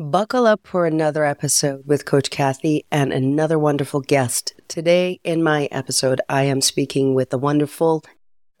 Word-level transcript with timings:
Buckle 0.00 0.46
up 0.46 0.64
for 0.64 0.86
another 0.86 1.24
episode 1.24 1.82
with 1.84 2.04
Coach 2.04 2.30
Kathy 2.30 2.86
and 2.88 3.12
another 3.12 3.58
wonderful 3.58 4.00
guest. 4.00 4.54
Today, 4.68 5.18
in 5.24 5.42
my 5.42 5.64
episode, 5.72 6.20
I 6.28 6.44
am 6.44 6.60
speaking 6.60 7.14
with 7.14 7.30
the 7.30 7.38
wonderful 7.38 8.04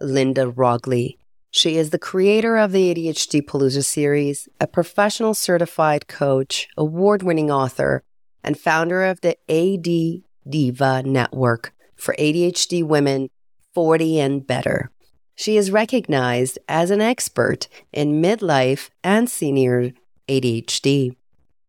Linda 0.00 0.46
Roggli. 0.50 1.16
She 1.52 1.76
is 1.76 1.90
the 1.90 1.98
creator 1.98 2.56
of 2.56 2.72
the 2.72 2.92
ADHD 2.92 3.40
Palooza 3.42 3.84
series, 3.84 4.48
a 4.60 4.66
professional 4.66 5.32
certified 5.32 6.08
coach, 6.08 6.66
award 6.76 7.22
winning 7.22 7.52
author, 7.52 8.02
and 8.42 8.58
founder 8.58 9.04
of 9.04 9.20
the 9.20 9.36
AD 9.48 10.24
Diva 10.50 11.04
Network 11.04 11.72
for 11.94 12.16
ADHD 12.18 12.82
women 12.82 13.30
40 13.74 14.18
and 14.18 14.44
better. 14.44 14.90
She 15.36 15.56
is 15.56 15.70
recognized 15.70 16.58
as 16.68 16.90
an 16.90 17.00
expert 17.00 17.68
in 17.92 18.20
midlife 18.20 18.90
and 19.04 19.30
senior 19.30 19.92
ADHD. 20.28 21.14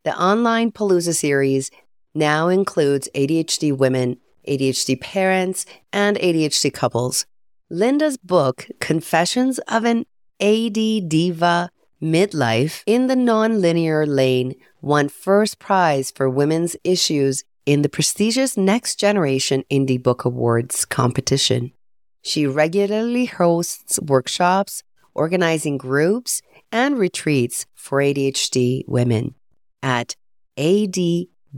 The 0.06 0.18
online 0.18 0.72
Palooza 0.72 1.14
series 1.14 1.72
now 2.16 2.48
includes 2.48 3.10
ADHD 3.14 3.76
women, 3.76 4.16
ADHD 4.48 5.00
parents, 5.00 5.66
and 5.92 6.16
ADHD 6.16 6.74
couples. 6.74 7.26
Linda's 7.70 8.16
book, 8.16 8.68
Confessions 8.80 9.60
of 9.68 9.84
an 9.84 10.06
ADDiva 10.40 11.68
Midlife 12.02 12.82
in 12.86 13.08
the 13.08 13.16
Nonlinear 13.16 14.08
Lane, 14.08 14.56
won 14.82 15.10
first 15.10 15.60
prize 15.60 16.12
for 16.12 16.30
women's 16.30 16.78
issues 16.86 17.44
in 17.66 17.82
the 17.82 17.90
prestigious 17.90 18.56
Next 18.56 18.96
Generation 18.96 19.66
Indie 19.70 20.02
Book 20.02 20.24
Awards 20.24 20.86
competition. 20.86 21.74
She 22.22 22.48
regularly 22.48 23.26
hosts 23.26 24.00
workshops, 24.00 24.82
organizing 25.14 25.78
groups, 25.78 26.42
and 26.72 26.98
retreats 26.98 27.66
for 27.76 28.00
ADHD 28.00 28.86
women 28.88 29.36
at 29.82 30.16
addiva.net. 30.58 31.52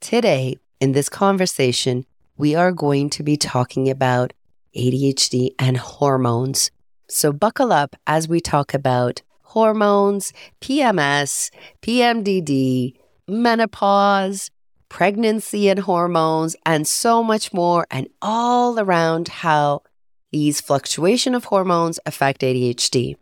Today, 0.00 0.56
in 0.80 0.92
this 0.92 1.08
conversation, 1.08 2.04
we 2.36 2.54
are 2.54 2.72
going 2.72 3.10
to 3.10 3.22
be 3.22 3.36
talking 3.36 3.88
about 3.88 4.32
ADHD 4.76 5.50
and 5.58 5.76
hormones. 5.76 6.70
So, 7.08 7.32
buckle 7.32 7.72
up 7.72 7.96
as 8.06 8.28
we 8.28 8.40
talk 8.40 8.74
about 8.74 9.22
hormones, 9.42 10.32
PMS, 10.60 11.50
PMDD, 11.82 12.94
menopause, 13.26 14.50
pregnancy 14.88 15.68
and 15.68 15.80
hormones, 15.80 16.56
and 16.64 16.86
so 16.86 17.22
much 17.22 17.52
more, 17.52 17.86
and 17.90 18.08
all 18.20 18.78
around 18.78 19.28
how 19.28 19.82
these 20.30 20.60
fluctuation 20.60 21.34
of 21.34 21.44
hormones 21.44 21.98
affect 22.04 22.42
ADHD. 22.42 23.16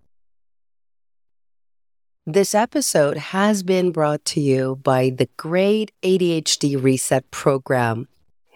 This 2.27 2.55
episode 2.55 3.19
has 3.19 3.63
been 3.63 3.93
brought 3.93 4.25
to 4.33 4.41
you 4.41 4.77
by 4.83 5.11
the 5.11 5.29
Great 5.37 5.93
ADHD 6.03 6.83
Reset 6.83 7.31
Program, 7.31 8.09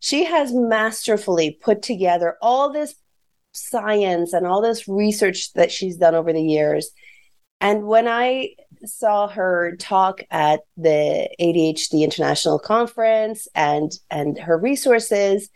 she 0.00 0.24
has 0.24 0.52
masterfully 0.52 1.58
put 1.60 1.82
together 1.82 2.36
all 2.42 2.72
this 2.72 2.96
science 3.52 4.32
and 4.32 4.46
all 4.46 4.60
this 4.60 4.88
research 4.88 5.52
that 5.52 5.70
she's 5.70 5.96
done 5.96 6.14
over 6.14 6.32
the 6.32 6.42
years 6.42 6.90
and 7.60 7.86
when 7.86 8.06
I 8.06 8.54
saw 8.84 9.26
her 9.28 9.74
talk 9.76 10.22
at 10.30 10.60
the 10.76 11.28
ADHD 11.40 12.02
International 12.02 12.58
Conference 12.58 13.48
and 13.54 13.92
and 14.10 14.38
her 14.38 14.56
resources, 14.56 15.50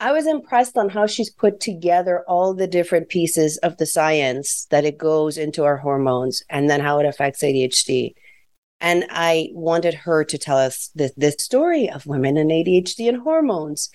I 0.00 0.12
was 0.12 0.26
impressed 0.26 0.78
on 0.78 0.88
how 0.88 1.06
she's 1.06 1.30
put 1.30 1.60
together 1.60 2.24
all 2.28 2.54
the 2.54 2.66
different 2.66 3.08
pieces 3.08 3.58
of 3.58 3.76
the 3.76 3.86
science 3.86 4.66
that 4.70 4.84
it 4.84 4.96
goes 4.96 5.36
into 5.36 5.64
our 5.64 5.76
hormones 5.76 6.42
and 6.48 6.70
then 6.70 6.80
how 6.80 6.98
it 7.00 7.06
affects 7.06 7.42
ADHD. 7.42 8.14
And 8.80 9.04
I 9.10 9.48
wanted 9.52 9.94
her 9.94 10.24
to 10.24 10.38
tell 10.38 10.56
us 10.56 10.90
the, 10.94 11.10
the 11.16 11.32
story 11.32 11.90
of 11.90 12.06
women 12.06 12.36
and 12.36 12.50
ADHD 12.50 13.08
and 13.08 13.18
hormones. 13.18 13.90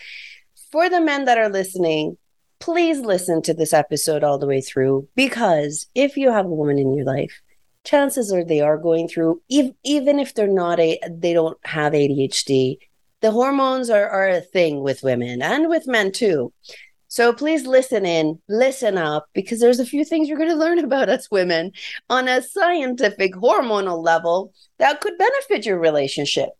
For 0.71 0.89
the 0.89 0.99
men 0.99 1.25
that 1.25 1.37
are 1.37 1.49
listening, 1.49 2.17
please 2.63 3.01
listen 3.01 3.41
to 3.41 3.53
this 3.53 3.73
episode 3.73 4.23
all 4.23 4.37
the 4.37 4.47
way 4.47 4.61
through 4.61 5.05
because 5.17 5.85
if 5.95 6.15
you 6.15 6.31
have 6.31 6.45
a 6.45 6.49
woman 6.49 6.79
in 6.79 6.93
your 6.93 7.03
life, 7.03 7.41
chances 7.83 8.31
are 8.31 8.45
they 8.45 8.61
are 8.61 8.77
going 8.77 9.05
through, 9.05 9.41
ev- 9.51 9.73
even 9.83 10.17
if 10.17 10.33
they're 10.33 10.47
not 10.47 10.79
a, 10.79 10.97
they 11.11 11.33
don't 11.33 11.57
have 11.65 11.91
ADHD. 11.91 12.77
The 13.19 13.31
hormones 13.31 13.89
are, 13.89 14.07
are 14.07 14.29
a 14.29 14.39
thing 14.39 14.81
with 14.81 15.03
women 15.03 15.41
and 15.41 15.67
with 15.67 15.87
men 15.87 16.13
too. 16.13 16.53
So 17.09 17.33
please 17.33 17.67
listen 17.67 18.05
in, 18.05 18.39
listen 18.47 18.97
up, 18.97 19.27
because 19.33 19.59
there's 19.59 19.81
a 19.81 19.85
few 19.85 20.05
things 20.05 20.29
you're 20.29 20.37
going 20.37 20.49
to 20.49 20.55
learn 20.55 20.79
about 20.85 21.09
us 21.09 21.29
women 21.29 21.73
on 22.09 22.29
a 22.29 22.41
scientific 22.41 23.33
hormonal 23.33 24.01
level 24.01 24.53
that 24.77 25.01
could 25.01 25.17
benefit 25.17 25.65
your 25.65 25.79
relationship. 25.79 26.51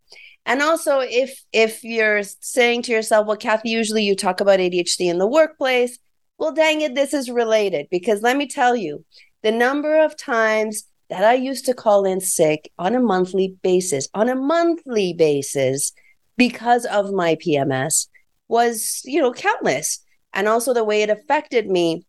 And 0.45 0.61
also, 0.61 0.99
if 0.99 1.41
if 1.53 1.83
you're 1.83 2.23
saying 2.23 2.83
to 2.83 2.91
yourself, 2.91 3.27
"Well, 3.27 3.37
Kathy, 3.37 3.69
usually 3.69 4.03
you 4.03 4.15
talk 4.15 4.41
about 4.41 4.59
ADHD 4.59 5.07
in 5.09 5.17
the 5.17 5.27
workplace," 5.27 5.97
well, 6.37 6.51
dang 6.51 6.81
it, 6.81 6.95
this 6.95 7.13
is 7.13 7.29
related 7.29 7.87
because 7.89 8.21
let 8.21 8.35
me 8.37 8.47
tell 8.47 8.75
you, 8.75 9.05
the 9.41 9.51
number 9.51 10.03
of 10.03 10.17
times 10.17 10.83
that 11.09 11.23
I 11.23 11.35
used 11.35 11.65
to 11.65 11.73
call 11.73 12.05
in 12.05 12.19
sick 12.19 12.71
on 12.77 12.95
a 12.95 12.99
monthly 12.99 13.55
basis, 13.61 14.09
on 14.13 14.29
a 14.29 14.35
monthly 14.35 15.13
basis, 15.13 15.93
because 16.37 16.85
of 16.85 17.13
my 17.13 17.35
PMS 17.35 18.07
was, 18.47 19.01
you 19.05 19.21
know, 19.21 19.31
countless. 19.33 19.99
And 20.33 20.47
also 20.47 20.73
the 20.73 20.83
way 20.83 21.03
it 21.03 21.11
affected 21.11 21.69
me 21.69 22.05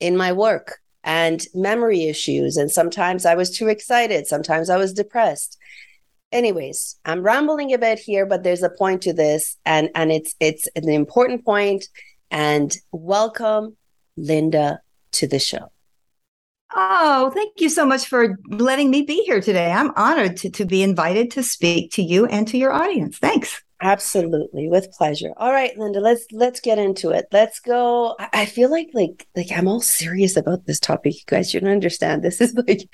in 0.00 0.16
my 0.16 0.32
work 0.32 0.78
and 1.02 1.46
memory 1.54 2.04
issues. 2.04 2.56
And 2.56 2.70
sometimes 2.70 3.26
I 3.26 3.34
was 3.34 3.54
too 3.54 3.68
excited, 3.68 4.26
sometimes 4.26 4.70
I 4.70 4.78
was 4.78 4.94
depressed 4.94 5.58
anyways 6.34 6.98
i'm 7.04 7.22
rambling 7.22 7.72
a 7.72 7.78
bit 7.78 7.98
here 7.98 8.26
but 8.26 8.42
there's 8.42 8.62
a 8.62 8.68
point 8.68 9.00
to 9.02 9.12
this 9.12 9.56
and 9.64 9.88
and 9.94 10.12
it's 10.12 10.34
it's 10.40 10.68
an 10.76 10.90
important 10.90 11.44
point 11.44 11.86
and 12.30 12.76
welcome 12.92 13.76
linda 14.16 14.80
to 15.12 15.26
the 15.26 15.38
show 15.38 15.70
Oh, 16.76 17.30
thank 17.32 17.60
you 17.60 17.68
so 17.68 17.86
much 17.86 18.06
for 18.06 18.36
letting 18.48 18.90
me 18.90 19.02
be 19.02 19.22
here 19.22 19.40
today. 19.40 19.70
I'm 19.70 19.92
honored 19.94 20.38
to, 20.38 20.50
to 20.50 20.64
be 20.64 20.82
invited 20.82 21.30
to 21.32 21.44
speak 21.44 21.92
to 21.92 22.02
you 22.02 22.26
and 22.26 22.48
to 22.48 22.58
your 22.58 22.72
audience. 22.72 23.16
Thanks. 23.18 23.62
Absolutely, 23.84 24.66
with 24.66 24.90
pleasure. 24.92 25.34
All 25.36 25.52
right, 25.52 25.76
Linda, 25.76 26.00
let's 26.00 26.24
let's 26.32 26.58
get 26.58 26.78
into 26.78 27.10
it. 27.10 27.26
Let's 27.32 27.60
go. 27.60 28.16
I 28.32 28.46
feel 28.46 28.70
like 28.70 28.88
like 28.94 29.26
like 29.36 29.48
I'm 29.54 29.68
all 29.68 29.82
serious 29.82 30.38
about 30.38 30.64
this 30.64 30.80
topic. 30.80 31.12
You 31.16 31.20
guys 31.26 31.50
should 31.50 31.64
understand. 31.64 32.22
This 32.22 32.40
is 32.40 32.54
like 32.66 32.88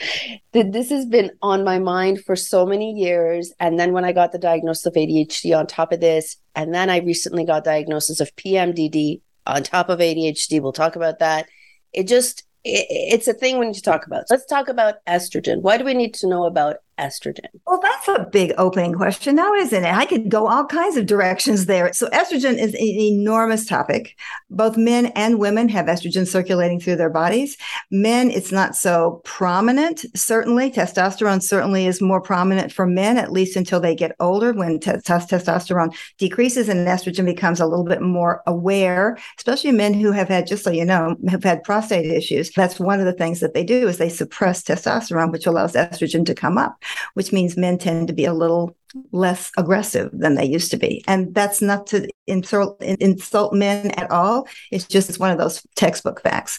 this 0.53 0.91
has 0.91 1.07
been 1.07 1.31
on 1.43 1.63
my 1.63 1.79
mind 1.79 2.25
for 2.25 2.35
so 2.35 2.67
many 2.67 2.93
years. 2.93 3.53
And 3.61 3.79
then 3.79 3.93
when 3.93 4.05
I 4.05 4.11
got 4.11 4.33
the 4.33 4.39
diagnosis 4.39 4.85
of 4.85 4.95
ADHD 4.95 5.57
on 5.57 5.69
top 5.69 5.93
of 5.93 6.01
this, 6.01 6.37
and 6.57 6.75
then 6.75 6.91
I 6.91 6.99
recently 6.99 7.45
got 7.45 7.63
diagnosis 7.63 8.19
of 8.19 8.35
PMDD 8.35 9.21
on 9.47 9.63
top 9.63 9.91
of 9.91 10.01
ADHD. 10.01 10.61
We'll 10.61 10.73
talk 10.73 10.97
about 10.97 11.21
that. 11.21 11.47
It 11.93 12.09
just 12.09 12.43
it, 12.65 12.87
it's 12.91 13.29
a 13.29 13.33
thing 13.33 13.61
we 13.61 13.67
need 13.67 13.77
to 13.77 13.83
talk 13.83 14.09
about. 14.09 14.25
Let's 14.29 14.47
talk 14.47 14.69
about 14.69 14.97
estrogen. 15.07 15.63
Why 15.63 15.79
do 15.79 15.85
we 15.85 15.95
need 15.95 16.15
to 16.15 16.29
know 16.29 16.47
about 16.47 16.79
estrogen? 17.01 17.49
Well, 17.67 17.81
that's 17.81 18.09
a 18.09 18.29
big 18.31 18.53
opening 18.59 18.93
question 18.95 19.37
now, 19.37 19.53
isn't 19.55 19.85
it? 19.85 19.95
I 19.95 20.05
could 20.05 20.29
go 20.29 20.47
all 20.47 20.67
kinds 20.67 20.97
of 20.97 21.07
directions 21.07 21.67
there. 21.67 21.93
So, 21.93 22.09
estrogen 22.09 22.59
is 22.59 22.75
an 22.75 22.81
enormous 22.81 23.67
topic. 23.67 24.17
Both 24.51 24.77
men 24.77 25.07
and 25.07 25.39
women 25.39 25.69
have 25.71 25.87
estrogen 25.87 26.27
circulating 26.27 26.79
through 26.79 26.97
their 26.97 27.11
bodies. 27.11 27.57
Men, 27.91 28.31
it's 28.31 28.53
not 28.53 28.77
so 28.77 29.23
prominent, 29.25 30.05
certainly. 30.15 30.71
Testosterone 30.71 31.43
certainly 31.43 31.87
is 31.87 32.01
more 32.03 32.21
prominent 32.21 32.73
for 32.73 32.87
men, 32.87 33.17
at 33.17 33.33
least 33.33 33.57
until 33.57 33.81
they 33.81 33.95
get 33.95 34.15
older, 34.21 34.53
when 34.53 34.79
t- 34.79 34.91
testosterone 34.91 35.95
decreases 36.19 36.69
and 36.69 36.87
estrogen 36.87 37.25
becomes 37.25 37.61
a 37.61 37.67
little 37.67 37.85
bit 37.85 38.03
more 38.03 38.43
aware, 38.47 39.17
especially 39.39 39.73
men 39.73 39.95
who 39.95 40.13
have 40.13 40.29
had, 40.29 40.47
just 40.47 40.65
so 40.65 40.71
you 40.71 40.85
know, 40.85 41.17
have 41.29 41.45
had 41.45 41.65
prostate 41.65 42.07
issues. 42.07 42.51
That's 42.51 42.79
one 42.79 43.01
of 43.01 43.07
the 43.07 43.13
things 43.13 43.41
that 43.41 43.55
they 43.55 43.65
do 43.65 43.89
is 43.89 43.99
they 43.99 44.09
suppress 44.09 44.63
testosterone, 44.63 45.33
which 45.33 45.47
allows 45.47 45.73
estrogen 45.73 46.27
to 46.27 46.35
come 46.35 46.59
up 46.59 46.83
which 47.15 47.33
means 47.33 47.57
men 47.57 47.79
tend 47.79 48.09
to 48.09 48.15
be 48.15 48.25
a 48.25 48.35
little 48.35 48.77
less 49.13 49.51
aggressive 49.57 50.11
than 50.13 50.35
they 50.35 50.45
used 50.45 50.71
to 50.71 50.77
be. 50.77 51.05
And 51.07 51.35
that's 51.35 51.63
not 51.63 51.87
to 51.89 52.09
insult, 52.27 52.83
insult 52.83 53.53
men 53.55 53.93
at 53.93 54.11
all. 54.11 54.49
It's 54.71 54.87
just 54.87 55.21
one 55.21 55.31
of 55.31 55.39
those 55.39 55.63
textbook 55.77 56.21
facts. 56.23 56.59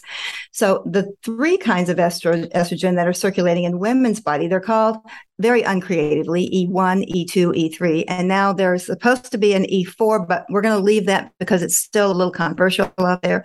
So 0.52 0.84
the 0.86 1.14
three 1.24 1.58
kinds 1.58 1.90
of 1.90 1.98
estro- 1.98 2.52
estrogen 2.54 2.96
that 2.96 3.08
are 3.08 3.14
circulating 3.14 3.66
in 3.66 3.80
women's 3.80 4.22
body, 4.22 4.48
they're 4.48 4.60
called 4.60 4.98
very 5.40 5.64
uncreatively 5.64 6.50
E1, 6.54 7.10
E2, 7.10 7.72
E3. 7.72 8.06
And 8.08 8.28
now 8.28 8.54
there's 8.54 8.86
supposed 8.86 9.32
to 9.32 9.38
be 9.38 9.54
an 9.54 9.64
E4, 9.64 10.28
but 10.28 10.46
we're 10.50 10.62
going 10.62 10.78
to 10.78 10.84
leave 10.84 11.08
that 11.08 11.32
because 11.40 11.64
it's 11.64 11.78
still 11.78 12.12
a 12.12 12.14
little 12.14 12.32
controversial 12.32 12.92
out 13.00 13.22
there. 13.22 13.44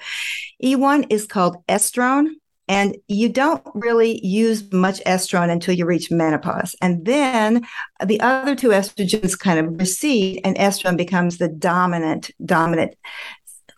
E1 0.62 1.06
is 1.10 1.26
called 1.26 1.64
estrone. 1.66 2.28
And 2.68 2.96
you 3.08 3.28
don't 3.28 3.62
really 3.74 4.24
use 4.26 4.72
much 4.72 5.00
estrone 5.04 5.50
until 5.50 5.74
you 5.74 5.86
reach 5.86 6.10
menopause. 6.10 6.74
And 6.82 7.04
then 7.04 7.66
the 8.04 8.20
other 8.20 8.56
two 8.56 8.70
estrogens 8.70 9.38
kind 9.38 9.60
of 9.60 9.78
recede, 9.78 10.40
and 10.44 10.56
estrone 10.56 10.96
becomes 10.96 11.38
the 11.38 11.48
dominant, 11.48 12.30
dominant 12.44 12.94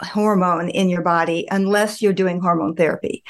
hormone 0.00 0.69
in 0.69 0.88
your 0.88 1.02
body 1.02 1.46
unless 1.50 2.00
you're 2.00 2.12
doing 2.12 2.40
hormone 2.40 2.75
therapy. 2.75 3.25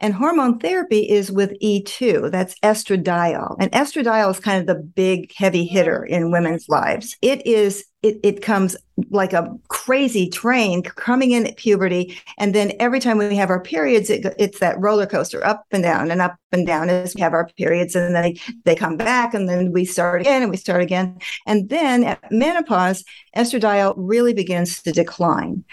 And 0.00 0.14
hormone 0.14 0.58
therapy 0.58 1.08
is 1.08 1.30
with 1.30 1.58
E2, 1.60 2.30
that's 2.30 2.58
estradiol. 2.60 3.56
And 3.60 3.70
estradiol 3.72 4.30
is 4.30 4.40
kind 4.40 4.60
of 4.60 4.66
the 4.66 4.82
big 4.82 5.32
heavy 5.34 5.64
hitter 5.64 6.04
in 6.04 6.32
women's 6.32 6.68
lives. 6.68 7.16
It 7.22 7.46
is 7.46 7.84
it, 8.02 8.18
it 8.22 8.42
comes 8.42 8.76
like 9.10 9.32
a 9.32 9.56
crazy 9.68 10.28
train 10.28 10.82
coming 10.82 11.30
in 11.30 11.46
at 11.46 11.56
puberty. 11.56 12.18
And 12.38 12.54
then 12.54 12.72
every 12.78 13.00
time 13.00 13.18
we 13.18 13.36
have 13.36 13.50
our 13.50 13.62
periods, 13.62 14.10
it, 14.10 14.26
it's 14.38 14.58
that 14.58 14.78
roller 14.80 15.06
coaster 15.06 15.44
up 15.46 15.64
and 15.70 15.82
down 15.82 16.10
and 16.10 16.20
up 16.20 16.36
and 16.50 16.66
down 16.66 16.90
as 16.90 17.14
we 17.14 17.20
have 17.20 17.32
our 17.32 17.48
periods. 17.56 17.94
And 17.94 18.14
then 18.14 18.22
they, 18.22 18.40
they 18.64 18.74
come 18.74 18.96
back 18.96 19.34
and 19.34 19.48
then 19.48 19.72
we 19.72 19.84
start 19.84 20.20
again 20.20 20.42
and 20.42 20.50
we 20.50 20.56
start 20.56 20.82
again. 20.82 21.18
And 21.46 21.68
then 21.68 22.04
at 22.04 22.20
menopause, 22.30 23.04
estradiol 23.36 23.94
really 23.96 24.34
begins 24.34 24.82
to 24.82 24.92
decline. 24.92 25.64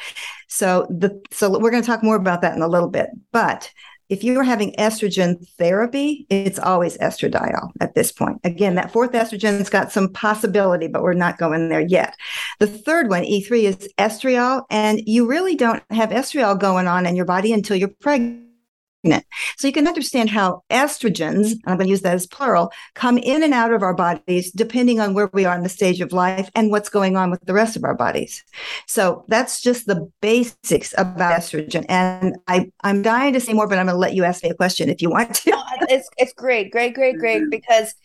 So 0.47 0.87
the 0.89 1.21
so 1.31 1.49
we're 1.59 1.71
going 1.71 1.83
to 1.83 1.87
talk 1.87 2.03
more 2.03 2.15
about 2.15 2.41
that 2.41 2.55
in 2.55 2.61
a 2.61 2.67
little 2.67 2.89
bit. 2.89 3.09
But 3.31 3.71
if 4.09 4.23
you're 4.23 4.43
having 4.43 4.73
estrogen 4.73 5.47
therapy, 5.57 6.25
it's 6.29 6.59
always 6.59 6.97
estradiol 6.97 7.69
at 7.79 7.93
this 7.93 8.11
point. 8.11 8.39
Again, 8.43 8.75
that 8.75 8.91
fourth 8.91 9.11
estrogen's 9.11 9.69
got 9.69 9.91
some 9.91 10.11
possibility, 10.11 10.87
but 10.87 11.03
we're 11.03 11.13
not 11.13 11.37
going 11.37 11.69
there 11.69 11.81
yet. 11.81 12.15
The 12.57 12.67
third 12.67 13.09
one, 13.09 13.23
E3, 13.23 13.63
is 13.63 13.89
estriol, 13.97 14.65
and 14.71 14.99
you 15.05 15.27
really 15.27 15.55
don't 15.55 15.83
have 15.91 16.09
estriol 16.09 16.59
going 16.59 16.87
on 16.87 17.05
in 17.05 17.15
your 17.15 17.25
body 17.25 17.53
until 17.53 17.75
you're 17.77 17.89
pregnant. 18.01 18.48
So 19.03 19.67
you 19.67 19.73
can 19.73 19.87
understand 19.87 20.29
how 20.29 20.63
estrogens, 20.69 21.53
I'm 21.65 21.77
going 21.77 21.87
to 21.87 21.91
use 21.91 22.01
that 22.01 22.15
as 22.15 22.27
plural, 22.27 22.71
come 22.95 23.17
in 23.17 23.43
and 23.43 23.53
out 23.53 23.73
of 23.73 23.81
our 23.81 23.93
bodies 23.93 24.51
depending 24.51 24.99
on 24.99 25.13
where 25.13 25.29
we 25.31 25.45
are 25.45 25.55
in 25.55 25.63
the 25.63 25.69
stage 25.69 26.01
of 26.01 26.11
life 26.11 26.49
and 26.55 26.69
what's 26.69 26.89
going 26.89 27.15
on 27.15 27.31
with 27.31 27.41
the 27.45 27.53
rest 27.53 27.75
of 27.75 27.83
our 27.83 27.95
bodies. 27.95 28.43
So 28.87 29.23
that's 29.27 29.61
just 29.61 29.85
the 29.85 30.11
basics 30.21 30.93
about 30.97 31.39
estrogen. 31.39 31.85
And 31.87 32.35
I, 32.47 32.71
I'm 32.83 33.01
dying 33.01 33.33
to 33.33 33.39
say 33.39 33.53
more, 33.53 33.67
but 33.67 33.77
I'm 33.77 33.85
going 33.85 33.95
to 33.95 33.99
let 33.99 34.15
you 34.15 34.25
ask 34.25 34.43
me 34.43 34.49
a 34.49 34.55
question 34.55 34.89
if 34.89 35.01
you 35.01 35.09
want 35.09 35.33
to. 35.35 35.51
no, 35.51 35.63
it's, 35.81 36.09
it's 36.17 36.33
great, 36.33 36.71
great, 36.71 36.93
great, 36.93 37.17
great, 37.17 37.43
because 37.49 37.95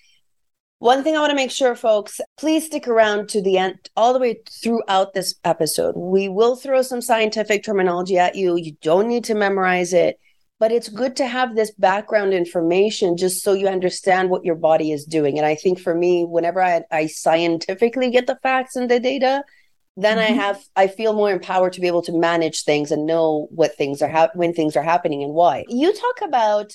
one 0.79 1.03
thing 1.03 1.17
I 1.17 1.21
want 1.21 1.31
to 1.31 1.37
make 1.37 1.51
sure, 1.51 1.75
folks, 1.75 2.21
please 2.37 2.67
stick 2.67 2.87
around 2.87 3.29
to 3.31 3.43
the 3.43 3.59
end, 3.59 3.91
all 3.97 4.13
the 4.13 4.19
way 4.19 4.41
throughout 4.63 5.15
this 5.15 5.35
episode. 5.45 5.97
We 5.97 6.29
will 6.29 6.57
throw 6.57 6.83
some 6.83 7.01
scientific 7.01 7.65
terminology 7.65 8.19
at 8.19 8.35
you. 8.35 8.57
You 8.57 8.77
don't 8.83 9.09
need 9.09 9.25
to 9.25 9.35
memorize 9.35 9.93
it 9.93 10.21
but 10.65 10.73
it's 10.73 10.89
good 10.89 11.15
to 11.17 11.27
have 11.27 11.55
this 11.55 11.73
background 11.73 12.33
information 12.33 13.19
just 13.19 13.43
so 13.43 13.53
you 13.53 13.69
understand 13.69 14.31
what 14.31 14.47
your 14.47 14.55
body 14.55 14.93
is 14.93 15.05
doing 15.05 15.37
and 15.37 15.45
i 15.47 15.55
think 15.55 15.79
for 15.79 15.95
me 15.95 16.25
whenever 16.25 16.63
i, 16.63 16.81
I 16.91 17.07
scientifically 17.07 18.11
get 18.11 18.27
the 18.27 18.39
facts 18.43 18.75
and 18.75 18.91
the 18.91 18.99
data 18.99 19.45
then 19.99 20.17
mm-hmm. 20.17 20.33
i 20.33 20.43
have 20.43 20.65
i 20.75 20.87
feel 20.87 21.13
more 21.13 21.31
empowered 21.31 21.75
to 21.75 21.83
be 21.83 21.87
able 21.87 22.01
to 22.05 22.19
manage 22.19 22.63
things 22.63 22.91
and 22.91 23.05
know 23.05 23.47
what 23.51 23.77
things 23.77 24.01
are 24.01 24.09
hap- 24.09 24.35
when 24.37 24.55
things 24.55 24.75
are 24.75 24.83
happening 24.83 25.23
and 25.23 25.35
why 25.35 25.67
you 25.69 25.93
talk 25.93 26.27
about 26.27 26.73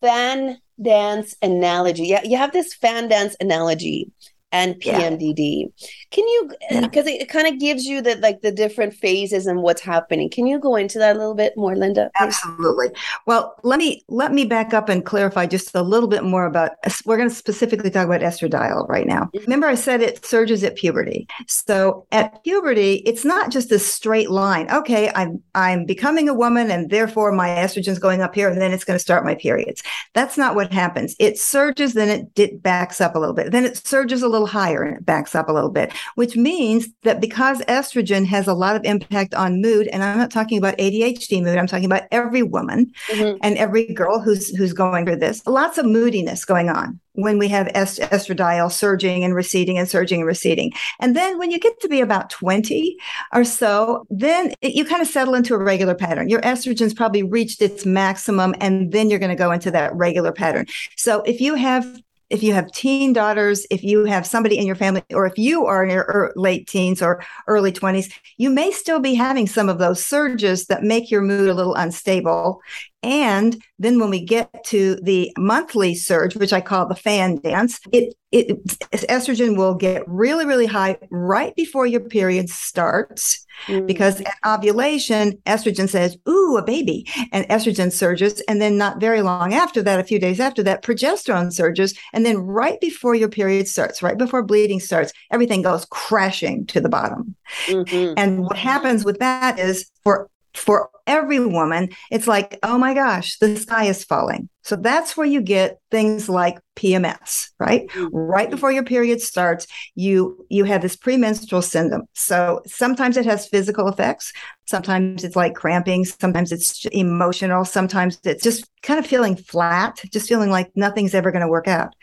fan 0.00 0.56
dance 0.80 1.36
analogy 1.42 2.06
yeah 2.06 2.22
you 2.24 2.38
have 2.38 2.54
this 2.54 2.72
fan 2.72 3.08
dance 3.08 3.36
analogy 3.40 4.10
and 4.52 4.74
PMDD. 4.74 5.72
Yeah. 5.76 5.86
Can 6.12 6.28
you 6.28 6.50
because 6.82 7.06
yeah. 7.06 7.14
it, 7.14 7.22
it 7.22 7.28
kind 7.28 7.46
of 7.46 7.58
gives 7.58 7.86
you 7.86 8.02
the 8.02 8.16
like 8.16 8.42
the 8.42 8.52
different 8.52 8.94
phases 8.94 9.46
and 9.46 9.62
what's 9.62 9.80
happening. 9.80 10.28
Can 10.28 10.46
you 10.46 10.58
go 10.58 10.76
into 10.76 10.98
that 10.98 11.16
a 11.16 11.18
little 11.18 11.34
bit 11.34 11.56
more, 11.56 11.74
Linda? 11.74 12.10
Please? 12.16 12.26
Absolutely. 12.26 12.88
Well, 13.26 13.56
let 13.62 13.78
me 13.78 14.04
let 14.08 14.32
me 14.32 14.44
back 14.44 14.74
up 14.74 14.88
and 14.88 15.04
clarify 15.04 15.46
just 15.46 15.74
a 15.74 15.82
little 15.82 16.08
bit 16.08 16.24
more 16.24 16.46
about 16.46 16.72
we're 17.06 17.16
going 17.16 17.28
to 17.28 17.34
specifically 17.34 17.90
talk 17.90 18.06
about 18.06 18.20
estradiol 18.20 18.88
right 18.88 19.06
now. 19.06 19.22
Mm-hmm. 19.22 19.38
Remember 19.44 19.66
I 19.66 19.74
said 19.74 20.02
it 20.02 20.24
surges 20.24 20.62
at 20.62 20.76
puberty. 20.76 21.26
So 21.46 22.06
at 22.12 22.44
puberty, 22.44 22.96
it's 23.06 23.24
not 23.24 23.50
just 23.50 23.72
a 23.72 23.78
straight 23.78 24.30
line. 24.30 24.70
Okay, 24.70 25.10
I'm 25.14 25.42
I'm 25.54 25.86
becoming 25.86 26.28
a 26.28 26.34
woman 26.34 26.70
and 26.70 26.90
therefore 26.90 27.32
my 27.32 27.48
estrogen's 27.48 27.98
going 27.98 28.20
up 28.20 28.34
here 28.34 28.50
and 28.50 28.60
then 28.60 28.72
it's 28.72 28.84
going 28.84 28.98
to 28.98 29.02
start 29.02 29.24
my 29.24 29.34
periods. 29.34 29.82
That's 30.12 30.36
not 30.36 30.54
what 30.54 30.72
happens. 30.72 31.16
It 31.18 31.38
surges 31.38 31.94
then 31.94 32.08
it, 32.08 32.38
it 32.38 32.62
backs 32.62 33.00
up 33.00 33.14
a 33.14 33.18
little 33.18 33.34
bit. 33.34 33.50
Then 33.50 33.64
it 33.64 33.78
surges 33.78 34.22
a 34.22 34.28
little 34.28 34.42
little 34.42 34.60
higher 34.60 34.82
and 34.82 34.96
it 34.96 35.06
backs 35.06 35.34
up 35.34 35.48
a 35.48 35.52
little 35.52 35.70
bit, 35.70 35.92
which 36.14 36.36
means 36.36 36.88
that 37.02 37.20
because 37.20 37.60
estrogen 37.62 38.26
has 38.26 38.46
a 38.46 38.54
lot 38.54 38.76
of 38.76 38.84
impact 38.84 39.34
on 39.34 39.60
mood, 39.60 39.88
and 39.88 40.02
I'm 40.02 40.18
not 40.18 40.30
talking 40.30 40.58
about 40.58 40.78
ADHD 40.78 41.42
mood, 41.42 41.58
I'm 41.58 41.66
talking 41.66 41.84
about 41.84 42.04
every 42.10 42.42
woman 42.42 42.92
mm-hmm. 43.08 43.36
and 43.42 43.56
every 43.58 43.86
girl 43.92 44.20
who's 44.20 44.54
who's 44.56 44.72
going 44.72 45.06
through 45.06 45.16
this, 45.16 45.46
lots 45.46 45.78
of 45.78 45.86
moodiness 45.86 46.44
going 46.44 46.68
on 46.68 47.00
when 47.14 47.38
we 47.38 47.48
have 47.48 47.68
est- 47.68 48.00
estradiol 48.00 48.70
surging 48.70 49.24
and 49.24 49.34
receding 49.34 49.78
and 49.78 49.88
surging 49.88 50.20
and 50.20 50.26
receding. 50.26 50.72
And 51.00 51.14
then 51.14 51.38
when 51.38 51.50
you 51.50 51.58
get 51.58 51.78
to 51.80 51.88
be 51.88 52.00
about 52.00 52.30
20 52.30 52.96
or 53.34 53.44
so, 53.44 54.06
then 54.10 54.54
it, 54.60 54.74
you 54.74 54.84
kind 54.84 55.02
of 55.02 55.08
settle 55.08 55.34
into 55.34 55.54
a 55.54 55.58
regular 55.58 55.94
pattern. 55.94 56.28
Your 56.28 56.40
estrogen's 56.40 56.94
probably 56.94 57.22
reached 57.22 57.60
its 57.60 57.84
maximum, 57.84 58.54
and 58.60 58.92
then 58.92 59.10
you're 59.10 59.18
going 59.18 59.30
to 59.30 59.36
go 59.36 59.52
into 59.52 59.70
that 59.72 59.94
regular 59.94 60.32
pattern. 60.32 60.66
So 60.96 61.22
if 61.22 61.40
you 61.40 61.54
have 61.54 62.02
if 62.32 62.42
you 62.42 62.54
have 62.54 62.72
teen 62.72 63.12
daughters, 63.12 63.66
if 63.70 63.84
you 63.84 64.04
have 64.06 64.26
somebody 64.26 64.56
in 64.56 64.66
your 64.66 64.74
family, 64.74 65.02
or 65.12 65.26
if 65.26 65.36
you 65.36 65.66
are 65.66 65.84
in 65.84 65.90
your 65.90 66.32
late 66.34 66.66
teens 66.66 67.02
or 67.02 67.22
early 67.46 67.70
20s, 67.70 68.10
you 68.38 68.48
may 68.48 68.70
still 68.70 69.00
be 69.00 69.14
having 69.14 69.46
some 69.46 69.68
of 69.68 69.78
those 69.78 70.04
surges 70.04 70.66
that 70.66 70.82
make 70.82 71.10
your 71.10 71.20
mood 71.20 71.50
a 71.50 71.54
little 71.54 71.74
unstable. 71.74 72.60
And 73.02 73.60
then 73.78 73.98
when 73.98 74.10
we 74.10 74.24
get 74.24 74.64
to 74.66 74.96
the 75.02 75.32
monthly 75.36 75.94
surge, 75.94 76.36
which 76.36 76.52
I 76.52 76.60
call 76.60 76.86
the 76.86 76.94
fan 76.94 77.40
dance, 77.40 77.80
it, 77.90 78.14
it 78.30 78.64
estrogen 78.92 79.56
will 79.56 79.74
get 79.74 80.06
really, 80.06 80.46
really 80.46 80.66
high 80.66 80.98
right 81.10 81.54
before 81.56 81.86
your 81.86 82.00
period 82.00 82.48
starts. 82.48 83.44
Mm. 83.66 83.86
Because 83.86 84.20
at 84.20 84.36
ovulation, 84.46 85.32
estrogen 85.46 85.88
says, 85.88 86.16
Ooh, 86.28 86.56
a 86.56 86.64
baby. 86.64 87.06
And 87.32 87.46
estrogen 87.48 87.92
surges. 87.92 88.40
And 88.42 88.62
then 88.62 88.78
not 88.78 89.00
very 89.00 89.20
long 89.20 89.52
after 89.52 89.82
that, 89.82 90.00
a 90.00 90.04
few 90.04 90.20
days 90.20 90.38
after 90.38 90.62
that, 90.62 90.82
progesterone 90.82 91.52
surges. 91.52 91.98
And 92.12 92.24
then 92.24 92.38
right 92.38 92.80
before 92.80 93.14
your 93.16 93.28
period 93.28 93.66
starts, 93.66 94.02
right 94.02 94.16
before 94.16 94.42
bleeding 94.42 94.80
starts, 94.80 95.12
everything 95.32 95.62
goes 95.62 95.84
crashing 95.86 96.66
to 96.66 96.80
the 96.80 96.88
bottom. 96.88 97.34
Mm-hmm. 97.66 98.14
And 98.16 98.44
what 98.44 98.56
happens 98.56 99.04
with 99.04 99.18
that 99.18 99.58
is 99.58 99.90
for 100.04 100.28
for 100.54 100.90
every 101.06 101.40
woman, 101.40 101.90
it's 102.10 102.26
like, 102.26 102.58
oh 102.62 102.78
my 102.78 102.94
gosh, 102.94 103.38
the 103.38 103.56
sky 103.56 103.84
is 103.84 104.04
falling. 104.04 104.48
So 104.62 104.76
that's 104.76 105.16
where 105.16 105.26
you 105.26 105.42
get 105.42 105.80
things 105.90 106.28
like 106.28 106.58
PMS, 106.76 107.50
right? 107.58 107.88
Mm-hmm. 107.88 108.16
Right 108.16 108.48
before 108.48 108.70
your 108.70 108.84
period 108.84 109.20
starts, 109.20 109.66
you 109.96 110.46
you 110.48 110.64
have 110.64 110.82
this 110.82 110.94
premenstrual 110.94 111.62
syndrome. 111.62 112.04
So 112.14 112.62
sometimes 112.66 113.16
it 113.16 113.26
has 113.26 113.48
physical 113.48 113.88
effects, 113.88 114.32
sometimes 114.66 115.24
it's 115.24 115.36
like 115.36 115.54
cramping, 115.54 116.04
sometimes 116.04 116.52
it's 116.52 116.86
emotional, 116.86 117.64
sometimes 117.64 118.18
it's 118.24 118.44
just 118.44 118.64
kind 118.82 119.00
of 119.00 119.06
feeling 119.06 119.36
flat, 119.36 120.00
just 120.12 120.28
feeling 120.28 120.50
like 120.50 120.70
nothing's 120.76 121.14
ever 121.14 121.32
going 121.32 121.42
to 121.42 121.48
work 121.48 121.68
out. 121.68 121.94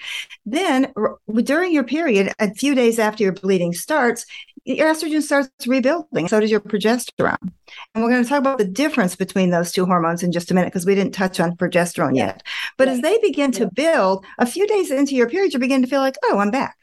Then 0.45 0.93
during 1.43 1.73
your 1.73 1.83
period, 1.83 2.33
a 2.39 2.53
few 2.53 2.75
days 2.75 2.99
after 2.99 3.23
your 3.23 3.33
bleeding 3.33 3.73
starts, 3.73 4.25
your 4.65 4.93
estrogen 4.93 5.21
starts 5.21 5.67
rebuilding. 5.67 6.27
So 6.27 6.39
does 6.39 6.51
your 6.51 6.59
progesterone. 6.59 7.37
And 7.93 8.03
we're 8.03 8.09
going 8.09 8.23
to 8.23 8.29
talk 8.29 8.39
about 8.39 8.57
the 8.57 8.65
difference 8.65 9.15
between 9.15 9.49
those 9.49 9.71
two 9.71 9.85
hormones 9.85 10.23
in 10.23 10.31
just 10.31 10.51
a 10.51 10.53
minute 10.53 10.67
because 10.67 10.85
we 10.85 10.95
didn't 10.95 11.13
touch 11.13 11.39
on 11.39 11.55
progesterone 11.55 12.15
yet. 12.15 12.43
But 12.77 12.87
as 12.87 13.01
they 13.01 13.17
begin 13.19 13.51
to 13.53 13.69
build, 13.71 14.25
a 14.37 14.45
few 14.45 14.67
days 14.67 14.91
into 14.91 15.15
your 15.15 15.29
period, 15.29 15.53
you 15.53 15.59
begin 15.59 15.81
to 15.81 15.87
feel 15.87 16.01
like, 16.01 16.15
oh, 16.25 16.39
I'm 16.39 16.51
back. 16.51 16.77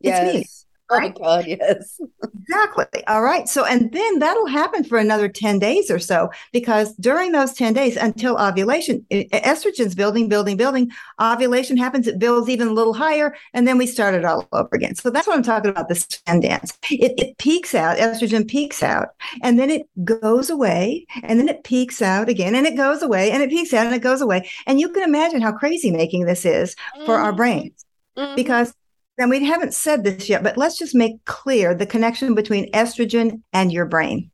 It's 0.00 0.08
yes. 0.08 0.34
me. 0.34 0.46
Right? 0.90 1.12
Oh 1.16 1.20
God, 1.20 1.46
yes. 1.46 2.00
exactly. 2.40 3.04
All 3.06 3.22
right. 3.22 3.48
So, 3.48 3.64
and 3.64 3.92
then 3.92 4.18
that'll 4.18 4.46
happen 4.46 4.82
for 4.84 4.98
another 4.98 5.28
10 5.28 5.58
days 5.58 5.90
or 5.90 5.98
so, 5.98 6.30
because 6.52 6.94
during 6.96 7.32
those 7.32 7.52
10 7.52 7.72
days 7.72 7.96
until 7.96 8.36
ovulation, 8.36 9.06
estrogen's 9.10 9.94
building, 9.94 10.28
building, 10.28 10.56
building. 10.56 10.90
Ovulation 11.20 11.76
happens, 11.76 12.06
it 12.06 12.18
builds 12.18 12.48
even 12.48 12.68
a 12.68 12.72
little 12.72 12.94
higher, 12.94 13.36
and 13.54 13.68
then 13.68 13.78
we 13.78 13.86
start 13.86 14.14
it 14.14 14.24
all 14.24 14.48
over 14.52 14.70
again. 14.72 14.94
So 14.94 15.10
that's 15.10 15.26
what 15.26 15.36
I'm 15.36 15.42
talking 15.42 15.70
about 15.70 15.88
this 15.88 16.04
fan 16.04 16.40
dance. 16.40 16.76
It, 16.90 17.14
it 17.18 17.38
peaks 17.38 17.74
out, 17.74 17.98
estrogen 17.98 18.48
peaks 18.48 18.82
out, 18.82 19.10
and 19.42 19.58
then 19.58 19.70
it 19.70 19.86
goes 20.04 20.50
away, 20.50 21.06
and 21.22 21.38
then 21.38 21.48
it 21.48 21.62
peaks 21.62 22.02
out 22.02 22.28
again, 22.28 22.54
and 22.54 22.66
it 22.66 22.76
goes 22.76 23.02
away, 23.02 23.30
and 23.30 23.42
it 23.42 23.50
peaks 23.50 23.72
out, 23.72 23.86
and 23.86 23.94
it 23.94 24.02
goes 24.02 24.20
away. 24.20 24.50
And 24.66 24.80
you 24.80 24.88
can 24.88 25.02
imagine 25.02 25.40
how 25.40 25.52
crazy 25.52 25.90
making 25.90 26.24
this 26.24 26.44
is 26.44 26.74
for 27.04 27.14
mm-hmm. 27.14 27.24
our 27.24 27.32
brains. 27.32 27.84
Mm-hmm. 28.16 28.34
Because 28.34 28.74
and 29.20 29.30
we 29.30 29.44
haven't 29.44 29.74
said 29.74 30.02
this 30.02 30.28
yet, 30.28 30.42
but 30.42 30.56
let's 30.56 30.78
just 30.78 30.94
make 30.94 31.24
clear 31.26 31.74
the 31.74 31.86
connection 31.86 32.34
between 32.34 32.72
estrogen 32.72 33.42
and 33.52 33.70
your 33.70 33.84
brain. 33.84 34.30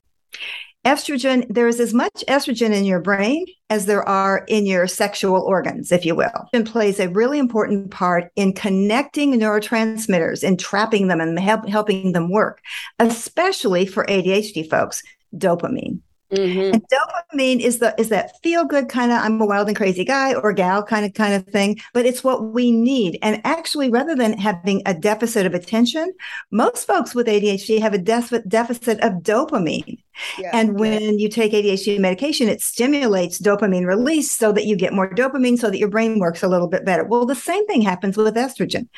Estrogen, 0.84 1.44
there 1.50 1.66
is 1.66 1.80
as 1.80 1.92
much 1.92 2.22
estrogen 2.28 2.72
in 2.72 2.84
your 2.84 3.00
brain 3.00 3.44
as 3.68 3.86
there 3.86 4.08
are 4.08 4.44
in 4.46 4.64
your 4.64 4.86
sexual 4.86 5.42
organs, 5.42 5.90
if 5.90 6.06
you 6.06 6.14
will. 6.14 6.48
It 6.52 6.66
plays 6.66 7.00
a 7.00 7.08
really 7.08 7.40
important 7.40 7.90
part 7.90 8.30
in 8.36 8.52
connecting 8.52 9.32
neurotransmitters 9.32 10.46
and 10.46 10.60
trapping 10.60 11.08
them 11.08 11.20
and 11.20 11.36
help, 11.40 11.68
helping 11.68 12.12
them 12.12 12.30
work, 12.30 12.62
especially 13.00 13.84
for 13.86 14.04
ADHD 14.04 14.70
folks, 14.70 15.02
dopamine. 15.36 16.00
Mm-hmm. 16.32 16.74
And 16.74 16.84
dopamine 16.88 17.60
is 17.60 17.78
the 17.78 17.94
is 17.98 18.08
that 18.08 18.42
feel 18.42 18.64
good 18.64 18.88
kind 18.88 19.12
of 19.12 19.18
I'm 19.18 19.40
a 19.40 19.46
wild 19.46 19.68
and 19.68 19.76
crazy 19.76 20.04
guy 20.04 20.34
or 20.34 20.52
gal 20.52 20.82
kind 20.82 21.06
of 21.06 21.14
kind 21.14 21.34
of 21.34 21.46
thing, 21.46 21.78
but 21.92 22.04
it's 22.04 22.24
what 22.24 22.52
we 22.52 22.72
need. 22.72 23.18
And 23.22 23.40
actually, 23.44 23.90
rather 23.90 24.16
than 24.16 24.36
having 24.36 24.82
a 24.86 24.94
deficit 24.94 25.46
of 25.46 25.54
attention, 25.54 26.12
most 26.50 26.86
folks 26.86 27.14
with 27.14 27.28
ADHD 27.28 27.80
have 27.80 27.94
a 27.94 27.98
deficit 27.98 28.48
deficit 28.48 29.00
of 29.00 29.22
dopamine. 29.22 29.98
Yeah. 30.38 30.50
And 30.52 30.78
when 30.78 31.18
you 31.18 31.28
take 31.28 31.52
ADHD 31.52 31.98
medication, 31.98 32.48
it 32.48 32.62
stimulates 32.62 33.40
dopamine 33.40 33.86
release 33.86 34.30
so 34.30 34.52
that 34.52 34.64
you 34.64 34.76
get 34.76 34.92
more 34.92 35.10
dopamine 35.10 35.58
so 35.58 35.70
that 35.70 35.78
your 35.78 35.88
brain 35.88 36.18
works 36.18 36.42
a 36.42 36.48
little 36.48 36.68
bit 36.68 36.84
better. 36.84 37.04
Well, 37.04 37.26
the 37.26 37.34
same 37.34 37.66
thing 37.66 37.82
happens 37.82 38.16
with 38.16 38.34
estrogen. 38.34 38.88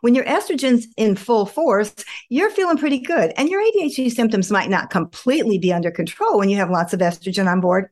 When 0.00 0.14
your 0.14 0.24
estrogen's 0.24 0.86
in 0.96 1.16
full 1.16 1.46
force, 1.46 1.94
you're 2.28 2.50
feeling 2.50 2.78
pretty 2.78 2.98
good. 2.98 3.32
And 3.36 3.48
your 3.48 3.62
ADHD 3.62 4.10
symptoms 4.10 4.50
might 4.50 4.70
not 4.70 4.90
completely 4.90 5.58
be 5.58 5.72
under 5.72 5.90
control 5.90 6.38
when 6.38 6.48
you 6.48 6.56
have 6.56 6.70
lots 6.70 6.92
of 6.92 7.00
estrogen 7.00 7.50
on 7.50 7.60
board. 7.60 7.90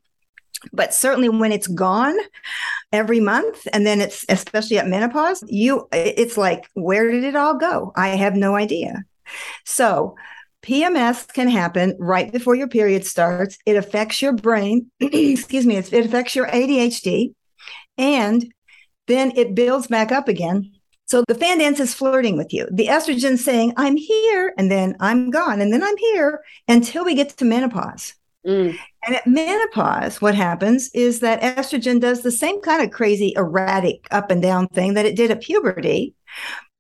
But 0.72 0.92
certainly 0.92 1.28
when 1.28 1.52
it's 1.52 1.66
gone 1.66 2.16
every 2.92 3.20
month, 3.20 3.66
and 3.72 3.86
then 3.86 4.00
it's 4.00 4.26
especially 4.28 4.78
at 4.78 4.88
menopause, 4.88 5.42
you 5.48 5.88
it's 5.92 6.36
like, 6.36 6.68
where 6.74 7.10
did 7.10 7.24
it 7.24 7.36
all 7.36 7.56
go? 7.56 7.92
I 7.96 8.08
have 8.08 8.36
no 8.36 8.56
idea. 8.56 9.04
So 9.64 10.16
PMS 10.62 11.32
can 11.32 11.48
happen 11.48 11.96
right 11.98 12.30
before 12.30 12.54
your 12.54 12.68
period 12.68 13.06
starts. 13.06 13.58
It 13.66 13.76
affects 13.76 14.20
your 14.20 14.32
brain, 14.32 14.90
excuse 15.00 15.66
me, 15.66 15.76
it 15.76 15.92
affects 15.92 16.34
your 16.34 16.46
ADHD, 16.48 17.34
and 17.96 18.52
then 19.06 19.32
it 19.36 19.54
builds 19.54 19.86
back 19.86 20.12
up 20.12 20.28
again. 20.28 20.72
So 21.06 21.24
the 21.26 21.34
fan 21.34 21.58
dance 21.58 21.80
is 21.80 21.94
flirting 21.94 22.36
with 22.36 22.52
you. 22.52 22.68
The 22.70 22.86
estrogen 22.86 23.36
saying, 23.36 23.72
I'm 23.76 23.96
here, 23.96 24.54
and 24.56 24.70
then 24.70 24.94
I'm 25.00 25.30
gone, 25.30 25.60
and 25.60 25.72
then 25.72 25.82
I'm 25.82 25.96
here 25.96 26.40
until 26.68 27.04
we 27.04 27.14
get 27.14 27.30
to 27.30 27.44
menopause. 27.44 28.14
Mm. 28.46 28.78
And 29.04 29.16
at 29.16 29.26
menopause, 29.26 30.20
what 30.20 30.34
happens 30.34 30.88
is 30.94 31.20
that 31.20 31.42
estrogen 31.42 32.00
does 32.00 32.22
the 32.22 32.30
same 32.30 32.60
kind 32.60 32.82
of 32.82 32.90
crazy, 32.90 33.32
erratic 33.36 34.06
up 34.10 34.30
and 34.30 34.40
down 34.40 34.68
thing 34.68 34.94
that 34.94 35.06
it 35.06 35.16
did 35.16 35.30
at 35.30 35.42
puberty, 35.42 36.14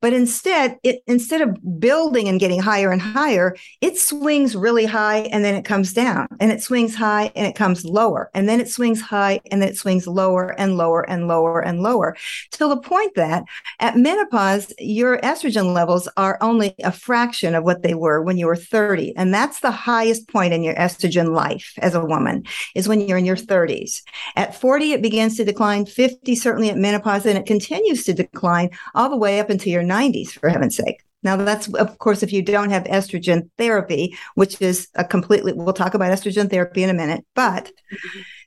but 0.00 0.12
instead, 0.12 0.78
it 0.82 1.02
instead 1.06 1.40
of 1.40 1.56
building 1.78 2.28
and 2.28 2.40
getting 2.40 2.60
higher 2.60 2.90
and 2.90 3.02
higher, 3.02 3.56
it 3.80 3.98
swings 3.98 4.56
really 4.56 4.86
high 4.86 5.18
and 5.32 5.44
then 5.44 5.54
it 5.54 5.64
comes 5.64 5.92
down, 5.92 6.28
and 6.40 6.50
it 6.52 6.62
swings 6.62 6.94
high 6.94 7.30
and 7.34 7.46
it 7.46 7.54
comes 7.54 7.84
lower, 7.84 8.30
and 8.34 8.48
then 8.48 8.60
it 8.60 8.68
swings 8.68 9.00
high 9.00 9.40
and 9.50 9.60
then 9.60 9.68
it 9.68 9.76
swings 9.76 10.06
lower 10.06 10.58
and 10.58 10.76
lower 10.76 11.08
and 11.08 11.28
lower 11.28 11.60
and 11.60 11.82
lower, 11.82 12.16
till 12.50 12.68
the 12.68 12.76
point 12.80 13.14
that 13.14 13.44
at 13.78 13.96
menopause, 13.96 14.72
your 14.78 15.18
estrogen 15.18 15.74
levels 15.74 16.08
are 16.16 16.38
only 16.40 16.74
a 16.82 16.92
fraction 16.92 17.54
of 17.54 17.64
what 17.64 17.82
they 17.82 17.94
were 17.94 18.22
when 18.22 18.38
you 18.38 18.46
were 18.46 18.56
30, 18.56 19.16
and 19.16 19.32
that's 19.34 19.60
the 19.60 19.70
highest 19.70 20.28
point 20.28 20.52
in 20.52 20.62
your 20.62 20.74
estrogen 20.74 21.34
life 21.34 21.72
as 21.78 21.94
a 21.94 22.04
woman 22.04 22.44
is 22.74 22.88
when 22.88 23.00
you're 23.00 23.18
in 23.18 23.24
your 23.24 23.36
30s. 23.36 24.02
At 24.36 24.54
40, 24.54 24.92
it 24.92 25.02
begins 25.02 25.36
to 25.36 25.44
decline. 25.44 25.86
50, 25.86 26.34
certainly 26.34 26.70
at 26.70 26.76
menopause, 26.76 27.26
and 27.26 27.38
it 27.38 27.46
continues 27.46 28.04
to 28.04 28.12
decline 28.12 28.70
all 28.94 29.08
the 29.10 29.16
way 29.16 29.40
up 29.40 29.50
into 29.50 29.70
your 29.70 29.82
90s, 29.90 30.30
for 30.30 30.48
heaven's 30.48 30.76
sake. 30.76 31.02
Now, 31.22 31.36
that's 31.36 31.72
of 31.74 31.98
course 31.98 32.22
if 32.22 32.32
you 32.32 32.42
don't 32.42 32.70
have 32.70 32.84
estrogen 32.84 33.50
therapy, 33.58 34.16
which 34.34 34.60
is 34.62 34.88
a 34.94 35.04
completely, 35.04 35.52
we'll 35.52 35.74
talk 35.74 35.94
about 35.94 36.12
estrogen 36.12 36.48
therapy 36.48 36.82
in 36.82 36.90
a 36.90 36.94
minute, 36.94 37.24
but 37.34 37.70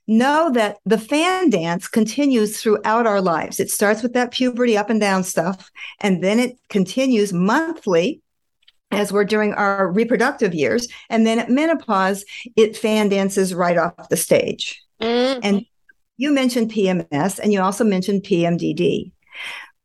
know 0.08 0.52
that 0.54 0.78
the 0.86 0.98
fan 0.98 1.50
dance 1.50 1.88
continues 1.88 2.60
throughout 2.60 3.08
our 3.08 3.22
lives. 3.22 3.60
It 3.60 3.70
starts 3.70 4.02
with 4.02 4.14
that 4.14 4.32
puberty 4.32 4.76
up 4.76 4.90
and 4.90 5.00
down 5.00 5.24
stuff, 5.24 5.70
and 6.00 6.24
then 6.24 6.40
it 6.40 6.58
continues 6.70 7.32
monthly 7.32 8.22
as 8.92 9.12
we're 9.12 9.26
during 9.26 9.54
our 9.54 9.92
reproductive 9.92 10.54
years. 10.54 10.88
And 11.10 11.26
then 11.26 11.40
at 11.40 11.50
menopause, 11.50 12.26
it 12.56 12.78
fan 12.78 13.10
dances 13.10 13.54
right 13.54 13.78
off 13.78 14.10
the 14.10 14.18
stage. 14.18 14.84
Mm-hmm. 15.02 15.40
And 15.44 15.66
you 16.18 16.32
mentioned 16.32 16.72
PMS 16.72 17.40
and 17.40 17.52
you 17.52 17.62
also 17.62 17.84
mentioned 17.84 18.24
PMDD. 18.24 19.12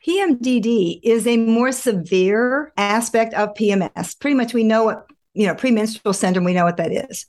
PMDD 0.06 1.00
is 1.02 1.26
a 1.26 1.36
more 1.36 1.72
severe 1.72 2.72
aspect 2.76 3.34
of 3.34 3.54
PMS. 3.54 4.18
Pretty 4.18 4.34
much 4.34 4.54
we 4.54 4.64
know 4.64 4.84
what, 4.84 5.06
you 5.34 5.46
know, 5.46 5.54
premenstrual 5.54 6.12
syndrome, 6.12 6.44
we 6.44 6.54
know 6.54 6.64
what 6.64 6.76
that 6.76 6.92
is. 6.92 7.26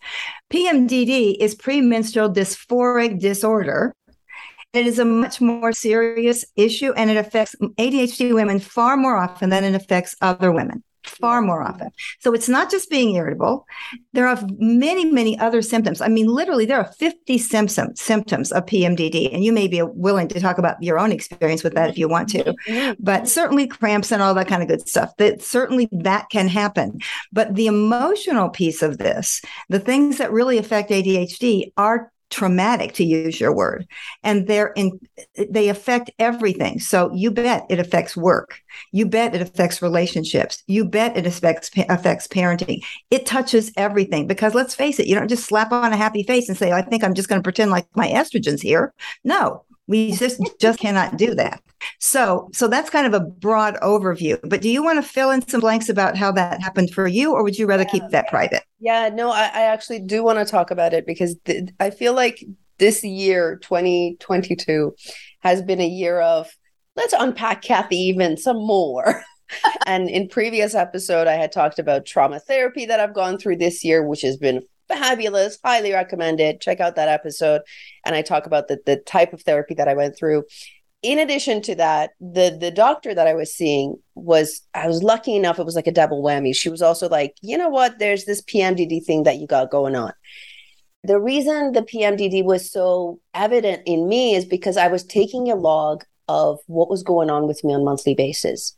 PMDD 0.52 1.38
is 1.40 1.56
premenstrual 1.56 2.32
dysphoric 2.32 3.20
disorder. 3.20 3.94
It 4.72 4.86
is 4.86 5.00
a 5.00 5.06
much 5.06 5.42
more 5.42 5.74
serious 5.74 6.46
issue 6.56 6.94
and 6.94 7.10
it 7.10 7.18
affects 7.18 7.56
ADHD 7.80 8.34
women 8.36 8.60
far 8.60 8.98
more 8.98 9.18
often 9.18 9.50
than 9.50 9.64
it 9.64 9.74
affects 9.74 10.16
other 10.22 10.52
women 10.52 10.84
far 11.04 11.42
more 11.42 11.62
often. 11.62 11.90
So 12.20 12.34
it's 12.34 12.50
not 12.50 12.72
just 12.72 12.90
being 12.90 13.16
irritable. 13.16 13.66
There 14.14 14.28
are 14.28 14.40
many, 14.58 15.06
many 15.06 15.38
other 15.40 15.62
symptoms. 15.62 16.02
I 16.02 16.08
mean, 16.08 16.28
literally, 16.28 16.66
there 16.66 16.78
are 16.78 16.92
50 16.94 17.38
symptoms 17.38 18.02
symptoms 18.02 18.52
of 18.52 18.66
PMDD, 18.66 19.34
and 19.34 19.44
you 19.44 19.52
may 19.52 19.68
be 19.68 19.82
willing 19.82 20.28
to 20.30 20.40
talk 20.40 20.58
about 20.58 20.82
your 20.82 21.00
own 21.00 21.12
experience 21.12 21.64
with 21.64 21.74
that 21.76 21.90
if 21.90 21.98
you 21.98 22.08
want 22.08 22.30
to. 22.30 22.44
Mm-hmm. 22.44 22.94
But 23.00 23.28
certainly 23.28 23.68
cramps 23.68 24.12
and 24.12 24.22
all 24.22 24.34
that 24.34 24.48
kind 24.48 24.62
of 24.62 24.68
good 24.68 24.88
stuff. 24.88 25.16
That 25.18 25.42
certainly 25.42 25.88
that 25.92 26.30
can 26.30 26.48
happen. 26.48 27.00
But 27.32 27.56
the 27.56 27.68
emotional 27.68 28.50
piece 28.50 28.82
of 28.82 28.98
this, 28.98 29.42
the 29.70 29.80
things 29.80 30.18
that 30.18 30.32
really 30.32 30.58
affect 30.58 30.90
ADHD 30.92 31.72
are 31.78 32.12
traumatic 32.30 32.94
to 32.94 33.04
use 33.04 33.40
your 33.40 33.54
word 33.54 33.88
and 34.24 34.48
they're 34.48 34.72
in 34.76 35.00
they 35.50 35.70
affect 35.70 36.12
everything 36.20 36.80
so 36.80 37.12
you 37.14 37.32
bet 37.32 37.66
it 37.70 37.80
affects 37.80 38.16
work 38.16 38.62
you 38.92 39.06
bet 39.06 39.34
it 39.34 39.42
affects 39.42 39.82
relationships 39.82 40.64
you 40.68 40.86
bet 40.86 41.18
it 41.18 41.26
affects 41.26 41.72
affects 41.90 42.28
parenting 42.28 42.84
it 43.10 43.26
touches 43.26 43.72
everything 43.78 44.28
because 44.28 44.54
let's 44.54 44.76
face 44.76 45.00
it 45.00 45.08
you 45.08 45.16
don't 45.16 45.28
just 45.28 45.46
slap 45.46 45.72
on 45.72 45.92
a 45.92 45.98
happy 45.98 46.24
face 46.24 46.48
and 46.48 46.58
say 46.58 46.72
i 46.72 46.82
think 46.82 47.04
i'm 47.04 47.16
just 47.16 47.30
going 47.30 47.40
to 47.40 47.44
pretend 47.44 47.72
like 47.72 47.88
my 47.96 48.08
estrogen's 48.08 48.62
here 48.62 48.94
no 49.24 49.64
we 49.90 50.12
just 50.12 50.40
just 50.60 50.80
cannot 50.80 51.18
do 51.18 51.34
that. 51.34 51.62
So 51.98 52.50
so 52.54 52.68
that's 52.68 52.92
kind 52.92 53.08
of 53.08 53.14
a 53.16 53.26
broad 53.26 53.76
overview. 53.82 54.40
But 54.48 54.62
do 54.62 54.70
you 54.70 54.84
want 54.84 55.04
to 55.04 55.10
fill 55.10 55.32
in 55.32 55.46
some 55.48 55.62
blanks 55.62 55.90
about 55.90 56.16
how 56.16 56.32
that 56.34 56.62
happened 56.62 56.92
for 56.92 57.08
you, 57.08 57.34
or 57.34 57.44
would 57.44 57.58
you 57.58 57.66
rather 57.66 57.86
keep 57.86 58.04
that 58.12 58.28
private? 58.28 58.64
Yeah, 58.80 59.10
no, 59.10 59.30
I, 59.30 59.44
I 59.44 59.62
actually 59.64 60.00
do 60.00 60.24
want 60.24 60.40
to 60.40 60.46
talk 60.46 60.72
about 60.72 60.94
it 60.94 61.06
because 61.06 61.36
th- 61.46 61.70
I 61.80 61.90
feel 61.90 62.14
like 62.14 62.44
this 62.78 63.04
year, 63.04 63.58
2022, 63.58 64.96
has 65.42 65.62
been 65.62 65.82
a 65.82 65.88
year 65.88 66.20
of 66.22 66.50
let's 66.96 67.14
unpack 67.18 67.62
Kathy 67.62 67.98
even 67.98 68.38
some 68.38 68.58
more. 68.58 69.24
and 69.86 70.10
in 70.10 70.30
previous 70.30 70.76
episode, 70.76 71.28
I 71.28 71.34
had 71.34 71.52
talked 71.52 71.80
about 71.80 72.06
trauma 72.06 72.40
therapy 72.40 72.86
that 72.86 73.00
I've 73.00 73.14
gone 73.14 73.38
through 73.38 73.58
this 73.58 73.84
year, 73.84 74.04
which 74.06 74.22
has 74.22 74.38
been 74.38 74.62
fabulous. 74.88 75.60
Highly 75.64 75.94
recommend 75.94 76.40
it. 76.40 76.62
Check 76.62 76.80
out 76.80 76.96
that 76.96 77.10
episode. 77.10 77.62
And 78.06 78.16
I 78.16 78.22
talk 78.22 78.46
about 78.46 78.68
the, 78.68 78.80
the 78.86 78.98
type 78.98 79.34
of 79.34 79.42
therapy 79.42 79.76
that 79.76 79.88
I 79.88 79.94
went 79.94 80.18
through. 80.18 80.44
In 81.02 81.18
addition 81.18 81.62
to 81.64 81.76
that, 81.76 82.12
the 82.20 82.58
the 82.60 82.72
doctor 82.72 83.14
that 83.14 83.28
I 83.28 83.34
was 83.34 83.54
seeing 83.54 83.98
was 84.16 84.62
I 84.74 84.88
was 84.88 85.02
lucky 85.02 85.36
enough, 85.36 85.60
it 85.60 85.66
was 85.66 85.76
like 85.76 85.88
a 85.88 85.94
double 85.94 86.22
whammy. 86.22 86.54
She 86.56 86.70
was 86.70 86.82
also 86.82 87.08
like, 87.08 87.36
you 87.42 87.58
know 87.58 87.70
what, 87.70 88.00
there's 88.00 88.26
this 88.26 88.42
PMDD 88.42 89.06
thing 89.06 89.24
that 89.24 89.38
you 89.38 89.48
got 89.48 89.72
going 89.72 89.96
on. 89.96 90.12
The 91.04 91.20
reason 91.20 91.72
the 91.72 91.82
PMDD 91.84 92.44
was 92.44 92.70
so 92.70 93.22
evident 93.34 93.84
in 93.86 94.10
me 94.10 94.36
is 94.36 94.44
because 94.44 94.76
I 94.76 94.90
was 94.90 95.06
taking 95.06 95.50
a 95.50 95.56
log 95.56 96.04
of 96.28 96.60
what 96.68 96.90
was 96.90 97.02
going 97.02 97.30
on 97.30 97.48
with 97.48 97.64
me 97.64 97.74
on 97.74 97.86
monthly 97.86 98.14
basis 98.14 98.76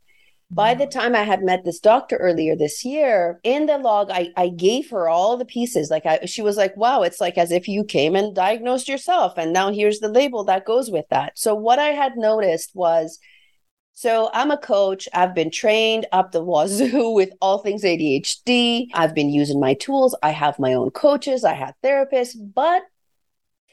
by 0.52 0.72
mm-hmm. 0.72 0.82
the 0.82 0.88
time 0.88 1.16
I 1.16 1.24
had 1.24 1.44
met 1.44 1.64
this 1.64 1.80
doctor 1.80 2.18
earlier 2.18 2.56
this 2.56 2.84
year, 2.84 3.40
in 3.44 3.68
the 3.68 3.78
log, 3.78 4.10
I, 4.12 4.32
I 4.36 4.50
gave 4.50 4.90
her 4.90 5.08
all 5.08 5.38
the 5.38 5.46
pieces. 5.46 5.90
Like 5.90 6.06
I, 6.06 6.26
she 6.26 6.42
was 6.42 6.58
like, 6.58 6.76
wow, 6.76 7.04
it's 7.04 7.22
like 7.22 7.38
as 7.38 7.52
if 7.52 7.70
you 7.70 7.86
came 7.86 8.16
and 8.16 8.36
diagnosed 8.36 8.90
yourself. 8.90 9.38
And 9.38 9.54
now 9.54 9.72
here's 9.72 10.00
the 10.00 10.10
label 10.10 10.44
that 10.44 10.66
goes 10.66 10.92
with 10.92 11.06
that. 11.10 11.40
So 11.40 11.56
what 11.56 11.80
I 11.80 11.90
had 11.90 12.18
noticed 12.18 12.72
was, 12.74 13.18
so 13.94 14.30
I'm 14.34 14.52
a 14.52 14.58
coach. 14.58 15.08
I've 15.14 15.34
been 15.34 15.52
trained 15.52 16.06
up 16.12 16.32
the 16.32 16.44
wazoo 16.44 17.10
with 17.14 17.30
all 17.40 17.60
things 17.60 17.84
ADHD. 17.84 18.88
I've 18.94 19.16
been 19.16 19.30
using 19.30 19.60
my 19.60 19.76
tools. 19.76 20.18
I 20.22 20.32
have 20.32 20.60
my 20.60 20.74
own 20.74 20.92
coaches. 20.92 21.46
I 21.46 21.54
have 21.54 21.76
therapists, 21.84 22.36
but 22.54 22.84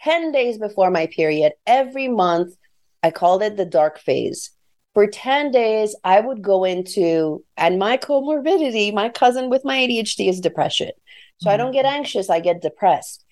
10 0.05 0.31
days 0.31 0.59
before 0.59 0.93
my 0.93 1.07
period, 1.07 1.55
every 1.67 2.07
month, 2.07 2.55
I 3.03 3.11
called 3.11 3.43
it 3.43 3.57
the 3.57 3.65
dark 3.65 3.99
phase 3.99 4.51
for 4.99 5.07
10 5.07 5.53
days, 5.53 5.95
I 6.03 6.19
would 6.19 6.43
go 6.43 6.65
into, 6.65 7.45
and 7.57 7.79
my 7.79 7.97
comorbidity, 7.97 8.93
my 8.93 9.09
cousin 9.09 9.49
with 9.49 9.65
my 9.65 9.77
ADHD 9.77 10.29
is 10.29 10.41
depression. 10.41 10.91
So 11.37 11.45
mm-hmm. 11.47 11.55
I 11.55 11.57
don't 11.57 11.71
get 11.71 11.85
mm-hmm. 11.85 11.99
anxious, 11.99 12.29
I 12.29 12.41
get 12.41 12.63
depressed. 12.63 13.25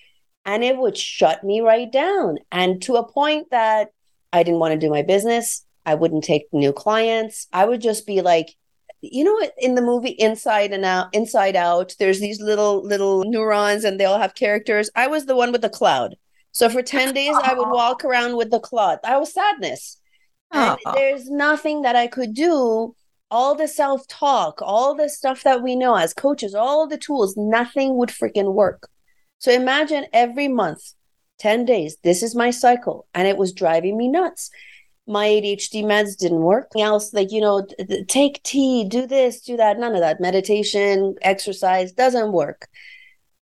And 0.44 0.62
it 0.62 0.76
would 0.78 0.96
shut 0.96 1.42
me 1.42 1.62
right 1.62 1.90
down. 1.90 2.38
And 2.52 2.80
to 2.82 2.94
a 2.94 3.12
point 3.12 3.50
that 3.50 3.88
I 4.32 4.44
didn't 4.44 4.61
want 4.61 4.75
to 4.75 4.78
do 4.78 4.90
my 4.90 5.02
business. 5.02 5.66
I 5.85 5.96
wouldn't 5.96 6.23
take 6.23 6.46
new 6.52 6.73
clients. 6.73 7.49
I 7.52 7.64
would 7.64 7.80
just 7.80 8.06
be 8.06 8.23
like, 8.23 8.54
you 9.00 9.25
know 9.25 9.50
in 9.58 9.75
the 9.75 9.82
movie 9.82 10.11
inside 10.11 10.73
and 10.73 10.85
out 10.85 11.08
inside 11.12 11.56
out 11.56 11.94
there's 11.99 12.18
these 12.18 12.40
little 12.40 12.82
little 12.82 13.25
neurons 13.25 13.85
and 13.85 14.00
they 14.00 14.06
all 14.06 14.18
have 14.18 14.35
characters 14.35 14.88
i 14.96 15.06
was 15.06 15.26
the 15.26 15.37
one 15.37 15.52
with 15.52 15.61
the 15.61 15.68
cloud 15.68 16.16
so 16.50 16.68
for 16.70 16.80
10 16.80 17.12
days 17.12 17.37
i 17.44 17.52
would 17.52 17.68
walk 17.70 18.06
around 18.06 18.37
with 18.37 18.50
the 18.50 18.58
cloud 18.58 18.99
i 19.04 19.16
was 19.18 19.35
sadness 19.35 20.00
and 20.52 20.78
oh. 20.84 20.92
there's 20.94 21.28
nothing 21.28 21.82
that 21.82 21.96
I 21.96 22.06
could 22.06 22.34
do. 22.34 22.94
All 23.30 23.56
the 23.56 23.66
self 23.66 24.06
talk, 24.06 24.60
all 24.62 24.94
the 24.94 25.08
stuff 25.08 25.42
that 25.42 25.62
we 25.62 25.74
know 25.74 25.96
as 25.96 26.14
coaches, 26.14 26.54
all 26.54 26.86
the 26.86 26.98
tools, 26.98 27.36
nothing 27.36 27.96
would 27.96 28.10
freaking 28.10 28.54
work. 28.54 28.88
So 29.38 29.50
imagine 29.50 30.06
every 30.12 30.48
month, 30.48 30.92
10 31.38 31.64
days, 31.64 31.96
this 32.02 32.22
is 32.22 32.34
my 32.34 32.50
cycle. 32.50 33.06
And 33.14 33.26
it 33.26 33.36
was 33.36 33.52
driving 33.52 33.96
me 33.96 34.08
nuts. 34.08 34.50
My 35.08 35.26
ADHD 35.26 35.84
meds 35.84 36.16
didn't 36.16 36.40
work. 36.40 36.70
Else, 36.76 37.12
like, 37.12 37.30
you 37.30 37.40
know, 37.40 37.66
take 38.08 38.42
tea, 38.42 38.84
do 38.88 39.06
this, 39.06 39.40
do 39.40 39.56
that. 39.56 39.78
None 39.78 39.94
of 39.94 40.00
that. 40.00 40.20
Meditation, 40.20 41.14
exercise 41.22 41.92
doesn't 41.92 42.32
work. 42.32 42.68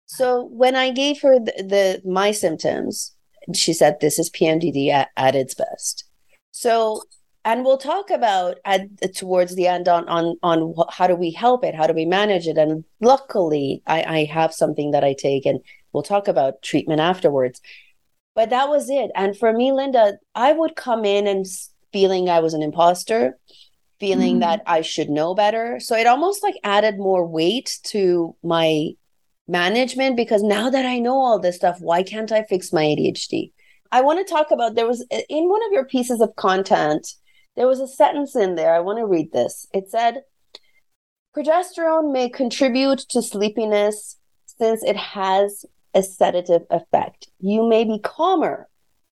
So 0.05 0.45
when 0.45 0.75
I 0.75 0.91
gave 0.91 1.21
her 1.21 1.39
the, 1.39 2.01
the 2.03 2.09
my 2.09 2.31
symptoms, 2.31 3.15
she 3.53 3.73
said, 3.73 3.97
This 3.99 4.19
is 4.19 4.29
PMDD 4.29 4.89
at, 4.89 5.09
at 5.17 5.35
its 5.35 5.55
best. 5.55 6.04
So, 6.57 7.01
and 7.43 7.65
we'll 7.65 7.77
talk 7.77 8.09
about 8.09 8.59
at 8.63 9.13
towards 9.13 9.55
the 9.55 9.67
end 9.67 9.89
on 9.89 10.07
on 10.07 10.37
on 10.41 10.73
how 10.89 11.05
do 11.05 11.13
we 11.13 11.31
help 11.31 11.65
it, 11.65 11.75
how 11.75 11.85
do 11.85 11.93
we 11.93 12.05
manage 12.05 12.47
it, 12.47 12.57
and 12.57 12.85
luckily 13.01 13.83
I, 13.85 14.03
I 14.03 14.23
have 14.23 14.53
something 14.53 14.91
that 14.91 15.03
I 15.03 15.15
take, 15.19 15.45
and 15.45 15.59
we'll 15.91 16.01
talk 16.01 16.29
about 16.29 16.61
treatment 16.61 17.01
afterwards. 17.01 17.59
But 18.35 18.51
that 18.51 18.69
was 18.69 18.89
it. 18.89 19.11
And 19.15 19.37
for 19.37 19.51
me, 19.51 19.73
Linda, 19.73 20.13
I 20.33 20.53
would 20.53 20.77
come 20.77 21.03
in 21.03 21.27
and 21.27 21.45
feeling 21.91 22.29
I 22.29 22.39
was 22.39 22.53
an 22.53 22.63
imposter, 22.63 23.37
feeling 23.99 24.37
mm. 24.37 24.39
that 24.39 24.61
I 24.65 24.79
should 24.79 25.09
know 25.09 25.35
better. 25.35 25.81
So 25.81 25.97
it 25.97 26.07
almost 26.07 26.41
like 26.41 26.55
added 26.63 26.97
more 26.97 27.27
weight 27.27 27.79
to 27.87 28.33
my 28.43 28.91
management 29.45 30.15
because 30.15 30.41
now 30.41 30.69
that 30.69 30.85
I 30.85 30.99
know 30.99 31.17
all 31.17 31.37
this 31.37 31.57
stuff, 31.57 31.81
why 31.81 32.01
can't 32.01 32.31
I 32.31 32.43
fix 32.43 32.71
my 32.71 32.83
ADHD? 32.83 33.51
I 33.95 34.01
want 34.01 34.19
to 34.19 34.33
talk 34.33 34.51
about 34.51 34.75
there 34.75 34.85
was 34.85 35.07
in 35.29 35.47
one 35.47 35.65
of 35.65 35.71
your 35.71 35.85
pieces 35.85 36.19
of 36.19 36.35
content, 36.35 37.07
there 37.55 37.65
was 37.65 37.79
a 37.79 37.87
sentence 37.87 38.35
in 38.35 38.55
there. 38.55 38.75
I 38.75 38.81
want 38.81 38.99
to 38.99 39.05
read 39.05 39.31
this. 39.31 39.67
It 39.73 39.89
said, 39.89 40.23
Progesterone 41.33 42.11
may 42.11 42.27
contribute 42.27 42.99
to 43.07 43.21
sleepiness 43.21 44.17
since 44.47 44.83
it 44.83 44.97
has 44.97 45.63
a 45.93 46.03
sedative 46.03 46.63
effect. 46.69 47.29
You 47.39 47.69
may 47.69 47.85
be 47.85 47.97
calmer, 47.99 48.67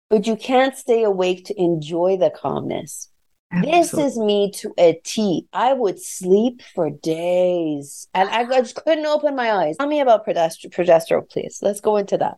but 0.10 0.28
you 0.28 0.36
can't 0.36 0.76
stay 0.76 1.04
awake 1.04 1.46
to 1.46 1.58
enjoy 1.58 2.18
the 2.18 2.30
calmness. 2.30 3.08
Absolutely. 3.54 3.80
This 3.80 3.94
is 3.94 4.18
me 4.18 4.52
to 4.52 4.74
a 4.78 5.00
T. 5.06 5.48
I 5.54 5.72
would 5.72 6.02
sleep 6.02 6.62
for 6.76 6.90
days 6.90 8.10
and 8.14 8.28
I 8.28 8.44
just 8.44 8.76
couldn't 8.76 9.06
open 9.06 9.34
my 9.34 9.50
eyes. 9.54 9.78
Tell 9.78 9.88
me 9.88 10.02
about 10.02 10.26
progesterone, 10.26 11.30
please. 11.30 11.60
Let's 11.62 11.80
go 11.80 11.96
into 11.96 12.18
that. 12.18 12.38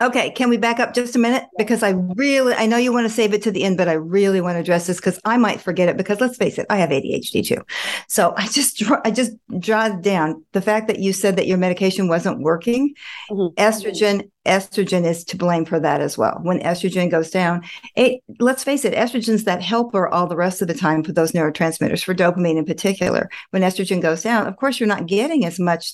Okay, 0.00 0.30
can 0.30 0.48
we 0.48 0.56
back 0.56 0.78
up 0.78 0.94
just 0.94 1.16
a 1.16 1.18
minute? 1.18 1.44
Because 1.56 1.82
I 1.82 1.90
really, 1.90 2.54
I 2.54 2.66
know 2.66 2.76
you 2.76 2.92
want 2.92 3.06
to 3.06 3.12
save 3.12 3.34
it 3.34 3.42
to 3.42 3.50
the 3.50 3.64
end, 3.64 3.76
but 3.76 3.88
I 3.88 3.94
really 3.94 4.40
want 4.40 4.54
to 4.54 4.60
address 4.60 4.86
this 4.86 4.98
because 4.98 5.18
I 5.24 5.36
might 5.38 5.60
forget 5.60 5.88
it. 5.88 5.96
Because 5.96 6.20
let's 6.20 6.36
face 6.36 6.56
it, 6.56 6.66
I 6.70 6.76
have 6.76 6.90
ADHD 6.90 7.44
too. 7.44 7.64
So 8.06 8.32
I 8.36 8.46
just, 8.46 8.80
I 9.04 9.10
just 9.10 9.32
jotted 9.58 10.02
down 10.02 10.44
the 10.52 10.62
fact 10.62 10.86
that 10.86 11.00
you 11.00 11.12
said 11.12 11.34
that 11.34 11.48
your 11.48 11.58
medication 11.58 12.06
wasn't 12.06 12.38
working. 12.42 12.94
Mm-hmm. 13.28 13.60
Estrogen, 13.60 14.30
estrogen 14.46 15.04
is 15.04 15.24
to 15.24 15.36
blame 15.36 15.64
for 15.64 15.80
that 15.80 16.00
as 16.00 16.16
well. 16.16 16.38
When 16.42 16.60
estrogen 16.60 17.10
goes 17.10 17.30
down, 17.30 17.64
it, 17.96 18.22
let's 18.38 18.62
face 18.62 18.84
it, 18.84 18.94
estrogen's 18.94 19.44
that 19.44 19.62
helper 19.62 20.06
all 20.06 20.28
the 20.28 20.36
rest 20.36 20.62
of 20.62 20.68
the 20.68 20.74
time 20.74 21.02
for 21.02 21.10
those 21.10 21.32
neurotransmitters, 21.32 22.04
for 22.04 22.14
dopamine 22.14 22.56
in 22.56 22.64
particular. 22.64 23.28
When 23.50 23.62
estrogen 23.62 24.00
goes 24.00 24.22
down, 24.22 24.46
of 24.46 24.56
course, 24.58 24.78
you're 24.78 24.86
not 24.86 25.06
getting 25.06 25.44
as 25.44 25.58
much 25.58 25.92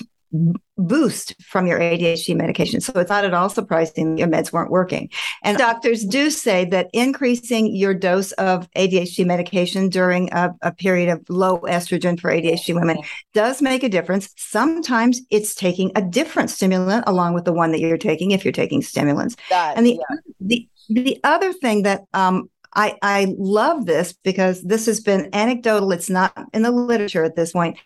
boost 0.76 1.34
from 1.42 1.66
your 1.66 1.78
ADHD 1.78 2.36
medication. 2.36 2.80
So 2.80 2.92
it's 2.96 3.10
not 3.10 3.24
at 3.24 3.32
all 3.32 3.48
surprising 3.48 4.18
your 4.18 4.26
meds 4.26 4.52
weren't 4.52 4.70
working. 4.70 5.08
And 5.42 5.56
doctors 5.56 6.04
do 6.04 6.30
say 6.30 6.64
that 6.66 6.90
increasing 6.92 7.74
your 7.74 7.94
dose 7.94 8.32
of 8.32 8.68
ADHD 8.72 9.24
medication 9.24 9.88
during 9.88 10.32
a, 10.32 10.52
a, 10.62 10.72
period 10.72 11.08
of 11.08 11.24
low 11.28 11.60
estrogen 11.60 12.18
for 12.18 12.30
ADHD 12.30 12.74
women 12.74 12.98
does 13.32 13.62
make 13.62 13.84
a 13.84 13.88
difference. 13.88 14.30
Sometimes 14.36 15.20
it's 15.30 15.54
taking 15.54 15.92
a 15.94 16.02
different 16.02 16.50
stimulant 16.50 17.04
along 17.06 17.34
with 17.34 17.44
the 17.44 17.52
one 17.52 17.70
that 17.70 17.80
you're 17.80 17.96
taking 17.96 18.32
if 18.32 18.44
you're 18.44 18.52
taking 18.52 18.82
stimulants. 18.82 19.36
That, 19.50 19.76
and 19.76 19.86
the, 19.86 19.92
yeah. 19.92 20.16
the 20.40 20.68
the 20.90 21.18
other 21.24 21.52
thing 21.52 21.82
that 21.84 22.02
um, 22.12 22.50
I, 22.74 22.96
I 23.02 23.34
love 23.38 23.86
this 23.86 24.12
because 24.12 24.62
this 24.62 24.86
has 24.86 25.00
been 25.00 25.28
anecdotal. 25.32 25.92
It's 25.92 26.10
not 26.10 26.32
in 26.52 26.62
the 26.62 26.70
literature 26.70 27.24
at 27.24 27.36
this 27.36 27.52
point, 27.52 27.78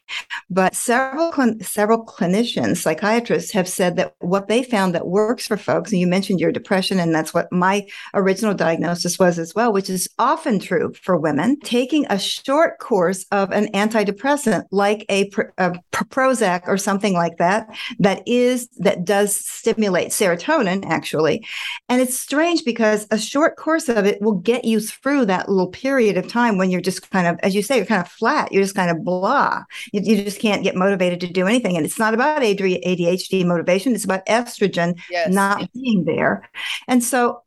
but 0.49 0.75
several 0.75 1.33
several 1.61 2.05
clinicians, 2.05 2.79
psychiatrists 2.79 3.53
have 3.53 3.69
said 3.69 3.97
that 3.97 4.15
what 4.21 4.49
they 4.49 4.63
found 4.63 4.95
that 4.95 5.07
works 5.07 5.47
for 5.47 5.57
folks, 5.57 5.91
and 5.91 6.01
you 6.01 6.07
mentioned 6.07 6.41
your 6.41 6.53
depression, 6.53 6.99
and 6.99 7.15
that's 7.15 7.35
what 7.35 7.53
my 7.53 7.87
original 8.15 8.55
diagnosis 8.55 9.19
was 9.19 9.39
as 9.39 9.55
well, 9.55 9.73
which 9.73 9.91
is 9.91 10.09
often 10.19 10.59
true 10.59 10.93
for 11.03 11.17
women. 11.17 11.59
Taking 11.61 12.07
a 12.09 12.19
short 12.19 12.79
course 12.79 13.27
of 13.31 13.51
an 13.51 13.71
antidepressant 13.73 14.65
like 14.71 15.05
a, 15.11 15.31
a 15.59 15.73
Prozac 15.93 16.63
or 16.67 16.79
something 16.79 17.13
like 17.13 17.37
that, 17.39 17.69
that 17.99 18.23
is 18.27 18.69
that 18.79 19.05
does 19.05 19.37
stimulate 19.37 20.09
serotonin 20.09 20.85
actually, 20.87 21.47
and 21.89 22.01
it's 22.01 22.19
strange 22.19 22.65
because 22.65 23.07
a 23.11 23.19
short 23.19 23.57
course 23.57 23.89
of 23.89 24.07
it 24.07 24.21
will 24.23 24.35
get 24.35 24.65
you 24.65 24.78
through 24.81 25.27
that 25.27 25.49
little 25.49 25.69
period 25.69 26.17
of 26.17 26.29
time 26.29 26.59
when 26.59 26.71
you're 26.71 26.81
just 26.81 27.11
kind 27.11 27.27
of, 27.27 27.39
as 27.43 27.55
you 27.55 27.63
say, 27.63 27.77
you're 27.77 27.87
kind 27.87 28.01
of 28.01 28.11
flat. 28.11 28.53
You're 28.53 28.63
just 28.63 28.75
kind 28.75 28.91
of 28.91 29.05
blah. 29.05 29.65
You, 29.93 30.01
you 30.03 30.23
just 30.25 30.41
can't 30.41 30.63
get 30.63 30.77
motivated 30.77 31.21
to 31.21 31.27
do 31.27 31.47
anything. 31.47 31.77
And 31.77 31.85
it's 31.85 31.99
not 31.99 32.15
about 32.15 32.43
ADHD 32.43 33.45
motivation. 33.45 33.95
It's 33.95 34.05
about 34.05 34.27
estrogen 34.27 34.99
yes. 35.11 35.33
not 35.33 35.71
being 35.73 36.05
there. 36.05 36.49
And 36.87 37.03
so 37.03 37.43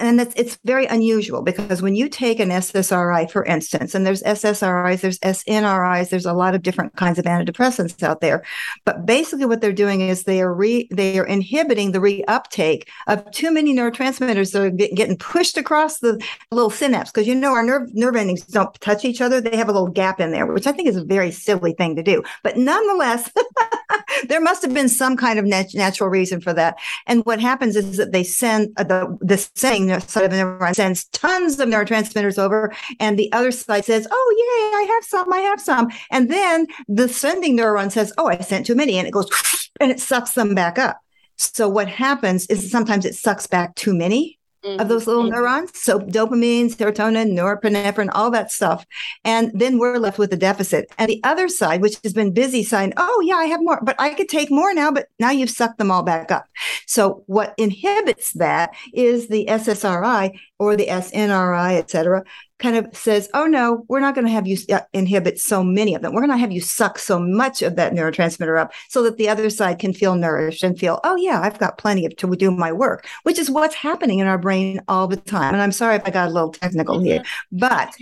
and 0.00 0.20
it's, 0.20 0.34
it's 0.34 0.58
very 0.64 0.86
unusual 0.86 1.42
because 1.42 1.82
when 1.82 1.94
you 1.94 2.08
take 2.08 2.40
an 2.40 2.48
SSRI, 2.48 3.30
for 3.30 3.44
instance, 3.44 3.94
and 3.94 4.06
there's 4.06 4.22
SSRIs, 4.22 5.00
there's 5.00 5.18
SNRIs, 5.20 6.10
there's 6.10 6.26
a 6.26 6.32
lot 6.32 6.54
of 6.54 6.62
different 6.62 6.96
kinds 6.96 7.18
of 7.18 7.24
antidepressants 7.24 8.02
out 8.02 8.20
there. 8.20 8.44
But 8.84 9.06
basically, 9.06 9.46
what 9.46 9.60
they're 9.60 9.72
doing 9.72 10.00
is 10.00 10.24
they 10.24 10.40
are 10.40 10.52
re, 10.52 10.88
they 10.90 11.18
are 11.18 11.26
inhibiting 11.26 11.92
the 11.92 11.98
reuptake 11.98 12.88
of 13.06 13.30
too 13.30 13.52
many 13.52 13.74
neurotransmitters 13.74 14.52
that 14.52 14.62
are 14.62 14.70
get, 14.70 14.94
getting 14.94 15.16
pushed 15.16 15.56
across 15.56 15.98
the 15.98 16.22
little 16.50 16.70
synapse. 16.70 17.10
Because 17.10 17.28
you 17.28 17.34
know 17.34 17.52
our 17.52 17.62
nerve 17.62 17.94
nerve 17.94 18.16
endings 18.16 18.44
don't 18.46 18.74
touch 18.80 19.04
each 19.04 19.20
other; 19.20 19.40
they 19.40 19.56
have 19.56 19.68
a 19.68 19.72
little 19.72 19.88
gap 19.88 20.20
in 20.20 20.32
there, 20.32 20.46
which 20.46 20.66
I 20.66 20.72
think 20.72 20.88
is 20.88 20.96
a 20.96 21.04
very 21.04 21.30
silly 21.30 21.72
thing 21.74 21.96
to 21.96 22.02
do. 22.02 22.22
But 22.42 22.56
nonetheless, 22.56 23.30
there 24.28 24.40
must 24.40 24.62
have 24.62 24.74
been 24.74 24.88
some 24.88 25.16
kind 25.16 25.38
of 25.38 25.44
nat- 25.44 25.74
natural 25.74 26.08
reason 26.08 26.40
for 26.40 26.52
that. 26.52 26.76
And 27.06 27.24
what 27.24 27.40
happens 27.40 27.76
is 27.76 27.96
that 27.96 28.12
they 28.12 28.24
send 28.24 28.72
uh, 28.76 28.84
the 28.84 29.18
the 29.20 29.38
saying 29.68 30.00
side 30.00 30.24
of 30.24 30.30
the 30.30 30.36
neuron 30.36 30.74
sends 30.74 31.04
tons 31.06 31.58
of 31.58 31.68
neurotransmitters 31.68 32.38
over, 32.38 32.74
and 33.00 33.18
the 33.18 33.32
other 33.32 33.50
side 33.50 33.84
says, 33.84 34.06
"Oh, 34.10 34.34
yay, 34.36 34.78
I 34.78 34.82
have 34.94 35.04
some, 35.04 35.32
I 35.32 35.38
have 35.38 35.60
some," 35.60 35.88
and 36.10 36.30
then 36.30 36.66
the 36.88 37.08
sending 37.08 37.56
neuron 37.56 37.90
says, 37.90 38.12
"Oh, 38.18 38.26
I 38.26 38.38
sent 38.38 38.66
too 38.66 38.74
many," 38.74 38.98
and 38.98 39.06
it 39.06 39.12
goes 39.12 39.28
and 39.80 39.90
it 39.90 40.00
sucks 40.00 40.32
them 40.32 40.54
back 40.54 40.78
up. 40.78 40.98
So 41.36 41.68
what 41.68 41.88
happens 41.88 42.46
is 42.46 42.70
sometimes 42.70 43.04
it 43.04 43.14
sucks 43.14 43.46
back 43.46 43.74
too 43.74 43.94
many 43.94 44.37
mm-hmm. 44.68 44.80
of 44.80 44.88
those 44.88 45.06
little 45.06 45.24
mm-hmm. 45.24 45.34
neurons. 45.34 45.70
So 45.74 45.98
dopamine, 45.98 46.74
serotonin, 46.74 47.32
norepinephrine, 47.32 48.10
all 48.12 48.30
that 48.30 48.50
stuff. 48.50 48.86
And 49.24 49.50
then 49.54 49.78
we're 49.78 49.98
left 49.98 50.18
with 50.18 50.32
a 50.32 50.36
deficit. 50.36 50.90
And 50.98 51.08
the 51.08 51.20
other 51.24 51.48
side, 51.48 51.82
which 51.82 51.96
has 52.04 52.12
been 52.12 52.32
busy 52.32 52.62
saying, 52.62 52.92
oh, 52.96 53.22
yeah, 53.24 53.36
I 53.36 53.46
have 53.46 53.60
more, 53.62 53.80
but 53.82 53.96
I 53.98 54.14
could 54.14 54.28
take 54.28 54.50
more 54.50 54.72
now, 54.74 54.90
but 54.90 55.08
now 55.18 55.30
you've 55.30 55.50
sucked 55.50 55.78
them 55.78 55.90
all 55.90 56.02
back 56.02 56.30
up. 56.30 56.46
So 56.86 57.22
what 57.26 57.54
inhibits 57.56 58.32
that 58.34 58.74
is 58.92 59.28
the 59.28 59.46
SSRI 59.46 60.38
or 60.58 60.76
the 60.76 60.86
SNRI, 60.86 61.74
et 61.74 61.90
cetera, 61.90 62.24
kind 62.58 62.76
of 62.76 62.94
says, 62.96 63.28
oh 63.34 63.46
no, 63.46 63.84
we're 63.88 64.00
not 64.00 64.14
going 64.14 64.26
to 64.26 64.32
have 64.32 64.46
you 64.46 64.56
uh, 64.72 64.80
inhibit 64.92 65.38
so 65.38 65.62
many 65.62 65.94
of 65.94 66.02
them. 66.02 66.12
We're 66.12 66.22
going 66.22 66.32
to 66.32 66.36
have 66.36 66.52
you 66.52 66.60
suck 66.60 66.98
so 66.98 67.18
much 67.18 67.62
of 67.62 67.76
that 67.76 67.92
neurotransmitter 67.92 68.60
up 68.60 68.72
so 68.88 69.02
that 69.04 69.16
the 69.16 69.28
other 69.28 69.48
side 69.50 69.78
can 69.78 69.92
feel 69.92 70.16
nourished 70.16 70.62
and 70.62 70.78
feel, 70.78 71.00
oh 71.04 71.16
yeah, 71.16 71.40
I've 71.40 71.58
got 71.58 71.78
plenty 71.78 72.04
of 72.04 72.16
to 72.16 72.36
do 72.36 72.50
my 72.50 72.72
work, 72.72 73.06
which 73.22 73.38
is 73.38 73.50
what's 73.50 73.74
happening 73.74 74.18
in 74.18 74.26
our 74.26 74.38
brain 74.38 74.80
all 74.88 75.06
the 75.06 75.16
time. 75.16 75.54
And 75.54 75.62
I'm 75.62 75.72
sorry 75.72 75.96
if 75.96 76.02
I 76.04 76.10
got 76.10 76.28
a 76.28 76.32
little 76.32 76.52
technical 76.52 76.96
mm-hmm. 76.96 77.06
here, 77.06 77.22
but 77.52 77.94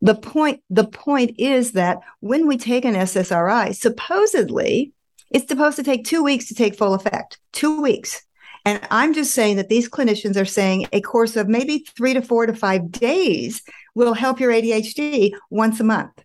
the 0.00 0.14
point 0.14 0.62
the 0.68 0.86
point 0.86 1.34
is 1.38 1.72
that 1.72 2.00
when 2.20 2.46
we 2.46 2.58
take 2.58 2.84
an 2.84 2.94
SSRI, 2.94 3.74
supposedly 3.74 4.92
it's 5.30 5.48
supposed 5.48 5.76
to 5.76 5.82
take 5.82 6.04
two 6.04 6.22
weeks 6.22 6.46
to 6.48 6.54
take 6.54 6.76
full 6.76 6.94
effect. 6.94 7.38
Two 7.52 7.80
weeks. 7.80 8.22
And 8.66 8.80
I'm 8.90 9.12
just 9.12 9.34
saying 9.34 9.56
that 9.56 9.68
these 9.68 9.88
clinicians 9.88 10.40
are 10.40 10.46
saying 10.46 10.86
a 10.92 11.00
course 11.00 11.36
of 11.36 11.48
maybe 11.48 11.86
three 11.96 12.14
to 12.14 12.22
four 12.22 12.46
to 12.46 12.54
five 12.54 12.90
days 12.90 13.62
will 13.94 14.14
help 14.14 14.40
your 14.40 14.52
ADHD 14.52 15.32
once 15.50 15.80
a 15.80 15.84
month. 15.84 16.24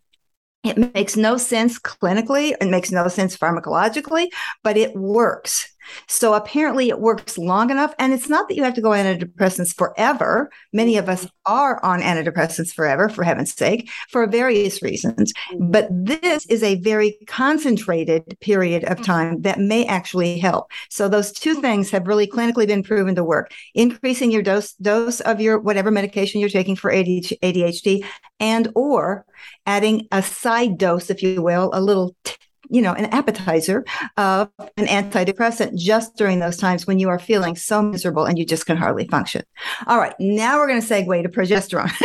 It 0.63 0.93
makes 0.93 1.15
no 1.15 1.38
sense 1.38 1.79
clinically, 1.79 2.53
it 2.60 2.69
makes 2.69 2.91
no 2.91 3.08
sense 3.08 3.38
pharmacologically, 3.38 4.27
but 4.63 4.75
it 4.75 4.93
works. 4.95 5.73
So 6.08 6.34
apparently 6.34 6.89
it 6.89 6.99
works 6.99 7.38
long 7.38 7.69
enough. 7.69 7.93
And 7.99 8.13
it's 8.13 8.30
not 8.30 8.47
that 8.47 8.56
you 8.56 8.63
have 8.63 8.73
to 8.75 8.82
go 8.82 8.93
on 8.93 9.06
antidepressants 9.06 9.75
forever. 9.75 10.49
Many 10.73 10.97
of 10.97 11.10
us 11.10 11.28
are 11.45 11.84
on 11.84 12.02
antidepressants 12.02 12.73
forever, 12.73 13.10
for 13.10 13.23
heaven's 13.23 13.54
sake, 13.54 13.89
for 14.10 14.28
various 14.28 14.82
reasons. 14.82 15.34
Mm-hmm. 15.52 15.71
But 15.71 15.88
this 15.91 16.45
is 16.47 16.63
a 16.63 16.75
very 16.82 17.17
concentrated 17.28 18.38
period 18.41 18.84
of 18.84 18.97
mm-hmm. 18.97 19.04
time 19.04 19.41
that 19.41 19.60
may 19.60 19.86
actually 19.86 20.39
help. 20.39 20.71
So 20.89 21.08
those 21.08 21.32
two 21.32 21.56
things 21.56 21.89
have 21.91 22.08
really 22.08 22.28
clinically 22.28 22.67
been 22.67 22.84
proven 22.84 23.15
to 23.15 23.23
work. 23.23 23.52
Increasing 23.73 24.32
your 24.32 24.41
dose 24.41 24.73
dose 24.73 25.19
of 25.21 25.41
your 25.41 25.60
whatever 25.60 25.91
medication 25.91 26.39
you're 26.39 26.49
taking 26.49 26.75
for 26.75 26.91
ADHD 26.91 28.06
and 28.39 28.71
or 28.75 29.25
adding 29.65 30.08
a 30.12 30.21
side 30.21 30.78
dose, 30.78 31.10
if 31.10 31.21
you 31.23 31.41
will, 31.41 31.69
a 31.73 31.82
little 31.82 32.15
t- 32.23 32.36
you 32.69 32.82
know, 32.82 32.93
an 32.93 33.05
appetizer 33.05 33.84
of 34.17 34.49
an 34.77 34.86
antidepressant 34.86 35.75
just 35.75 36.15
during 36.15 36.39
those 36.39 36.58
times 36.58 36.86
when 36.86 36.99
you 36.99 37.10
are 37.10 37.19
feeling 37.19 37.55
so 37.55 37.82
miserable 37.82 38.25
and 38.25 38.38
you 38.38 38.45
just 38.45 38.65
can 38.65 38.77
hardly 38.77 39.08
function. 39.08 39.43
All 39.88 39.97
right, 39.97 40.13
now 40.19 40.58
we're 40.58 40.67
going 40.67 40.82
to 40.82 40.88
segue 40.88 41.23
to 41.23 41.29
progesterone. 41.29 41.91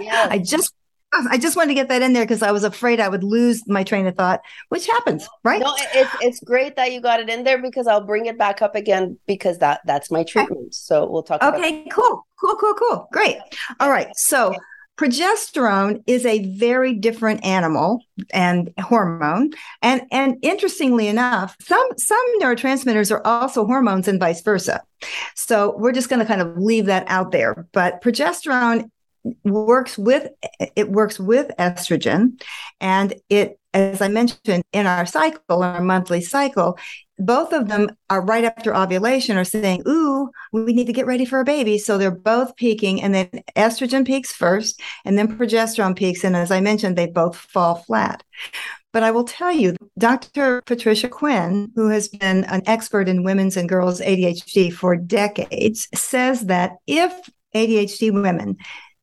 Yes. 0.00 0.28
I 0.30 0.38
just 0.38 0.72
I 1.12 1.36
just 1.36 1.56
wanted 1.56 1.68
to 1.68 1.74
get 1.74 1.88
that 1.88 2.00
in 2.00 2.14
there 2.14 2.24
because 2.24 2.42
I 2.42 2.52
was 2.52 2.64
afraid 2.64 2.98
I 2.98 3.08
would 3.08 3.22
lose 3.22 3.66
my 3.68 3.84
train 3.84 4.06
of 4.06 4.16
thought, 4.16 4.40
which 4.70 4.86
happens, 4.86 5.28
right? 5.44 5.60
No, 5.60 5.74
it's 5.76 6.10
it's 6.20 6.40
great 6.40 6.76
that 6.76 6.92
you 6.92 7.00
got 7.00 7.20
it 7.20 7.28
in 7.28 7.44
there 7.44 7.60
because 7.60 7.86
I'll 7.86 8.04
bring 8.04 8.26
it 8.26 8.38
back 8.38 8.62
up 8.62 8.74
again 8.74 9.18
because 9.26 9.58
that 9.58 9.80
that's 9.84 10.10
my 10.10 10.24
treatment. 10.24 10.74
So 10.74 11.08
we'll 11.08 11.22
talk. 11.22 11.42
Okay, 11.42 11.84
cool, 11.90 12.26
cool, 12.40 12.56
cool, 12.56 12.74
cool, 12.74 13.08
great. 13.12 13.36
All 13.80 13.90
right, 13.90 14.08
so 14.16 14.54
Progesterone 14.98 16.02
is 16.06 16.26
a 16.26 16.54
very 16.54 16.94
different 16.94 17.44
animal 17.44 18.04
and 18.32 18.72
hormone. 18.78 19.50
And, 19.80 20.02
and 20.12 20.36
interestingly 20.42 21.08
enough, 21.08 21.56
some, 21.60 21.88
some 21.96 22.24
neurotransmitters 22.40 23.10
are 23.10 23.26
also 23.26 23.66
hormones 23.66 24.06
and 24.06 24.20
vice 24.20 24.42
versa. 24.42 24.82
So 25.34 25.74
we're 25.78 25.92
just 25.92 26.08
going 26.08 26.20
to 26.20 26.26
kind 26.26 26.42
of 26.42 26.56
leave 26.58 26.86
that 26.86 27.04
out 27.08 27.32
there. 27.32 27.66
But 27.72 28.02
progesterone 28.02 28.90
works 29.44 29.96
with 29.96 30.28
it 30.74 30.90
works 30.90 31.20
with 31.20 31.50
estrogen 31.58 32.42
and 32.80 33.14
it 33.28 33.58
as 33.72 34.02
i 34.02 34.08
mentioned 34.08 34.64
in 34.72 34.86
our 34.86 35.06
cycle 35.06 35.62
our 35.62 35.80
monthly 35.80 36.20
cycle 36.20 36.76
both 37.24 37.52
of 37.52 37.68
them 37.68 37.90
are 38.10 38.24
right 38.24 38.44
after 38.44 38.74
ovulation 38.74 39.36
are 39.36 39.44
saying, 39.44 39.82
Ooh, 39.86 40.30
we 40.52 40.72
need 40.72 40.86
to 40.86 40.92
get 40.92 41.06
ready 41.06 41.24
for 41.24 41.40
a 41.40 41.44
baby. 41.44 41.78
So 41.78 41.96
they're 41.96 42.10
both 42.10 42.56
peaking, 42.56 43.02
and 43.02 43.14
then 43.14 43.28
estrogen 43.56 44.06
peaks 44.06 44.32
first, 44.32 44.80
and 45.04 45.16
then 45.16 45.36
progesterone 45.36 45.96
peaks. 45.96 46.24
And 46.24 46.36
as 46.36 46.50
I 46.50 46.60
mentioned, 46.60 46.96
they 46.96 47.06
both 47.06 47.36
fall 47.36 47.76
flat. 47.76 48.22
But 48.92 49.02
I 49.02 49.10
will 49.10 49.24
tell 49.24 49.52
you, 49.52 49.74
Dr. 49.98 50.62
Patricia 50.66 51.08
Quinn, 51.08 51.72
who 51.74 51.88
has 51.88 52.08
been 52.08 52.44
an 52.44 52.62
expert 52.66 53.08
in 53.08 53.24
women's 53.24 53.56
and 53.56 53.68
girls' 53.68 54.00
ADHD 54.00 54.72
for 54.72 54.96
decades, 54.96 55.88
says 55.94 56.46
that 56.46 56.72
if 56.86 57.12
ADHD 57.54 58.12
women 58.12 58.56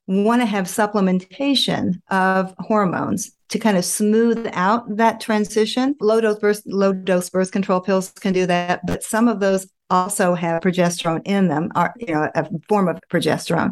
want 0.10 0.42
to 0.42 0.46
have 0.48 0.66
supplementation 0.66 2.02
of 2.10 2.56
hormones, 2.58 3.32
to 3.50 3.60
kind 3.60 3.78
of 3.78 3.86
smooth 3.86 4.50
out 4.54 4.98
that 4.98 5.22
transition. 5.22 5.96
Low 6.02 6.20
dose 6.20 6.40
birth, 6.40 6.64
low 6.66 6.94
dose 6.94 7.30
birth 7.30 7.52
control 7.52 7.80
pills 7.80 8.12
can 8.12 8.34
do 8.34 8.46
that, 8.48 8.86
but 8.86 9.04
some 9.04 9.28
of 9.28 9.40
those 9.40 9.68
also 9.92 10.34
have 10.36 10.62
progesterone 10.62 11.22
in 11.26 11.48
them, 11.48 11.72
are 11.76 11.94
you 12.00 12.14
know 12.14 12.30
a 12.34 12.48
form 12.68 12.88
of 12.88 13.00
progesterone. 13.12 13.72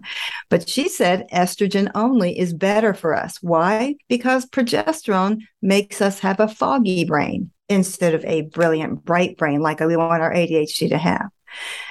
But 0.49 0.69
she 0.69 0.89
said 0.89 1.27
estrogen 1.31 1.91
only 1.95 2.37
is 2.37 2.53
better 2.53 2.93
for 2.93 3.15
us. 3.15 3.37
Why? 3.41 3.95
Because 4.07 4.45
progesterone 4.45 5.41
makes 5.61 6.01
us 6.01 6.19
have 6.19 6.39
a 6.39 6.47
foggy 6.47 7.05
brain 7.05 7.51
instead 7.69 8.13
of 8.13 8.23
a 8.25 8.41
brilliant, 8.43 9.03
bright 9.05 9.37
brain 9.37 9.61
like 9.61 9.79
we 9.79 9.97
want 9.97 10.21
our 10.21 10.33
ADHD 10.33 10.89
to 10.89 10.97
have. 10.97 11.29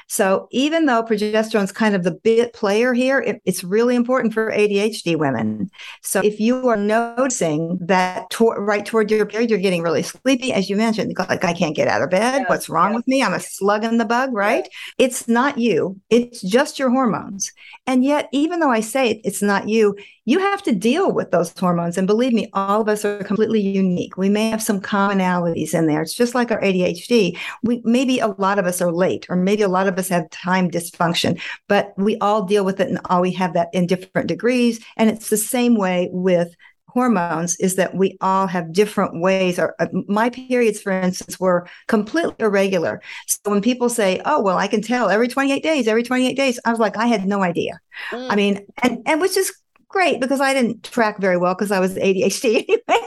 So 0.09 0.49
even 0.51 0.87
though 0.87 1.03
progesterone 1.03 1.64
is 1.64 1.73
kind 1.73 1.95
of 1.95 2.05
the 2.05 2.12
bit 2.12 2.53
player 2.53 2.95
here, 2.95 3.21
it, 3.21 3.42
it's 3.45 3.64
really 3.64 3.97
important 3.97 4.35
for 4.35 4.53
ADHD 4.53 5.16
women. 5.16 5.71
So 6.03 6.21
if 6.21 6.38
you 6.38 6.69
are 6.69 6.77
noticing 6.77 7.79
that 7.81 8.31
to- 8.31 8.51
right 8.51 8.87
toward 8.87 9.11
your 9.11 9.27
period, 9.27 9.51
you're 9.51 9.59
getting 9.59 9.83
really 9.83 10.03
sleepy, 10.03 10.53
as 10.53 10.71
you 10.71 10.77
mentioned, 10.77 11.14
like 11.19 11.45
I 11.45 11.53
can't 11.53 11.75
get 11.75 11.88
out 11.88 12.03
of 12.03 12.11
bed. 12.11 12.42
Yeah, 12.42 12.45
What's 12.49 12.69
wrong 12.69 12.90
yeah. 12.90 12.97
with 12.97 13.09
me? 13.09 13.23
I'm 13.23 13.35
a 13.35 13.40
slug 13.40 13.85
in 13.85 13.99
the 13.99 14.05
bug, 14.05 14.33
right? 14.33 14.69
Yeah. 14.99 15.07
It's 15.07 15.27
not 15.29 15.59
you. 15.59 16.01
It's 16.09 16.40
just 16.40 16.79
your 16.79 16.90
hormones. 16.90 17.53
And 17.87 18.05
yet, 18.05 18.29
even 18.33 18.61
though 18.61 18.71
I 18.71 18.81
say 18.81 19.11
it, 19.11 19.21
it's 19.25 19.42
not 19.42 19.69
you, 19.69 19.97
you 20.27 20.40
have 20.40 20.62
to 20.64 20.75
deal 20.75 21.12
with 21.12 21.31
those 21.31 21.57
hormones. 21.57 21.97
And 21.97 22.07
believe 22.07 22.33
me, 22.33 22.49
all 22.53 22.81
of 22.81 22.88
us 22.88 23.05
are 23.05 23.23
completely 23.23 23.61
unique. 23.61 24.16
We 24.16 24.29
may 24.29 24.51
have 24.51 24.61
some 24.61 24.81
commonalities 24.81 25.73
in 25.73 25.87
there. 25.87 26.03
It's 26.03 26.14
just 26.14 26.35
like 26.35 26.51
our 26.51 26.61
ADHD. 26.61 27.38
We 27.62 27.81
maybe 27.85 28.19
a 28.19 28.29
lot 28.29 28.59
of 28.59 28.66
us 28.66 28.83
are 28.83 28.92
late, 28.92 29.27
or 29.31 29.37
maybe 29.37 29.62
a 29.62 29.69
lot 29.69 29.87
of 29.87 29.95
us 29.98 30.09
have 30.09 30.30
time 30.30 30.70
dysfunction, 30.70 31.40
but 31.68 31.92
we 31.96 32.16
all 32.18 32.42
deal 32.42 32.64
with 32.64 32.80
it 32.80 32.88
and 32.88 33.00
all 33.06 33.20
we 33.20 33.32
have 33.32 33.54
that 33.54 33.68
in 33.72 33.87
different 33.87 34.28
degrees. 34.28 34.85
And 34.96 35.11
it's 35.11 35.30
the 35.30 35.37
same 35.37 35.76
way 35.76 36.09
with 36.12 36.54
hormones 36.88 37.56
is 37.56 37.74
that 37.74 37.94
we 37.94 38.16
all 38.22 38.46
have 38.46 38.72
different 38.72 39.20
ways 39.20 39.59
or 39.59 39.74
uh, 39.80 39.87
my 40.09 40.30
periods 40.30 40.80
for 40.80 40.92
instance 40.92 41.38
were 41.38 41.68
completely 41.88 42.35
irregular 42.38 43.02
so 43.26 43.38
when 43.50 43.61
people 43.61 43.90
say 43.90 44.18
oh 44.24 44.40
well 44.40 44.56
i 44.56 44.66
can 44.66 44.80
tell 44.80 45.11
every 45.11 45.28
28 45.28 45.62
days 45.62 45.88
every 45.88 46.02
28 46.02 46.35
days 46.35 46.59
i 46.64 46.70
was 46.70 46.78
like 46.78 46.96
i 46.96 47.06
had 47.06 47.26
no 47.26 47.42
idea 47.42 47.78
mm. 48.12 48.26
i 48.30 48.35
mean 48.35 48.64
and 48.82 49.02
and 49.04 49.20
which 49.20 49.37
is 49.37 49.52
great 49.88 50.20
because 50.20 50.40
I 50.40 50.52
didn't 50.52 50.82
track 50.85 51.18
very 51.18 51.37
well 51.37 51.54
because 51.54 51.70
I 51.70 51.80
was 51.80 51.94
ADHD 51.94 52.66
anyway. 52.88 53.06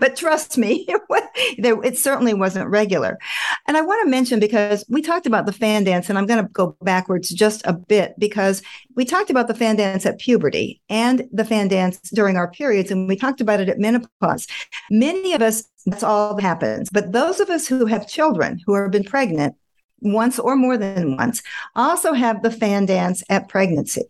But 0.00 0.16
trust 0.16 0.58
me, 0.58 0.86
it, 1.38 1.98
certainly 1.98 2.34
wasn't 2.34 2.68
regular. 2.68 3.18
And 3.68 3.76
I 3.76 3.82
want 3.82 4.02
to 4.04 4.10
mention 4.10 4.40
because 4.40 4.84
we 4.88 5.02
talked 5.02 5.26
about 5.26 5.46
the 5.46 5.52
fan 5.52 5.84
dance, 5.84 6.08
and 6.08 6.18
I'm 6.18 6.26
going 6.26 6.44
to 6.44 6.50
go 6.50 6.76
backwards 6.82 7.28
just 7.28 7.64
a 7.66 7.74
bit 7.74 8.14
because 8.18 8.62
we 8.96 9.04
talked 9.04 9.30
about 9.30 9.46
the 9.46 9.54
fan 9.54 9.76
dance 9.76 10.06
at 10.06 10.18
puberty 10.18 10.80
and 10.88 11.28
the 11.32 11.44
fan 11.44 11.68
dance 11.68 11.98
during 12.10 12.36
our 12.36 12.50
periods, 12.50 12.90
and 12.90 13.06
we 13.06 13.16
talked 13.16 13.40
about 13.40 13.60
it 13.60 13.68
at 13.68 13.78
menopause. 13.78 14.46
Many 14.90 15.34
of 15.34 15.42
us, 15.42 15.64
that's 15.86 16.02
all 16.02 16.34
that 16.34 16.42
happens. 16.42 16.88
But 16.90 17.12
those 17.12 17.38
of 17.38 17.50
us 17.50 17.68
who 17.68 17.86
have 17.86 18.08
children 18.08 18.60
who 18.66 18.74
have 18.74 18.90
been 18.90 19.04
pregnant, 19.04 19.54
once 20.00 20.38
or 20.38 20.56
more 20.56 20.76
than 20.76 21.16
once, 21.16 21.42
also 21.76 22.12
have 22.12 22.42
the 22.42 22.50
fan 22.50 22.86
dance 22.86 23.22
at 23.28 23.48
pregnancy. 23.48 24.04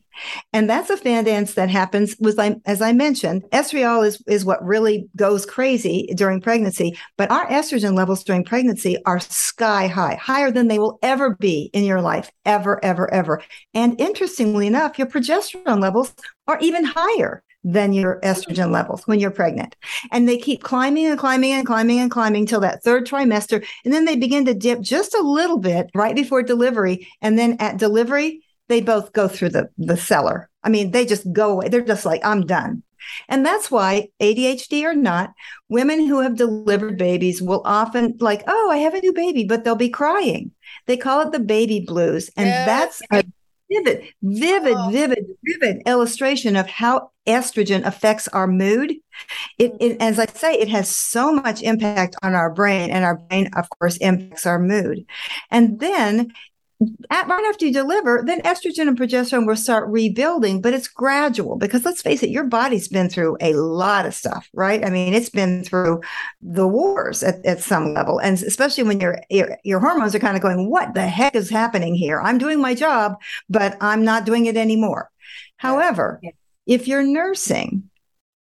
And 0.53 0.69
that's 0.69 0.91
a 0.91 0.97
fan 0.97 1.25
dance 1.25 1.55
that 1.55 1.71
happens 1.71 2.15
with, 2.21 2.39
as 2.67 2.83
I 2.83 2.93
mentioned, 2.93 3.45
estriol 3.53 4.07
is, 4.07 4.23
is 4.27 4.45
what 4.45 4.65
really 4.65 5.09
goes 5.17 5.47
crazy 5.47 6.13
during 6.15 6.41
pregnancy. 6.41 6.99
But 7.17 7.31
our 7.31 7.47
estrogen 7.47 7.97
levels 7.97 8.25
during 8.25 8.45
pregnancy 8.45 8.99
are 9.07 9.21
sky 9.21 9.87
high, 9.87 10.17
higher 10.17 10.51
than 10.51 10.69
they 10.69 10.79
will 10.79 10.99
ever 11.03 11.37
be 11.37 11.71
in 11.73 11.85
your 11.85 12.03
life, 12.03 12.31
ever, 12.45 12.85
ever, 12.85 13.13
ever. 13.13 13.43
And 13.73 13.99
interestingly 14.01 14.67
enough, 14.67 14.99
your 14.99 15.07
progesterone 15.07 15.81
levels 15.81 16.13
are 16.47 16.59
even 16.61 16.85
higher 16.85 17.43
than 17.63 17.93
your 17.93 18.21
estrogen 18.23 18.71
levels 18.71 19.07
when 19.07 19.21
you're 19.21 19.31
pregnant. 19.31 19.77
And 20.11 20.29
they 20.29 20.39
keep 20.39 20.63
climbing 20.63 21.07
and 21.07 21.19
climbing 21.19 21.53
and 21.53 21.67
climbing 21.67 21.99
and 21.99 22.11
climbing 22.11 22.47
till 22.47 22.61
that 22.61 22.83
third 22.83 23.07
trimester. 23.07 23.65
And 23.85 23.93
then 23.93 24.05
they 24.05 24.17
begin 24.17 24.45
to 24.47 24.55
dip 24.55 24.81
just 24.81 25.15
a 25.15 25.23
little 25.23 25.59
bit 25.59 25.91
right 25.95 26.15
before 26.15 26.43
delivery. 26.43 27.09
And 27.21 27.39
then 27.39 27.57
at 27.61 27.79
delivery, 27.79 28.43
they 28.69 28.81
both 28.81 29.13
go 29.13 29.29
through 29.29 29.51
the, 29.51 29.69
the 29.79 29.97
cellar. 29.97 30.49
I 30.63 30.69
mean, 30.69 30.93
they 30.93 31.05
just 31.05 31.31
go 31.33 31.53
away. 31.53 31.69
They're 31.69 31.81
just 31.81 32.07
like, 32.07 32.25
I'm 32.25 32.47
done. 32.47 32.83
And 33.29 33.45
that's 33.45 33.71
why, 33.71 34.09
ADHD 34.21 34.85
or 34.85 34.95
not, 34.95 35.33
women 35.69 36.07
who 36.07 36.21
have 36.21 36.37
delivered 36.37 36.99
babies 36.99 37.41
will 37.41 37.63
often, 37.65 38.17
like, 38.21 38.43
oh, 38.47 38.71
I 38.71 38.77
have 38.79 38.95
a 38.95 39.01
new 39.01 39.13
baby, 39.13 39.45
but 39.45 39.65
they'll 39.65 39.75
be 39.75 39.89
crying. 39.89 40.53
They 40.87 40.97
call 40.97 41.23
it 41.23 41.33
the 41.33 41.41
baby 41.41 41.81
blues. 41.81 42.31
And 42.37 42.49
that's 42.49 43.03
a 43.11 43.25
vivid, 43.71 44.05
vivid, 44.23 44.75
oh. 44.77 44.91
vivid, 44.91 45.25
vivid 45.45 45.83
illustration 45.87 46.57
of 46.57 46.67
how 46.69 47.11
estrogen 47.27 47.87
affects 47.87 48.29
our 48.29 48.47
mood. 48.47 48.95
It, 49.59 49.73
it, 49.81 50.01
as 50.01 50.19
I 50.19 50.27
say, 50.27 50.55
it 50.55 50.69
has 50.69 50.95
so 50.95 51.33
much 51.33 51.63
impact 51.63 52.17
on 52.23 52.35
our 52.35 52.53
brain, 52.53 52.91
and 52.91 53.05
our 53.05 53.17
brain, 53.17 53.51
of 53.57 53.69
course, 53.71 53.97
impacts 53.99 54.47
our 54.47 54.59
mood. 54.59 55.05
And 55.51 55.81
then 55.81 56.33
at, 57.11 57.29
right 57.29 57.45
after 57.49 57.67
you 57.67 57.73
deliver, 57.73 58.23
then 58.25 58.41
estrogen 58.43 58.89
and 58.89 58.99
progesterone 58.99 59.47
will 59.47 59.57
start 59.57 59.89
rebuilding, 59.89 60.63
but 60.63 60.73
it's 60.73 60.89
gradual 60.89 61.57
because 61.57 61.85
let's 61.85 62.01
face 62.01 62.23
it, 62.23 62.31
your 62.31 62.45
body's 62.45 62.89
been 62.89 63.11
through 63.11 63.37
a 63.41 63.53
lot 63.55 64.07
of 64.07 64.15
stuff, 64.15 64.49
right? 64.55 64.85
I 64.85 64.89
mean, 64.89 65.13
it's 65.13 65.29
been 65.29 65.63
through 65.63 66.01
the 66.41 66.67
wars 66.67 67.23
at, 67.23 67.45
at 67.45 67.61
some 67.61 67.93
level. 67.93 68.19
And 68.19 68.41
especially 68.43 68.85
when 68.85 69.01
your, 69.01 69.21
your, 69.29 69.59
your 69.63 69.81
hormones 69.81 70.15
are 70.15 70.21
kind 70.21 70.37
of 70.37 70.43
going, 70.43 70.71
what 70.71 70.95
the 70.95 71.07
heck 71.07 71.35
is 71.35 71.51
happening 71.51 71.95
here? 71.95 72.21
I'm 72.21 72.39
doing 72.39 72.61
my 72.61 72.75
job, 72.75 73.17
but 73.51 73.77
I'm 73.81 74.05
not 74.05 74.25
doing 74.25 74.47
it 74.47 74.57
anymore. 74.57 75.11
However, 75.57 76.21
yeah. 76.23 76.31
if 76.67 76.89
you're 76.89 77.03
nursing, 77.03 77.90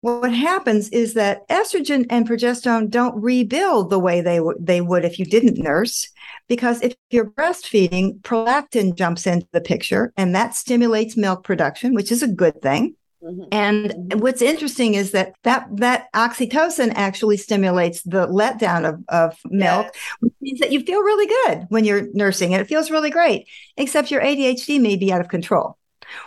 what 0.01 0.33
happens 0.33 0.89
is 0.91 1.15
that 1.15 1.49
estrogen 1.49 2.07
and 2.09 2.29
progesterone 2.29 2.89
don't 2.89 3.21
rebuild 3.21 3.91
the 3.91 3.99
way 3.99 4.21
they, 4.21 4.37
w- 4.37 4.57
they 4.61 4.81
would 4.81 5.05
if 5.05 5.19
you 5.19 5.25
didn't 5.25 5.59
nurse 5.59 6.09
because 6.47 6.81
if 6.83 6.95
you're 7.11 7.31
breastfeeding, 7.31 8.21
prolactin 8.21 8.95
jumps 8.95 9.27
into 9.27 9.49
the 9.53 9.61
picture 9.61 10.13
and 10.17 10.35
that 10.35 10.55
stimulates 10.55 11.17
milk 11.17 11.45
production, 11.45 11.95
which 11.95 12.13
is 12.13 12.23
a 12.23 12.29
good 12.29 12.63
thing. 12.63 12.95
Mm-hmm. 13.23 13.43
And 13.51 14.23
what's 14.23 14.43
interesting 14.43 14.95
is 14.95 15.11
that 15.11 15.35
that 15.43 15.67
that 15.79 16.07
oxytocin 16.15 16.93
actually 16.95 17.37
stimulates 17.37 18.03
the 18.03 18.29
letdown 18.29 18.89
of, 18.89 19.03
of 19.09 19.37
milk, 19.47 19.87
yes. 19.93 20.03
which 20.21 20.33
means 20.41 20.61
that 20.61 20.71
you 20.71 20.81
feel 20.81 21.01
really 21.01 21.27
good 21.27 21.67
when 21.69 21.85
you're 21.85 22.07
nursing 22.13 22.55
and 22.55 22.63
it 22.63 22.69
feels 22.69 22.93
really 22.93 23.11
great, 23.11 23.49
except 23.77 24.13
your 24.13 24.23
ADHD 24.23 24.81
may 24.81 24.95
be 24.95 25.13
out 25.13 25.21
of 25.21 25.29
control. 25.29 25.77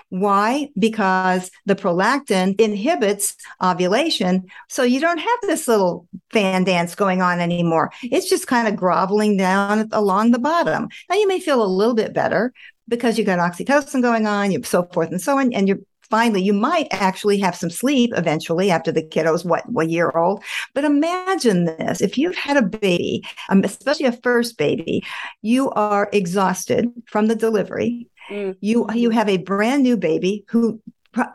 Why? 0.10 0.70
Because 0.78 1.52
the 1.66 1.76
prolactin 1.76 2.60
inhibits 2.60 3.36
ovulation. 3.62 4.46
So 4.70 4.84
you 4.84 5.00
don't 5.00 5.18
have 5.18 5.40
this 5.44 5.68
little 5.68 6.08
fan 6.32 6.64
dance 6.64 6.96
going 6.96 7.22
on 7.22 7.40
anymore. 7.40 7.92
It's 8.04 8.30
just 8.30 8.48
kind 8.48 8.68
of 8.68 8.76
groveling 8.76 9.38
down 9.38 9.90
along 9.92 10.32
the 10.32 10.40
bottom. 10.40 10.90
Now 11.10 11.16
you 11.16 11.28
may 11.28 11.40
feel 11.40 11.64
a 11.64 11.66
little 11.66 11.96
bit 11.96 12.14
better 12.14 12.54
because 12.88 13.18
you 13.18 13.24
got 13.24 13.40
oxytocin 13.40 14.02
going 14.02 14.28
on, 14.28 14.52
you 14.52 14.62
so 14.64 14.84
forth 14.84 15.12
and 15.12 15.22
so 15.22 15.38
on, 15.38 15.54
and 15.54 15.68
you're 15.68 15.80
finally 16.12 16.44
you 16.44 16.54
might 16.54 16.88
actually 16.92 17.40
have 17.40 17.56
some 17.56 17.70
sleep 17.70 18.12
eventually 18.16 18.70
after 18.70 18.92
the 18.92 19.02
kiddo's 19.02 19.46
what 19.46 19.64
a 19.80 19.86
year 19.86 20.12
old 20.12 20.44
but 20.76 20.84
imagine 20.84 21.64
this 21.64 22.02
if 22.02 22.18
you've 22.18 22.36
had 22.36 22.58
a 22.58 22.62
baby 22.62 23.24
um, 23.50 23.64
especially 23.64 24.06
a 24.06 24.12
first 24.12 24.58
baby 24.58 25.04
you 25.42 25.72
are 25.72 26.10
exhausted 26.12 26.92
from 27.08 27.28
the 27.28 27.36
delivery 27.36 28.08
Mm. 28.32 28.58
You 28.62 28.88
you 28.94 29.10
have 29.10 29.30
a 29.30 29.38
brand 29.38 29.84
new 29.84 29.98
baby 29.98 30.46
who 30.50 30.82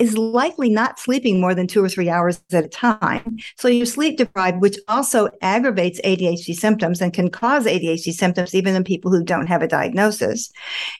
is 0.01 0.17
likely 0.17 0.71
not 0.71 0.99
sleeping 0.99 1.39
more 1.39 1.55
than 1.55 1.67
two 1.67 1.85
or 1.85 1.89
three 1.89 2.09
hours 2.09 2.43
at 2.51 2.65
a 2.65 2.69
time. 2.69 3.37
So 3.59 3.69
you're 3.69 3.85
sleep 3.85 4.17
deprived, 4.17 4.63
which 4.63 4.79
also 4.89 5.29
aggravates 5.43 6.01
ADHD 6.01 6.55
symptoms 6.55 7.03
and 7.03 7.13
can 7.13 7.29
cause 7.29 7.67
ADHD 7.67 8.13
symptoms 8.13 8.55
even 8.55 8.75
in 8.75 8.85
people 8.85 9.11
who 9.11 9.23
don't 9.23 9.49
have 9.49 9.61
a 9.61 9.69
diagnosis. 9.69 10.51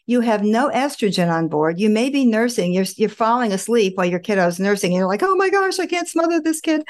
You 0.05 0.21
have 0.21 0.43
no 0.43 0.69
estrogen 0.71 1.33
on 1.33 1.49
board. 1.49 1.81
You 1.81 1.89
may 1.89 2.11
be 2.11 2.27
nursing. 2.27 2.75
You're 2.75 2.85
you're 2.97 3.09
falling 3.09 3.53
asleep 3.53 3.97
while 3.97 4.07
your 4.07 4.21
kiddo's 4.21 4.55
is 4.55 4.61
nursing. 4.61 4.93
And 4.93 4.99
you're 4.99 5.09
like, 5.09 5.23
oh 5.23 5.37
my 5.37 5.49
gosh, 5.49 5.79
I 5.79 5.87
can't 5.87 6.09
smother 6.09 6.41
this 6.41 6.61
kid. 6.61 6.85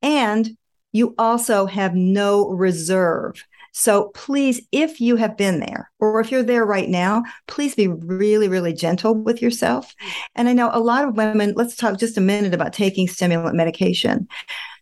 And 0.00 0.56
you 0.92 1.14
also 1.18 1.66
have 1.66 1.94
no 1.94 2.50
reserve. 2.50 3.44
So 3.72 4.10
please, 4.14 4.60
if 4.70 5.00
you 5.00 5.16
have 5.16 5.36
been 5.36 5.60
there 5.60 5.90
or 5.98 6.20
if 6.20 6.30
you're 6.30 6.42
there 6.42 6.64
right 6.64 6.88
now, 6.88 7.24
please 7.46 7.74
be 7.74 7.88
really, 7.88 8.48
really 8.48 8.72
gentle 8.72 9.14
with 9.14 9.42
yourself. 9.42 9.94
And 10.34 10.48
I 10.48 10.52
know 10.52 10.70
a 10.72 10.80
lot 10.80 11.08
of 11.08 11.16
women, 11.16 11.54
let's 11.56 11.74
talk 11.74 11.98
just 11.98 12.18
a 12.18 12.20
minute 12.20 12.54
about 12.54 12.72
taking 12.72 13.08
stimulant 13.08 13.56
medication. 13.56 14.28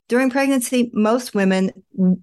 During 0.08 0.28
pregnancy, 0.28 0.90
most 0.92 1.36
women 1.36 1.70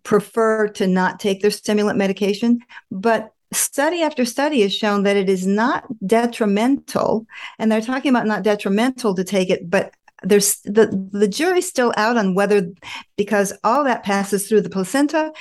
prefer 0.04 0.68
to 0.70 0.88
not 0.88 1.22
take 1.22 1.42
their 1.42 1.52
stimulant 1.52 1.98
medication, 1.98 2.60
but 2.92 3.34
study 3.54 4.02
after 4.02 4.26
study 4.26 4.62
has 4.62 4.76
shown 4.76 5.04
that 5.04 5.16
it 5.16 5.30
is 5.30 5.48
not 5.48 5.86
detrimental 6.06 7.26
and 7.60 7.72
they're 7.72 7.82
talking 7.82 8.10
about 8.10 8.28
not 8.28 8.44
detrimental 8.44 9.16
to 9.16 9.24
take 9.24 9.50
it 9.50 9.70
but 9.70 9.94
there's 10.24 10.60
the 10.62 11.10
the 11.12 11.28
jury's 11.28 11.68
still 11.68 11.94
out 11.98 12.18
on 12.18 12.34
whether 12.34 12.70
because 13.18 13.54
all 13.64 13.84
that 13.84 14.04
passes 14.04 14.48
through 14.48 14.62
the 14.62 14.70
placenta 14.70 15.32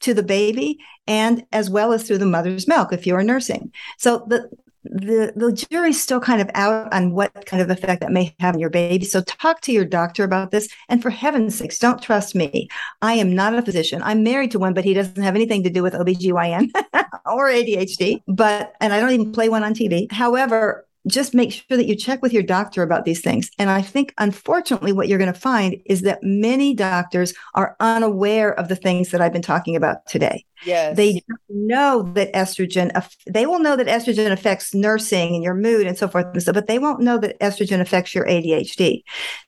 to 0.00 0.14
the 0.14 0.22
baby 0.22 0.78
and 1.06 1.44
as 1.52 1.70
well 1.70 1.92
as 1.92 2.04
through 2.04 2.18
the 2.18 2.26
mother's 2.26 2.66
milk 2.66 2.92
if 2.92 3.06
you're 3.06 3.22
nursing. 3.22 3.72
So 3.98 4.24
the 4.28 4.50
the 4.84 5.32
the 5.34 5.52
jury's 5.52 6.02
still 6.02 6.20
kind 6.20 6.42
of 6.42 6.50
out 6.54 6.92
on 6.92 7.12
what 7.12 7.46
kind 7.46 7.62
of 7.62 7.70
effect 7.70 8.00
that 8.00 8.12
may 8.12 8.34
have 8.40 8.54
on 8.54 8.60
your 8.60 8.70
baby. 8.70 9.04
So 9.04 9.22
talk 9.22 9.60
to 9.62 9.72
your 9.72 9.84
doctor 9.84 10.24
about 10.24 10.50
this. 10.50 10.68
And 10.88 11.00
for 11.00 11.10
heaven's 11.10 11.54
sakes 11.54 11.78
don't 11.78 12.02
trust 12.02 12.34
me. 12.34 12.68
I 13.00 13.14
am 13.14 13.34
not 13.34 13.54
a 13.54 13.62
physician. 13.62 14.02
I'm 14.02 14.22
married 14.22 14.50
to 14.50 14.58
one 14.58 14.74
but 14.74 14.84
he 14.84 14.94
doesn't 14.94 15.22
have 15.22 15.36
anything 15.36 15.62
to 15.62 15.70
do 15.70 15.82
with 15.82 15.94
obgyn 15.94 16.70
or 17.26 17.48
adhd 17.48 18.22
but 18.26 18.74
and 18.80 18.92
i 18.92 19.00
don't 19.00 19.12
even 19.12 19.32
play 19.32 19.48
one 19.48 19.62
on 19.62 19.74
tv 19.74 20.10
however 20.12 20.86
just 21.06 21.34
make 21.34 21.52
sure 21.52 21.76
that 21.76 21.86
you 21.86 21.94
check 21.94 22.22
with 22.22 22.32
your 22.32 22.42
doctor 22.42 22.82
about 22.82 23.04
these 23.04 23.20
things. 23.20 23.50
And 23.58 23.70
I 23.70 23.82
think, 23.82 24.14
unfortunately, 24.18 24.92
what 24.92 25.08
you're 25.08 25.18
going 25.18 25.32
to 25.32 25.38
find 25.38 25.76
is 25.86 26.02
that 26.02 26.20
many 26.22 26.74
doctors 26.74 27.34
are 27.54 27.76
unaware 27.80 28.58
of 28.58 28.68
the 28.68 28.76
things 28.76 29.10
that 29.10 29.20
I've 29.20 29.32
been 29.32 29.42
talking 29.42 29.76
about 29.76 30.06
today. 30.06 30.44
Yes. 30.64 30.96
They 30.96 31.22
know 31.50 32.10
that 32.14 32.32
estrogen, 32.32 32.90
they 33.26 33.44
will 33.44 33.58
know 33.58 33.76
that 33.76 33.86
estrogen 33.86 34.32
affects 34.32 34.74
nursing 34.74 35.34
and 35.34 35.44
your 35.44 35.54
mood 35.54 35.86
and 35.86 35.98
so 35.98 36.08
forth 36.08 36.26
and 36.32 36.42
so, 36.42 36.52
but 36.52 36.68
they 36.68 36.78
won't 36.78 37.00
know 37.00 37.18
that 37.18 37.38
estrogen 37.40 37.80
affects 37.80 38.14
your 38.14 38.24
ADHD. 38.24 39.02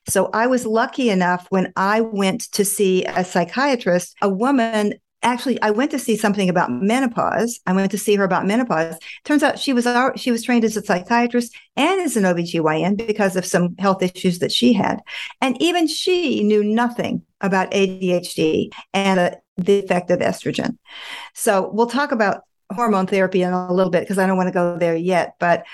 So 0.07 0.29
I 0.33 0.45
was 0.45 0.65
lucky 0.65 1.09
enough 1.09 1.47
when 1.49 1.73
I 1.75 2.01
went 2.01 2.51
to 2.51 2.63
see 2.63 3.03
a 3.05 3.25
psychiatrist, 3.25 4.15
a 4.21 4.29
woman 4.29 4.93
actually 5.23 5.61
I 5.61 5.71
went 5.71 5.91
to 5.91 5.99
see 5.99 6.15
something 6.15 6.49
about 6.49 6.71
menopause. 6.71 7.59
I 7.65 7.73
went 7.73 7.91
to 7.91 7.97
see 7.97 8.15
her 8.15 8.23
about 8.23 8.45
menopause. 8.45 8.95
Turns 9.23 9.43
out 9.43 9.59
she 9.59 9.73
was 9.73 9.87
she 10.15 10.31
was 10.31 10.43
trained 10.43 10.63
as 10.63 10.77
a 10.77 10.83
psychiatrist 10.83 11.55
and 11.75 12.01
as 12.01 12.15
an 12.15 12.23
OBGYN 12.23 13.05
because 13.05 13.35
of 13.35 13.45
some 13.45 13.75
health 13.77 14.01
issues 14.01 14.39
that 14.39 14.51
she 14.51 14.73
had. 14.73 14.99
And 15.41 15.61
even 15.61 15.87
she 15.87 16.43
knew 16.43 16.63
nothing 16.63 17.23
about 17.41 17.71
ADHD 17.71 18.71
and 18.93 19.19
uh, 19.19 19.31
the 19.57 19.79
effect 19.79 20.11
of 20.11 20.19
estrogen. 20.19 20.77
So 21.33 21.69
we'll 21.73 21.87
talk 21.87 22.11
about 22.11 22.41
hormone 22.73 23.07
therapy 23.07 23.41
in 23.41 23.53
a 23.53 23.73
little 23.73 23.91
bit 23.91 24.01
because 24.01 24.17
I 24.17 24.27
don't 24.27 24.37
want 24.37 24.47
to 24.47 24.53
go 24.53 24.77
there 24.77 24.95
yet, 24.95 25.35
but 25.39 25.65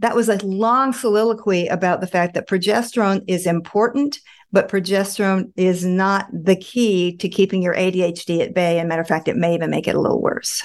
that 0.00 0.16
was 0.16 0.28
a 0.28 0.44
long 0.44 0.92
soliloquy 0.92 1.68
about 1.68 2.00
the 2.00 2.06
fact 2.06 2.34
that 2.34 2.48
progesterone 2.48 3.24
is 3.28 3.46
important 3.46 4.18
but 4.54 4.68
progesterone 4.68 5.52
is 5.56 5.84
not 5.84 6.28
the 6.32 6.54
key 6.54 7.16
to 7.16 7.28
keeping 7.28 7.60
your 7.60 7.74
ADHD 7.74 8.40
at 8.40 8.54
bay. 8.54 8.78
And 8.78 8.88
matter 8.88 9.02
of 9.02 9.08
fact, 9.08 9.26
it 9.26 9.36
may 9.36 9.52
even 9.52 9.68
make 9.68 9.88
it 9.88 9.96
a 9.96 10.00
little 10.00 10.22
worse. 10.22 10.62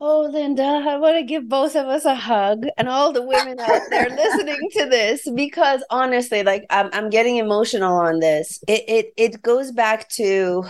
Oh, 0.00 0.22
Linda, 0.22 0.62
I 0.62 0.96
want 0.96 1.16
to 1.16 1.22
give 1.22 1.50
both 1.50 1.76
of 1.76 1.86
us 1.86 2.06
a 2.06 2.14
hug 2.14 2.64
and 2.78 2.88
all 2.88 3.12
the 3.12 3.20
women 3.20 3.60
out 3.60 3.82
there 3.90 4.08
listening 4.16 4.70
to 4.72 4.86
this 4.86 5.30
because 5.34 5.84
honestly, 5.90 6.42
like 6.42 6.64
I'm, 6.70 6.88
I'm 6.94 7.10
getting 7.10 7.36
emotional 7.36 7.94
on 7.94 8.20
this. 8.20 8.58
It, 8.66 8.84
it 8.88 9.12
it 9.18 9.42
goes 9.42 9.70
back 9.70 10.08
to 10.12 10.64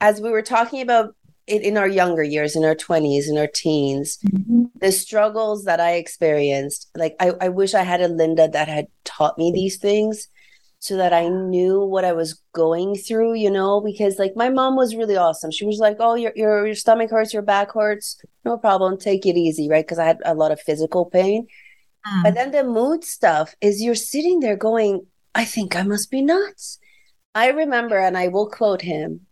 as 0.00 0.20
we 0.20 0.30
were 0.30 0.42
talking 0.42 0.80
about 0.80 1.14
it 1.46 1.62
in 1.62 1.76
our 1.76 1.86
younger 1.86 2.24
years, 2.24 2.56
in 2.56 2.64
our 2.64 2.74
20s, 2.74 3.28
in 3.28 3.38
our 3.38 3.46
teens, 3.46 4.18
mm-hmm. 4.26 4.64
the 4.80 4.90
struggles 4.90 5.64
that 5.66 5.78
I 5.78 5.92
experienced. 5.92 6.90
Like 6.96 7.14
I, 7.20 7.34
I 7.40 7.50
wish 7.50 7.74
I 7.74 7.84
had 7.84 8.00
a 8.00 8.08
Linda 8.08 8.48
that 8.48 8.66
had 8.66 8.88
taught 9.04 9.38
me 9.38 9.52
these 9.52 9.76
things 9.76 10.26
so 10.80 10.96
that 10.96 11.12
I 11.12 11.28
knew 11.28 11.80
what 11.80 12.04
I 12.04 12.12
was 12.12 12.40
going 12.52 12.94
through, 12.94 13.34
you 13.34 13.50
know, 13.50 13.80
because 13.80 14.18
like 14.18 14.36
my 14.36 14.48
mom 14.48 14.76
was 14.76 14.94
really 14.94 15.16
awesome. 15.16 15.50
She 15.50 15.66
was 15.66 15.78
like, 15.78 15.96
"Oh, 15.98 16.14
your 16.14 16.32
your 16.36 16.66
your 16.66 16.74
stomach 16.74 17.10
hurts, 17.10 17.32
your 17.32 17.42
back 17.42 17.72
hurts, 17.72 18.20
no 18.44 18.56
problem, 18.58 18.96
take 18.96 19.26
it 19.26 19.36
easy," 19.36 19.68
right? 19.68 19.84
Because 19.84 19.98
I 19.98 20.06
had 20.06 20.18
a 20.24 20.34
lot 20.34 20.52
of 20.52 20.60
physical 20.60 21.06
pain. 21.06 21.46
Mm. 22.06 22.22
But 22.22 22.34
then 22.34 22.52
the 22.52 22.64
mood 22.64 23.04
stuff 23.04 23.54
is 23.60 23.82
you're 23.82 23.96
sitting 23.96 24.40
there 24.40 24.56
going, 24.56 25.06
"I 25.34 25.44
think 25.44 25.74
I 25.74 25.82
must 25.82 26.10
be 26.10 26.22
nuts." 26.22 26.78
I 27.34 27.48
remember, 27.48 27.98
and 27.98 28.16
I 28.16 28.28
will 28.28 28.48
quote 28.48 28.82
him. 28.82 29.26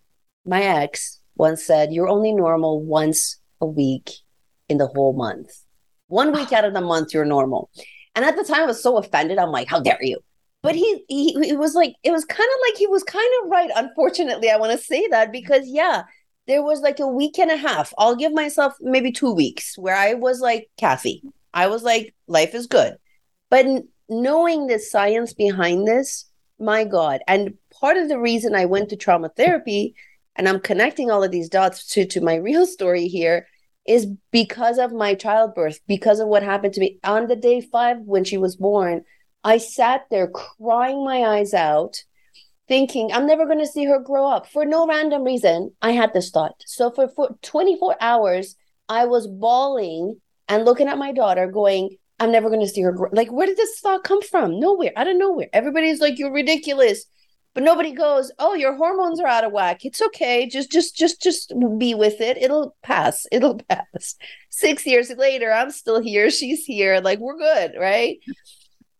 My 0.44 0.62
ex 0.62 1.20
once 1.36 1.64
said, 1.64 1.92
"You're 1.92 2.08
only 2.08 2.32
normal 2.32 2.82
once 2.82 3.38
a 3.60 3.66
week 3.66 4.10
in 4.68 4.78
the 4.78 4.88
whole 4.88 5.12
month. 5.12 5.52
One 6.08 6.32
week 6.32 6.52
out 6.56 6.64
of 6.64 6.74
the 6.74 6.80
month, 6.80 7.14
you're 7.14 7.24
normal." 7.24 7.70
And 8.16 8.24
at 8.24 8.36
the 8.36 8.44
time, 8.44 8.62
I 8.62 8.66
was 8.66 8.82
so 8.82 8.96
offended. 8.96 9.38
I'm 9.38 9.52
like, 9.52 9.68
"How 9.68 9.78
dare 9.78 10.02
you?" 10.02 10.18
But 10.66 10.74
he, 10.74 11.04
he 11.08 11.48
it 11.48 11.58
was 11.58 11.74
like 11.74 11.94
it 12.02 12.10
was 12.10 12.24
kind 12.24 12.48
of 12.54 12.60
like 12.68 12.76
he 12.76 12.86
was 12.86 13.02
kind 13.02 13.30
of 13.42 13.50
right 13.50 13.70
unfortunately 13.76 14.50
i 14.50 14.56
want 14.56 14.72
to 14.72 14.86
say 14.86 15.06
that 15.08 15.32
because 15.32 15.62
yeah 15.66 16.02
there 16.46 16.62
was 16.62 16.80
like 16.80 17.00
a 17.00 17.06
week 17.06 17.38
and 17.38 17.50
a 17.50 17.56
half 17.56 17.92
i'll 17.98 18.16
give 18.16 18.32
myself 18.32 18.74
maybe 18.80 19.10
two 19.10 19.32
weeks 19.32 19.76
where 19.78 19.96
i 19.96 20.14
was 20.14 20.40
like 20.40 20.68
kathy 20.76 21.22
i 21.54 21.66
was 21.66 21.82
like 21.82 22.14
life 22.26 22.54
is 22.54 22.66
good 22.66 22.96
but 23.50 23.66
knowing 24.08 24.66
the 24.66 24.78
science 24.78 25.32
behind 25.32 25.86
this 25.86 26.26
my 26.58 26.84
God. 26.84 27.20
And 27.26 27.54
part 27.80 27.96
of 27.96 28.08
the 28.08 28.18
reason 28.18 28.54
I 28.54 28.64
went 28.64 28.88
to 28.90 28.96
trauma 28.96 29.28
therapy, 29.28 29.94
and 30.34 30.48
I'm 30.48 30.60
connecting 30.60 31.10
all 31.10 31.22
of 31.22 31.30
these 31.30 31.48
dots 31.48 31.86
to, 31.92 32.04
to 32.06 32.20
my 32.20 32.36
real 32.36 32.66
story 32.66 33.08
here, 33.08 33.46
is 33.86 34.06
because 34.32 34.78
of 34.78 34.92
my 34.92 35.14
childbirth, 35.14 35.80
because 35.86 36.18
of 36.20 36.28
what 36.28 36.42
happened 36.42 36.74
to 36.74 36.80
me 36.80 36.98
on 37.04 37.28
the 37.28 37.36
day 37.36 37.60
five 37.60 37.98
when 38.00 38.24
she 38.24 38.36
was 38.36 38.56
born. 38.56 39.04
I 39.46 39.58
sat 39.58 40.06
there 40.10 40.26
crying 40.26 41.04
my 41.04 41.22
eyes 41.22 41.54
out, 41.54 42.02
thinking 42.66 43.12
I'm 43.12 43.28
never 43.28 43.46
going 43.46 43.60
to 43.60 43.66
see 43.66 43.84
her 43.84 44.00
grow 44.00 44.26
up 44.26 44.48
for 44.48 44.64
no 44.64 44.88
random 44.88 45.22
reason. 45.22 45.70
I 45.80 45.92
had 45.92 46.12
this 46.12 46.30
thought. 46.30 46.60
So 46.66 46.90
for, 46.90 47.06
for 47.06 47.38
24 47.42 47.94
hours, 48.00 48.56
I 48.88 49.04
was 49.04 49.28
bawling 49.28 50.20
and 50.48 50.64
looking 50.64 50.88
at 50.88 50.98
my 50.98 51.12
daughter, 51.12 51.46
going, 51.46 51.96
I'm 52.18 52.32
never 52.32 52.48
going 52.48 52.60
to 52.60 52.66
see 52.66 52.82
her 52.82 52.90
grow. 52.90 53.08
Like, 53.12 53.30
where 53.30 53.46
did 53.46 53.56
this 53.56 53.78
thought 53.78 54.02
come 54.02 54.20
from? 54.20 54.58
Nowhere, 54.58 54.90
out 54.96 55.06
of 55.06 55.16
nowhere. 55.16 55.48
Everybody's 55.52 56.00
like, 56.00 56.18
you're 56.18 56.32
ridiculous. 56.32 57.04
But 57.54 57.62
nobody 57.62 57.92
goes, 57.92 58.32
oh, 58.40 58.54
your 58.54 58.74
hormones 58.74 59.20
are 59.20 59.28
out 59.28 59.44
of 59.44 59.52
whack. 59.52 59.84
It's 59.84 60.02
okay. 60.02 60.48
Just, 60.48 60.72
just, 60.72 60.96
just, 60.96 61.22
just 61.22 61.52
be 61.78 61.94
with 61.94 62.20
it. 62.20 62.36
It'll 62.36 62.76
pass. 62.82 63.26
It'll 63.30 63.58
pass. 63.68 64.16
Six 64.50 64.84
years 64.86 65.08
later, 65.10 65.52
I'm 65.52 65.70
still 65.70 66.02
here. 66.02 66.32
She's 66.32 66.64
here. 66.64 67.00
Like, 67.00 67.20
we're 67.20 67.38
good, 67.38 67.74
right? 67.78 68.18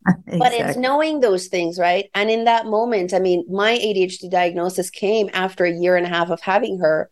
Exactly. 0.06 0.38
But 0.38 0.52
it's 0.52 0.76
knowing 0.76 1.20
those 1.20 1.46
things, 1.46 1.78
right? 1.78 2.10
And 2.14 2.30
in 2.30 2.44
that 2.44 2.66
moment, 2.66 3.14
I 3.14 3.18
mean, 3.18 3.44
my 3.50 3.76
ADHD 3.76 4.30
diagnosis 4.30 4.90
came 4.90 5.30
after 5.32 5.64
a 5.64 5.72
year 5.72 5.96
and 5.96 6.06
a 6.06 6.08
half 6.08 6.30
of 6.30 6.40
having 6.40 6.78
her 6.80 7.10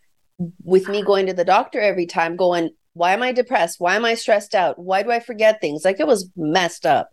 with 0.63 0.89
me 0.89 1.03
going 1.03 1.27
to 1.27 1.33
the 1.33 1.45
doctor 1.45 1.81
every 1.81 2.07
time, 2.07 2.37
going, 2.37 2.71
why 2.95 3.13
am 3.13 3.23
I 3.23 3.33
depressed? 3.33 3.81
Why 3.81 3.97
am 3.97 4.05
I 4.05 4.15
stressed 4.15 4.55
out? 4.55 4.79
Why 4.79 5.03
do 5.03 5.11
I 5.11 5.21
forget 5.21 5.61
things? 5.61 5.85
Like 5.85 6.01
it 6.01 6.07
was 6.07 6.31
messed 6.37 6.87
up. 6.87 7.11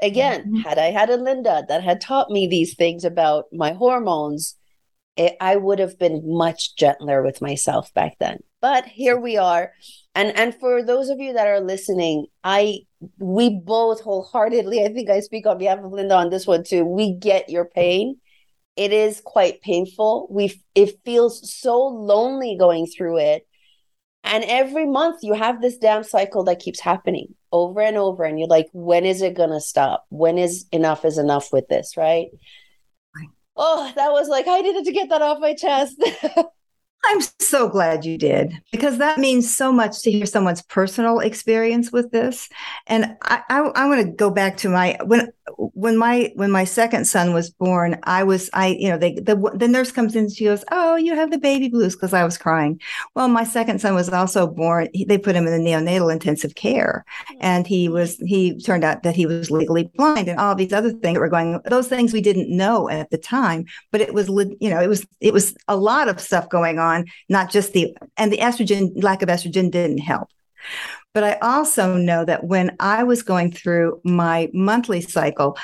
Again, 0.00 0.40
mm-hmm. 0.40 0.56
had 0.56 0.78
I 0.78 0.90
had 0.90 1.10
a 1.10 1.16
Linda 1.16 1.64
that 1.68 1.84
had 1.84 2.00
taught 2.00 2.30
me 2.30 2.46
these 2.46 2.74
things 2.74 3.04
about 3.04 3.44
my 3.52 3.72
hormones, 3.72 4.56
it, 5.16 5.36
I 5.40 5.56
would 5.56 5.78
have 5.78 5.98
been 5.98 6.22
much 6.24 6.76
gentler 6.76 7.22
with 7.22 7.40
myself 7.40 7.92
back 7.94 8.16
then. 8.18 8.38
But 8.60 8.86
here 8.86 9.18
we 9.18 9.36
are. 9.36 9.72
And 10.14 10.36
and 10.36 10.54
for 10.54 10.82
those 10.82 11.08
of 11.08 11.18
you 11.18 11.32
that 11.34 11.46
are 11.46 11.60
listening, 11.60 12.26
I 12.42 12.80
we 13.18 13.50
both 13.50 14.00
wholeheartedly, 14.00 14.84
I 14.84 14.92
think 14.92 15.10
I 15.10 15.20
speak 15.20 15.46
on 15.46 15.58
behalf 15.58 15.80
of 15.80 15.92
Linda 15.92 16.14
on 16.14 16.30
this 16.30 16.46
one 16.46 16.64
too. 16.64 16.84
We 16.84 17.14
get 17.14 17.50
your 17.50 17.66
pain. 17.66 18.16
It 18.76 18.92
is 18.92 19.20
quite 19.24 19.60
painful. 19.60 20.28
We 20.30 20.60
it 20.74 20.98
feels 21.04 21.52
so 21.52 21.78
lonely 21.78 22.56
going 22.58 22.86
through 22.86 23.18
it 23.18 23.46
and 24.24 24.42
every 24.44 24.86
month 24.86 25.18
you 25.22 25.34
have 25.34 25.60
this 25.60 25.76
damn 25.76 26.02
cycle 26.02 26.44
that 26.44 26.58
keeps 26.58 26.80
happening 26.80 27.34
over 27.52 27.82
and 27.82 27.98
over. 27.98 28.24
And 28.24 28.38
you're 28.38 28.48
like, 28.48 28.68
when 28.72 29.04
is 29.04 29.20
it 29.20 29.36
going 29.36 29.50
to 29.50 29.60
stop? 29.60 30.06
When 30.08 30.38
is 30.38 30.64
enough 30.72 31.04
is 31.04 31.18
enough 31.18 31.52
with 31.52 31.68
this? 31.68 31.96
Right. 31.96 32.28
Oh, 33.56 33.92
that 33.94 34.12
was 34.12 34.28
like, 34.28 34.46
I 34.48 34.60
needed 34.60 34.84
to 34.84 34.92
get 34.92 35.08
that 35.10 35.22
off 35.22 35.38
my 35.40 35.54
chest. 35.54 36.02
I'm 37.06 37.20
so 37.38 37.68
glad 37.68 38.04
you 38.04 38.16
did 38.16 38.54
because 38.72 38.98
that 38.98 39.18
means 39.18 39.54
so 39.54 39.70
much 39.70 40.00
to 40.02 40.10
hear 40.10 40.24
someone's 40.24 40.62
personal 40.62 41.20
experience 41.20 41.92
with 41.92 42.10
this. 42.10 42.48
And 42.86 43.16
I, 43.22 43.42
I, 43.48 43.60
I 43.60 43.86
want 43.86 44.06
to 44.06 44.10
go 44.10 44.30
back 44.30 44.56
to 44.58 44.70
my 44.70 44.96
when 45.04 45.30
when 45.56 45.98
my 45.98 46.32
when 46.36 46.50
my 46.50 46.64
second 46.64 47.06
son 47.06 47.34
was 47.34 47.50
born. 47.50 47.98
I 48.04 48.24
was 48.24 48.48
I 48.52 48.68
you 48.68 48.88
know 48.88 48.96
they 48.96 49.14
the 49.14 49.36
the 49.54 49.68
nurse 49.68 49.92
comes 49.92 50.16
in. 50.16 50.30
She 50.30 50.44
goes, 50.44 50.64
"Oh, 50.70 50.96
you 50.96 51.14
have 51.14 51.30
the 51.30 51.38
baby 51.38 51.68
blues," 51.68 51.94
because 51.94 52.14
I 52.14 52.24
was 52.24 52.38
crying. 52.38 52.80
Well, 53.14 53.28
my 53.28 53.44
second 53.44 53.80
son 53.80 53.94
was 53.94 54.08
also 54.08 54.46
born. 54.46 54.88
He, 54.94 55.04
they 55.04 55.18
put 55.18 55.36
him 55.36 55.46
in 55.46 55.52
the 55.52 55.70
neonatal 55.70 56.12
intensive 56.12 56.54
care, 56.54 57.04
hmm. 57.28 57.36
and 57.40 57.66
he 57.66 57.88
was 57.88 58.16
he 58.18 58.58
turned 58.58 58.84
out 58.84 59.02
that 59.02 59.16
he 59.16 59.26
was 59.26 59.50
legally 59.50 59.90
blind 59.94 60.28
and 60.28 60.38
all 60.38 60.54
these 60.54 60.72
other 60.72 60.90
things 60.90 61.14
that 61.14 61.20
were 61.20 61.28
going. 61.28 61.60
Those 61.66 61.88
things 61.88 62.12
we 62.12 62.22
didn't 62.22 62.54
know 62.54 62.88
at 62.88 63.10
the 63.10 63.18
time, 63.18 63.66
but 63.90 64.00
it 64.00 64.14
was 64.14 64.28
you 64.28 64.70
know 64.70 64.80
it 64.80 64.88
was 64.88 65.06
it 65.20 65.32
was 65.32 65.54
a 65.68 65.76
lot 65.76 66.08
of 66.08 66.20
stuff 66.20 66.48
going 66.48 66.78
on 66.78 66.84
on, 66.84 67.06
not 67.28 67.50
just 67.50 67.72
the, 67.72 67.96
and 68.16 68.32
the 68.32 68.38
estrogen, 68.38 69.02
lack 69.02 69.22
of 69.22 69.28
estrogen 69.28 69.70
didn't 69.70 69.98
help. 69.98 70.28
But 71.14 71.24
I 71.24 71.38
also 71.40 71.96
know 71.96 72.24
that 72.24 72.44
when 72.44 72.76
I 72.80 73.04
was 73.04 73.22
going 73.22 73.52
through 73.52 74.00
my 74.04 74.50
monthly 74.52 75.00
cycle, 75.00 75.56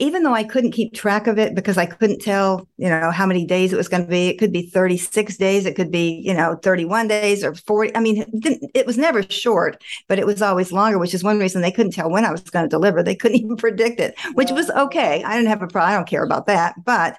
even 0.00 0.22
though 0.22 0.32
I 0.32 0.44
couldn't 0.44 0.70
keep 0.70 0.94
track 0.94 1.26
of 1.26 1.38
it 1.38 1.56
because 1.56 1.76
I 1.76 1.84
couldn't 1.84 2.20
tell, 2.20 2.68
you 2.76 2.88
know, 2.88 3.10
how 3.10 3.26
many 3.26 3.44
days 3.44 3.72
it 3.72 3.76
was 3.76 3.88
going 3.88 4.04
to 4.04 4.08
be, 4.08 4.28
it 4.28 4.38
could 4.38 4.52
be 4.52 4.62
36 4.62 5.36
days, 5.36 5.66
it 5.66 5.74
could 5.74 5.90
be, 5.90 6.22
you 6.24 6.32
know, 6.32 6.56
31 6.62 7.08
days 7.08 7.42
or 7.42 7.54
40. 7.54 7.96
I 7.96 8.00
mean, 8.00 8.24
it, 8.32 8.70
it 8.74 8.86
was 8.86 8.96
never 8.96 9.22
short, 9.24 9.82
but 10.06 10.20
it 10.20 10.26
was 10.26 10.40
always 10.40 10.70
longer, 10.70 10.98
which 10.98 11.14
is 11.14 11.24
one 11.24 11.40
reason 11.40 11.62
they 11.62 11.72
couldn't 11.72 11.92
tell 11.92 12.10
when 12.10 12.24
I 12.24 12.30
was 12.30 12.42
going 12.42 12.64
to 12.64 12.68
deliver. 12.68 13.02
They 13.02 13.16
couldn't 13.16 13.38
even 13.40 13.56
predict 13.56 13.98
it, 13.98 14.14
which 14.34 14.52
was 14.52 14.70
okay. 14.70 15.22
I 15.24 15.34
didn't 15.34 15.48
have 15.48 15.62
a 15.62 15.66
problem. 15.66 15.92
I 15.92 15.96
don't 15.96 16.08
care 16.08 16.24
about 16.24 16.46
that. 16.46 16.76
But 16.84 17.18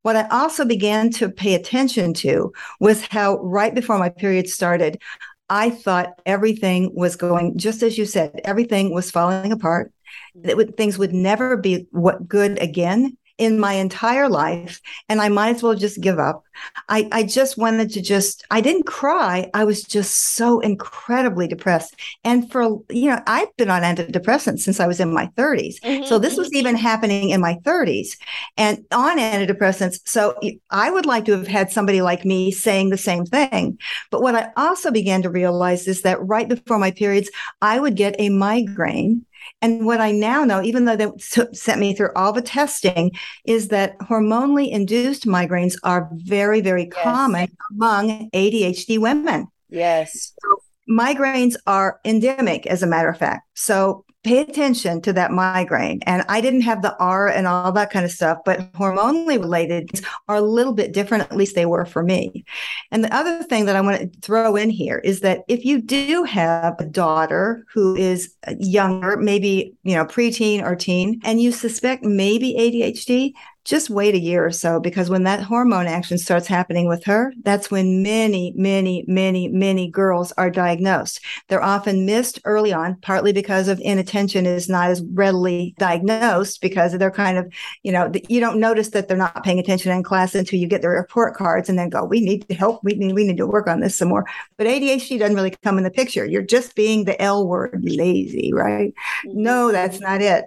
what 0.00 0.16
I 0.16 0.26
also 0.28 0.64
began 0.64 1.10
to 1.12 1.30
pay 1.30 1.54
attention 1.54 2.14
to 2.14 2.52
was 2.80 3.06
how 3.06 3.38
right 3.42 3.74
before 3.74 3.98
my 3.98 4.08
period 4.08 4.48
started, 4.48 5.00
I 5.48 5.70
thought 5.70 6.20
everything 6.24 6.90
was 6.94 7.16
going 7.16 7.58
just 7.58 7.82
as 7.82 7.98
you 7.98 8.06
said, 8.06 8.40
everything 8.44 8.92
was 8.92 9.10
falling 9.10 9.52
apart. 9.52 9.92
Mm-hmm. 10.36 10.48
That 10.48 10.56
would, 10.56 10.76
things 10.76 10.98
would 10.98 11.12
never 11.12 11.56
be 11.56 11.86
what 11.90 12.28
good 12.28 12.60
again 12.62 13.16
in 13.38 13.58
my 13.58 13.72
entire 13.74 14.28
life 14.28 14.80
and 15.08 15.20
I 15.20 15.28
might 15.28 15.56
as 15.56 15.62
well 15.62 15.74
just 15.74 16.00
give 16.00 16.18
up. 16.18 16.44
I, 16.88 17.08
I 17.10 17.22
just 17.24 17.58
wanted 17.58 17.90
to 17.90 18.00
just, 18.00 18.44
I 18.50 18.60
didn't 18.60 18.84
cry. 18.84 19.50
I 19.54 19.64
was 19.64 19.82
just 19.82 20.36
so 20.36 20.60
incredibly 20.60 21.48
depressed. 21.48 21.96
And 22.22 22.50
for, 22.50 22.80
you 22.90 23.10
know, 23.10 23.20
I've 23.26 23.54
been 23.56 23.70
on 23.70 23.82
antidepressants 23.82 24.60
since 24.60 24.78
I 24.78 24.86
was 24.86 25.00
in 25.00 25.12
my 25.12 25.26
30s. 25.36 25.80
Mm-hmm. 25.80 26.04
So 26.04 26.18
this 26.18 26.36
was 26.36 26.48
mm-hmm. 26.48 26.58
even 26.58 26.76
happening 26.76 27.30
in 27.30 27.40
my 27.40 27.56
30s 27.64 28.16
and 28.56 28.84
on 28.92 29.18
antidepressants. 29.18 30.00
So 30.04 30.38
I 30.70 30.90
would 30.90 31.06
like 31.06 31.24
to 31.24 31.32
have 31.32 31.48
had 31.48 31.72
somebody 31.72 32.02
like 32.02 32.24
me 32.24 32.52
saying 32.52 32.90
the 32.90 32.96
same 32.96 33.26
thing. 33.26 33.78
But 34.12 34.22
what 34.22 34.36
I 34.36 34.50
also 34.56 34.92
began 34.92 35.22
to 35.22 35.30
realize 35.30 35.88
is 35.88 36.02
that 36.02 36.24
right 36.24 36.48
before 36.48 36.78
my 36.78 36.92
periods, 36.92 37.30
I 37.60 37.80
would 37.80 37.96
get 37.96 38.14
a 38.20 38.28
migraine 38.28 39.26
and 39.60 39.86
what 39.86 40.00
I 40.00 40.10
now 40.10 40.44
know, 40.44 40.62
even 40.62 40.84
though 40.84 40.96
they 40.96 41.08
sent 41.18 41.80
me 41.80 41.94
through 41.94 42.10
all 42.16 42.32
the 42.32 42.42
testing, 42.42 43.12
is 43.44 43.68
that 43.68 43.98
hormonally 43.98 44.70
induced 44.70 45.26
migraines 45.26 45.76
are 45.82 46.08
very, 46.12 46.60
very 46.60 46.84
yes. 46.84 47.02
common 47.02 47.48
among 47.72 48.30
ADHD 48.30 48.98
women. 48.98 49.48
Yes. 49.68 50.32
So 50.42 50.62
migraines 50.88 51.56
are 51.66 52.00
endemic, 52.04 52.66
as 52.66 52.82
a 52.82 52.86
matter 52.86 53.08
of 53.08 53.18
fact. 53.18 53.48
So 53.54 54.03
pay 54.24 54.38
attention 54.40 55.02
to 55.02 55.12
that 55.12 55.30
migraine. 55.30 56.00
And 56.06 56.24
I 56.28 56.40
didn't 56.40 56.62
have 56.62 56.82
the 56.82 57.00
aura 57.00 57.32
and 57.34 57.46
all 57.46 57.70
that 57.72 57.90
kind 57.90 58.04
of 58.04 58.10
stuff, 58.10 58.38
but 58.44 58.72
hormonally 58.72 59.38
related 59.38 60.00
are 60.28 60.36
a 60.36 60.40
little 60.40 60.72
bit 60.72 60.92
different. 60.92 61.24
At 61.24 61.36
least 61.36 61.54
they 61.54 61.66
were 61.66 61.84
for 61.84 62.02
me. 62.02 62.44
And 62.90 63.04
the 63.04 63.14
other 63.14 63.42
thing 63.42 63.66
that 63.66 63.76
I 63.76 63.82
want 63.82 64.00
to 64.00 64.20
throw 64.20 64.56
in 64.56 64.70
here 64.70 64.98
is 64.98 65.20
that 65.20 65.44
if 65.46 65.64
you 65.64 65.80
do 65.80 66.24
have 66.24 66.74
a 66.78 66.86
daughter 66.86 67.66
who 67.72 67.94
is 67.94 68.34
uh, 68.46 68.54
younger, 68.58 69.16
maybe, 69.18 69.74
you 69.82 69.94
know, 69.94 70.06
preteen 70.06 70.62
or 70.62 70.74
teen, 70.74 71.20
and 71.24 71.40
you 71.40 71.52
suspect 71.52 72.02
maybe 72.02 72.54
ADHD, 72.58 73.34
just 73.64 73.90
wait 73.90 74.14
a 74.14 74.18
year 74.18 74.44
or 74.44 74.50
so 74.50 74.78
because 74.78 75.08
when 75.08 75.24
that 75.24 75.42
hormone 75.42 75.86
action 75.86 76.18
starts 76.18 76.46
happening 76.46 76.86
with 76.86 77.04
her, 77.04 77.32
that's 77.42 77.70
when 77.70 78.02
many, 78.02 78.52
many, 78.56 79.04
many, 79.08 79.48
many 79.48 79.90
girls 79.90 80.32
are 80.32 80.50
diagnosed. 80.50 81.20
They're 81.48 81.62
often 81.62 82.04
missed 82.04 82.40
early 82.44 82.72
on, 82.72 82.96
partly 83.00 83.32
because 83.32 83.68
of 83.68 83.80
inattention 83.80 84.44
is 84.44 84.68
not 84.68 84.90
as 84.90 85.02
readily 85.12 85.74
diagnosed 85.78 86.60
because 86.60 86.92
they're 86.92 87.10
kind 87.10 87.38
of, 87.38 87.50
you 87.82 87.92
know, 87.92 88.12
you 88.28 88.40
don't 88.40 88.60
notice 88.60 88.90
that 88.90 89.08
they're 89.08 89.16
not 89.16 89.44
paying 89.44 89.58
attention 89.58 89.92
in 89.92 90.02
class 90.02 90.34
until 90.34 90.58
you 90.58 90.66
get 90.66 90.82
the 90.82 90.88
report 90.88 91.34
cards 91.34 91.68
and 91.68 91.78
then 91.78 91.88
go, 91.88 92.04
we 92.04 92.20
need 92.20 92.46
to 92.48 92.54
help. 92.54 92.84
We 92.84 92.94
need, 92.94 93.14
we 93.14 93.26
need 93.26 93.38
to 93.38 93.46
work 93.46 93.66
on 93.66 93.80
this 93.80 93.96
some 93.96 94.08
more. 94.08 94.26
But 94.58 94.66
ADHD 94.66 95.18
doesn't 95.18 95.36
really 95.36 95.54
come 95.62 95.78
in 95.78 95.84
the 95.84 95.90
picture. 95.90 96.26
You're 96.26 96.42
just 96.42 96.74
being 96.74 97.04
the 97.04 97.20
L 97.20 97.46
word, 97.46 97.80
lazy, 97.82 98.52
right? 98.52 98.92
Mm-hmm. 99.26 99.42
No, 99.42 99.72
that's 99.72 100.00
not 100.00 100.20
it 100.20 100.44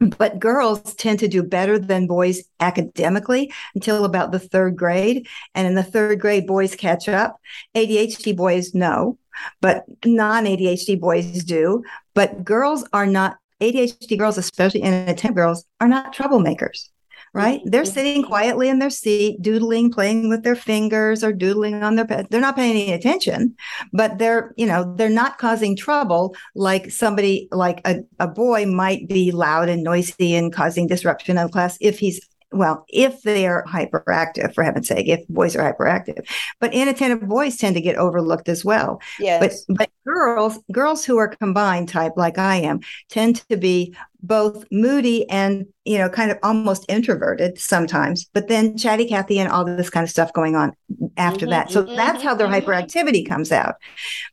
but 0.00 0.38
girls 0.38 0.94
tend 0.94 1.18
to 1.20 1.28
do 1.28 1.42
better 1.42 1.78
than 1.78 2.06
boys 2.06 2.42
academically 2.60 3.52
until 3.74 4.04
about 4.04 4.32
the 4.32 4.38
third 4.38 4.76
grade. 4.76 5.26
And 5.54 5.66
in 5.66 5.74
the 5.74 5.82
third 5.82 6.20
grade, 6.20 6.46
boys 6.46 6.74
catch 6.74 7.08
up. 7.08 7.40
ADHD 7.74 8.36
boys, 8.36 8.74
no, 8.74 9.18
but 9.60 9.84
non 10.04 10.44
ADHD 10.44 11.00
boys 11.00 11.44
do. 11.44 11.82
But 12.14 12.44
girls 12.44 12.86
are 12.92 13.06
not, 13.06 13.38
ADHD 13.60 14.18
girls, 14.18 14.38
especially 14.38 14.82
inattentive 14.82 15.34
girls, 15.34 15.64
are 15.80 15.88
not 15.88 16.14
troublemakers 16.14 16.88
right? 17.36 17.60
They're 17.66 17.84
sitting 17.84 18.22
quietly 18.22 18.70
in 18.70 18.78
their 18.78 18.88
seat, 18.88 19.42
doodling, 19.42 19.92
playing 19.92 20.30
with 20.30 20.42
their 20.42 20.56
fingers 20.56 21.22
or 21.22 21.34
doodling 21.34 21.82
on 21.82 21.94
their 21.94 22.06
pet. 22.06 22.30
They're 22.30 22.40
not 22.40 22.56
paying 22.56 22.70
any 22.82 22.94
attention, 22.94 23.54
but 23.92 24.16
they're, 24.16 24.54
you 24.56 24.64
know, 24.64 24.94
they're 24.96 25.10
not 25.10 25.36
causing 25.36 25.76
trouble 25.76 26.34
like 26.54 26.90
somebody 26.90 27.46
like 27.52 27.82
a, 27.84 27.98
a 28.18 28.26
boy 28.26 28.64
might 28.64 29.06
be 29.06 29.32
loud 29.32 29.68
and 29.68 29.82
noisy 29.82 30.34
and 30.34 30.50
causing 30.50 30.86
disruption 30.86 31.36
in 31.36 31.48
class 31.50 31.76
if 31.78 31.98
he's 31.98 32.26
well, 32.52 32.84
if 32.88 33.22
they 33.22 33.46
are 33.46 33.64
hyperactive, 33.64 34.54
for 34.54 34.62
heaven's 34.62 34.88
sake, 34.88 35.08
if 35.08 35.26
boys 35.28 35.56
are 35.56 35.72
hyperactive, 35.72 36.26
but 36.60 36.72
inattentive 36.72 37.28
boys 37.28 37.56
tend 37.56 37.74
to 37.74 37.80
get 37.80 37.96
overlooked 37.96 38.48
as 38.48 38.64
well. 38.64 39.00
Yes. 39.18 39.64
But 39.68 39.76
but 39.76 39.90
girls, 40.06 40.58
girls 40.72 41.04
who 41.04 41.18
are 41.18 41.28
combined 41.28 41.88
type 41.88 42.12
like 42.16 42.38
I 42.38 42.56
am, 42.56 42.80
tend 43.10 43.36
to 43.50 43.56
be 43.56 43.94
both 44.22 44.64
moody 44.72 45.28
and 45.30 45.66
you 45.84 45.98
know 45.98 46.08
kind 46.08 46.30
of 46.30 46.38
almost 46.42 46.84
introverted 46.88 47.58
sometimes 47.58 48.28
but 48.32 48.48
then 48.48 48.76
chatty 48.76 49.06
cathy 49.06 49.38
and 49.38 49.50
all 49.50 49.64
this 49.64 49.90
kind 49.90 50.02
of 50.02 50.10
stuff 50.10 50.32
going 50.32 50.56
on 50.56 50.72
after 51.16 51.40
mm-hmm, 51.40 51.50
that 51.50 51.70
so 51.70 51.84
mm-hmm, 51.84 51.94
that's 51.94 52.22
how 52.22 52.34
their 52.34 52.48
mm-hmm. 52.48 52.68
hyperactivity 52.68 53.26
comes 53.26 53.52
out 53.52 53.74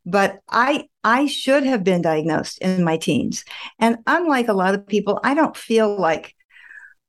but 0.05 0.39
i 0.49 0.87
i 1.03 1.27
should 1.27 1.63
have 1.63 1.83
been 1.83 2.01
diagnosed 2.01 2.57
in 2.59 2.83
my 2.83 2.97
teens 2.97 3.43
and 3.77 3.97
unlike 4.07 4.47
a 4.47 4.53
lot 4.53 4.73
of 4.73 4.87
people 4.87 5.19
i 5.23 5.33
don't 5.33 5.57
feel 5.57 5.95
like 5.95 6.33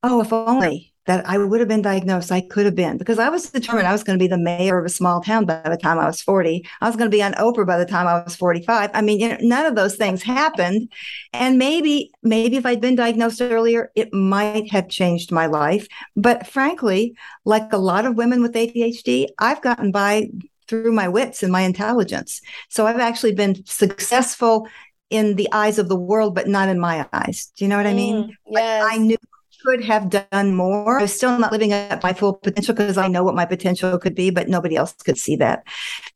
oh 0.02 0.20
if 0.20 0.32
only 0.32 0.93
that 1.06 1.26
I 1.28 1.38
would 1.38 1.60
have 1.60 1.68
been 1.68 1.82
diagnosed. 1.82 2.32
I 2.32 2.40
could 2.40 2.64
have 2.64 2.74
been 2.74 2.96
because 2.96 3.18
I 3.18 3.28
was 3.28 3.50
determined 3.50 3.86
I 3.86 3.92
was 3.92 4.04
going 4.04 4.18
to 4.18 4.22
be 4.22 4.28
the 4.28 4.38
mayor 4.38 4.78
of 4.78 4.86
a 4.86 4.90
small 4.90 5.20
town 5.20 5.44
by 5.44 5.60
the 5.64 5.76
time 5.76 5.98
I 5.98 6.06
was 6.06 6.22
40. 6.22 6.66
I 6.80 6.86
was 6.86 6.96
going 6.96 7.10
to 7.10 7.16
be 7.16 7.22
on 7.22 7.34
Oprah 7.34 7.66
by 7.66 7.78
the 7.78 7.86
time 7.86 8.06
I 8.06 8.22
was 8.22 8.36
45. 8.36 8.90
I 8.94 9.02
mean, 9.02 9.20
you 9.20 9.28
know, 9.28 9.38
none 9.40 9.66
of 9.66 9.74
those 9.74 9.96
things 9.96 10.22
happened. 10.22 10.90
And 11.32 11.58
maybe, 11.58 12.10
maybe 12.22 12.56
if 12.56 12.66
I'd 12.66 12.80
been 12.80 12.96
diagnosed 12.96 13.40
earlier, 13.40 13.90
it 13.94 14.12
might 14.12 14.70
have 14.70 14.88
changed 14.88 15.30
my 15.30 15.46
life. 15.46 15.86
But 16.16 16.46
frankly, 16.46 17.14
like 17.44 17.72
a 17.72 17.78
lot 17.78 18.06
of 18.06 18.16
women 18.16 18.42
with 18.42 18.54
ADHD, 18.54 19.26
I've 19.38 19.62
gotten 19.62 19.92
by 19.92 20.30
through 20.66 20.92
my 20.92 21.08
wits 21.08 21.42
and 21.42 21.52
my 21.52 21.60
intelligence. 21.60 22.40
So 22.70 22.86
I've 22.86 22.98
actually 22.98 23.34
been 23.34 23.64
successful 23.66 24.66
in 25.10 25.36
the 25.36 25.48
eyes 25.52 25.78
of 25.78 25.88
the 25.88 25.96
world, 25.96 26.34
but 26.34 26.48
not 26.48 26.68
in 26.68 26.80
my 26.80 27.06
eyes. 27.12 27.52
Do 27.56 27.64
you 27.64 27.68
know 27.68 27.76
what 27.76 27.86
I 27.86 27.94
mean? 27.94 28.24
Mm, 28.24 28.28
yes. 28.46 28.82
Like 28.82 28.94
I 28.94 28.96
knew 28.96 29.16
could 29.64 29.82
have 29.84 30.10
done 30.10 30.54
more. 30.54 30.98
I 30.98 31.02
was 31.02 31.14
still 31.14 31.38
not 31.38 31.52
living 31.52 31.72
up 31.72 32.02
my 32.02 32.12
full 32.12 32.34
potential 32.34 32.74
because 32.74 32.98
I 32.98 33.08
know 33.08 33.24
what 33.24 33.34
my 33.34 33.46
potential 33.46 33.98
could 33.98 34.14
be, 34.14 34.30
but 34.30 34.48
nobody 34.48 34.76
else 34.76 34.92
could 34.92 35.18
see 35.18 35.36
that. 35.36 35.64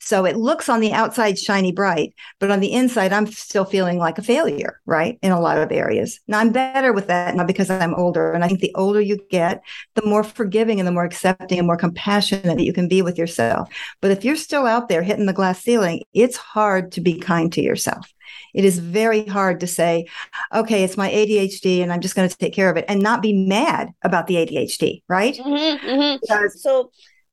So 0.00 0.24
it 0.24 0.36
looks 0.36 0.68
on 0.68 0.80
the 0.80 0.92
outside 0.92 1.38
shiny 1.38 1.72
bright, 1.72 2.14
but 2.38 2.50
on 2.50 2.60
the 2.60 2.72
inside, 2.72 3.12
I'm 3.12 3.26
still 3.26 3.64
feeling 3.64 3.98
like 3.98 4.18
a 4.18 4.22
failure, 4.22 4.80
right? 4.86 5.18
In 5.22 5.32
a 5.32 5.40
lot 5.40 5.58
of 5.58 5.72
areas. 5.72 6.20
Now 6.28 6.38
I'm 6.40 6.52
better 6.52 6.92
with 6.92 7.06
that 7.08 7.34
now 7.34 7.44
because 7.44 7.70
I'm 7.70 7.94
older. 7.94 8.32
And 8.32 8.44
I 8.44 8.48
think 8.48 8.60
the 8.60 8.74
older 8.74 9.00
you 9.00 9.18
get, 9.30 9.62
the 9.94 10.06
more 10.06 10.24
forgiving 10.24 10.80
and 10.80 10.86
the 10.86 10.92
more 10.92 11.04
accepting 11.04 11.58
and 11.58 11.66
more 11.66 11.76
compassionate 11.76 12.44
that 12.44 12.60
you 12.60 12.72
can 12.72 12.88
be 12.88 13.02
with 13.02 13.18
yourself. 13.18 13.68
But 14.00 14.10
if 14.10 14.24
you're 14.24 14.36
still 14.36 14.66
out 14.66 14.88
there 14.88 15.02
hitting 15.02 15.26
the 15.26 15.32
glass 15.32 15.62
ceiling, 15.62 16.02
it's 16.12 16.36
hard 16.36 16.92
to 16.92 17.00
be 17.00 17.18
kind 17.18 17.52
to 17.52 17.62
yourself 17.62 18.12
it 18.54 18.64
is 18.64 18.78
very 18.78 19.24
hard 19.26 19.60
to 19.60 19.66
say, 19.66 20.06
okay, 20.54 20.84
it's 20.84 20.96
my 20.96 21.10
ADHD 21.10 21.82
and 21.82 21.92
I'm 21.92 22.00
just 22.00 22.14
going 22.14 22.28
to 22.28 22.36
take 22.36 22.54
care 22.54 22.70
of 22.70 22.76
it 22.76 22.84
and 22.88 23.02
not 23.02 23.22
be 23.22 23.32
mad 23.32 23.90
about 24.02 24.26
the 24.26 24.36
ADHD, 24.36 25.02
right? 25.08 25.34
Mm-hmm, 25.34 25.86
mm-hmm. 25.86 26.18
Because- 26.20 26.62
so, 26.62 26.90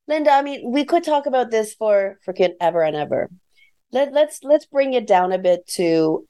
Linda, 0.08 0.30
I 0.30 0.42
mean, 0.42 0.70
we 0.70 0.84
could 0.84 1.02
talk 1.02 1.26
about 1.26 1.50
this 1.50 1.74
for 1.74 2.18
freaking 2.26 2.54
ever 2.60 2.82
and 2.82 2.94
ever. 2.94 3.28
Let, 3.92 4.12
let's 4.12 4.40
let's 4.42 4.66
bring 4.66 4.94
it 4.94 5.06
down 5.06 5.32
a 5.32 5.38
bit 5.38 5.66
to 5.74 6.26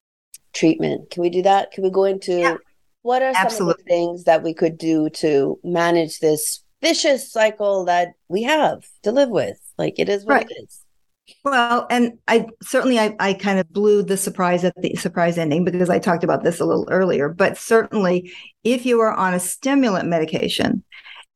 treatment. 0.53 1.11
Can 1.11 1.23
we 1.23 1.31
do 1.31 1.43
that? 1.43 1.73
Can 1.73 1.85
we 1.85 1.91
go 1.91 2.05
into 2.05 2.39
yeah. 2.39 2.57
what 3.03 3.23
are 3.23 3.33
some 3.35 3.47
Absolutely. 3.47 3.73
of 3.73 3.79
the 3.79 3.85
things 3.85 4.25
that 4.25 4.43
we 4.43 4.55
could 4.55 4.79
do 4.79 5.11
to 5.11 5.59
manage 5.63 6.19
this 6.19 6.63
vicious 6.83 7.31
cycle 7.31 7.85
that 7.85 8.09
we 8.29 8.43
have 8.45 8.87
to 9.03 9.13
live 9.13 9.31
with? 9.31 9.59
Like 9.79 9.99
it 9.99 10.09
is 10.09 10.25
what 10.25 10.35
right. 10.35 10.51
it 10.51 10.65
is. 10.65 10.86
Well, 11.45 11.87
and 11.91 12.19
I 12.29 12.47
certainly 12.63 12.99
I, 12.99 13.17
I 13.19 13.35
kind 13.35 13.59
of 13.59 13.69
blew 13.73 14.03
the 14.03 14.17
surprise 14.17 14.65
at 14.65 14.75
the 14.81 14.95
surprise 14.95 15.39
ending 15.39 15.65
because 15.65 15.91
I 15.91 15.99
talked 15.99 16.25
about 16.25 16.45
this 16.45 16.61
a 16.61 16.65
little 16.65 16.89
earlier. 16.91 17.29
But 17.29 17.59
certainly, 17.59 18.33
if 18.65 18.87
you 18.87 19.01
are 19.01 19.13
on 19.13 19.35
a 19.35 19.41
stimulant 19.41 20.09
medication 20.09 20.85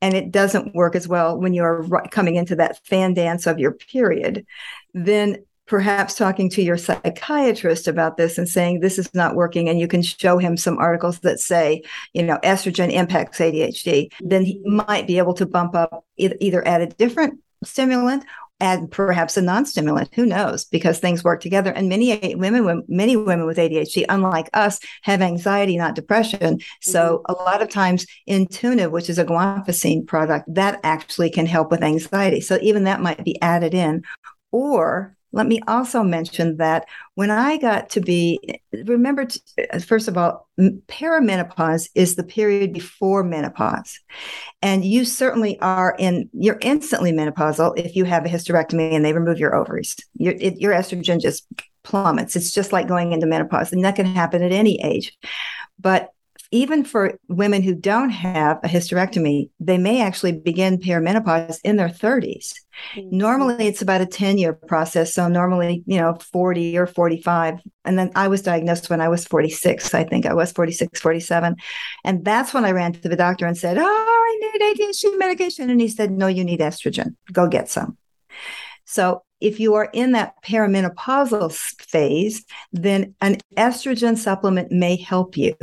and 0.00 0.14
it 0.14 0.30
doesn't 0.30 0.74
work 0.74 0.94
as 0.94 1.08
well 1.08 1.38
when 1.38 1.54
you're 1.54 1.86
coming 2.10 2.36
into 2.36 2.56
that 2.56 2.84
fan 2.86 3.14
dance 3.14 3.46
of 3.46 3.58
your 3.58 3.72
period, 3.72 4.46
then 4.94 5.38
perhaps 5.66 6.14
talking 6.14 6.50
to 6.50 6.62
your 6.62 6.76
psychiatrist 6.76 7.86
about 7.86 8.16
this 8.16 8.38
and 8.38 8.48
saying 8.48 8.80
this 8.80 8.98
is 8.98 9.12
not 9.14 9.36
working 9.36 9.68
and 9.68 9.78
you 9.78 9.86
can 9.86 10.02
show 10.02 10.36
him 10.36 10.56
some 10.56 10.76
articles 10.78 11.20
that 11.20 11.38
say 11.38 11.80
you 12.12 12.24
know 12.24 12.38
estrogen 12.42 12.90
impacts 12.90 13.38
adhd 13.38 14.12
then 14.20 14.44
he 14.44 14.60
might 14.64 15.06
be 15.06 15.16
able 15.16 15.32
to 15.32 15.46
bump 15.46 15.76
up 15.76 16.04
either 16.16 16.66
at 16.66 16.80
a 16.80 16.86
different 16.86 17.38
stimulant 17.62 18.24
add 18.60 18.90
perhaps 18.90 19.36
a 19.36 19.42
non-stimulant 19.42 20.08
who 20.14 20.26
knows 20.26 20.64
because 20.64 20.98
things 20.98 21.24
work 21.24 21.40
together. 21.40 21.72
And 21.72 21.88
many 21.88 22.34
women 22.34 22.84
many 22.88 23.16
women 23.16 23.46
with 23.46 23.58
adhd 23.58 24.04
unlike 24.08 24.50
us 24.54 24.80
have 25.02 25.22
anxiety 25.22 25.76
not 25.76 25.94
depression. 25.94 26.60
So 26.80 27.22
mm-hmm. 27.28 27.32
a 27.32 27.44
lot 27.44 27.62
of 27.62 27.68
times 27.68 28.06
Intuniv 28.28 28.90
which 28.90 29.10
is 29.10 29.18
a 29.18 29.24
guanfacine 29.24 30.06
product 30.06 30.52
that 30.54 30.80
actually 30.82 31.30
can 31.30 31.46
help 31.46 31.70
with 31.70 31.82
anxiety. 31.82 32.40
So 32.40 32.58
even 32.62 32.84
that 32.84 33.00
might 33.00 33.24
be 33.24 33.40
added 33.42 33.74
in. 33.74 34.02
Or 34.52 35.16
let 35.32 35.46
me 35.46 35.60
also 35.68 36.02
mention 36.02 36.56
that 36.56 36.86
when 37.14 37.30
I 37.30 37.56
got 37.56 37.90
to 37.90 38.00
be, 38.00 38.40
remember, 38.72 39.26
first 39.84 40.08
of 40.08 40.16
all, 40.16 40.48
perimenopause 40.58 41.88
is 41.94 42.16
the 42.16 42.24
period 42.24 42.72
before 42.72 43.22
menopause. 43.22 44.00
And 44.62 44.84
you 44.84 45.04
certainly 45.04 45.58
are 45.60 45.94
in, 45.98 46.28
you're 46.32 46.58
instantly 46.60 47.12
menopausal 47.12 47.78
if 47.78 47.94
you 47.94 48.04
have 48.04 48.24
a 48.24 48.28
hysterectomy 48.28 48.94
and 48.94 49.04
they 49.04 49.12
remove 49.12 49.38
your 49.38 49.54
ovaries. 49.54 49.96
Your, 50.16 50.34
it, 50.38 50.58
your 50.60 50.72
estrogen 50.72 51.20
just 51.20 51.46
plummets. 51.82 52.36
It's 52.36 52.52
just 52.52 52.72
like 52.72 52.88
going 52.88 53.12
into 53.12 53.26
menopause, 53.26 53.72
and 53.72 53.84
that 53.84 53.96
can 53.96 54.06
happen 54.06 54.42
at 54.42 54.52
any 54.52 54.80
age. 54.82 55.16
But 55.78 56.10
even 56.52 56.84
for 56.84 57.18
women 57.28 57.62
who 57.62 57.74
don't 57.74 58.10
have 58.10 58.58
a 58.64 58.68
hysterectomy, 58.68 59.50
they 59.60 59.78
may 59.78 60.02
actually 60.02 60.32
begin 60.32 60.78
perimenopause 60.78 61.58
in 61.62 61.76
their 61.76 61.88
30s. 61.88 62.54
Mm-hmm. 62.94 63.16
Normally, 63.16 63.66
it's 63.66 63.82
about 63.82 64.00
a 64.00 64.06
10 64.06 64.38
year 64.38 64.52
process. 64.52 65.14
So, 65.14 65.28
normally, 65.28 65.84
you 65.86 65.98
know, 65.98 66.16
40 66.32 66.76
or 66.76 66.86
45. 66.86 67.60
And 67.84 67.98
then 67.98 68.10
I 68.16 68.28
was 68.28 68.42
diagnosed 68.42 68.90
when 68.90 69.00
I 69.00 69.08
was 69.08 69.24
46. 69.26 69.94
I 69.94 70.04
think 70.04 70.26
I 70.26 70.34
was 70.34 70.50
46, 70.50 71.00
47. 71.00 71.56
And 72.04 72.24
that's 72.24 72.52
when 72.52 72.64
I 72.64 72.72
ran 72.72 72.92
to 72.94 73.08
the 73.08 73.16
doctor 73.16 73.46
and 73.46 73.56
said, 73.56 73.78
Oh, 73.78 73.84
I 73.84 74.58
need 74.58 74.76
ADHD 74.76 75.18
medication. 75.18 75.70
And 75.70 75.80
he 75.80 75.88
said, 75.88 76.10
No, 76.10 76.26
you 76.26 76.44
need 76.44 76.60
estrogen. 76.60 77.14
Go 77.32 77.46
get 77.48 77.68
some. 77.68 77.96
So 78.86 79.22
if 79.40 79.58
you 79.58 79.74
are 79.74 79.88
in 79.92 80.12
that 80.12 80.34
perimenopausal 80.44 81.52
phase, 81.80 82.44
then 82.72 83.14
an 83.20 83.38
estrogen 83.56 84.16
supplement 84.16 84.70
may 84.70 84.96
help 84.96 85.36
you. 85.36 85.54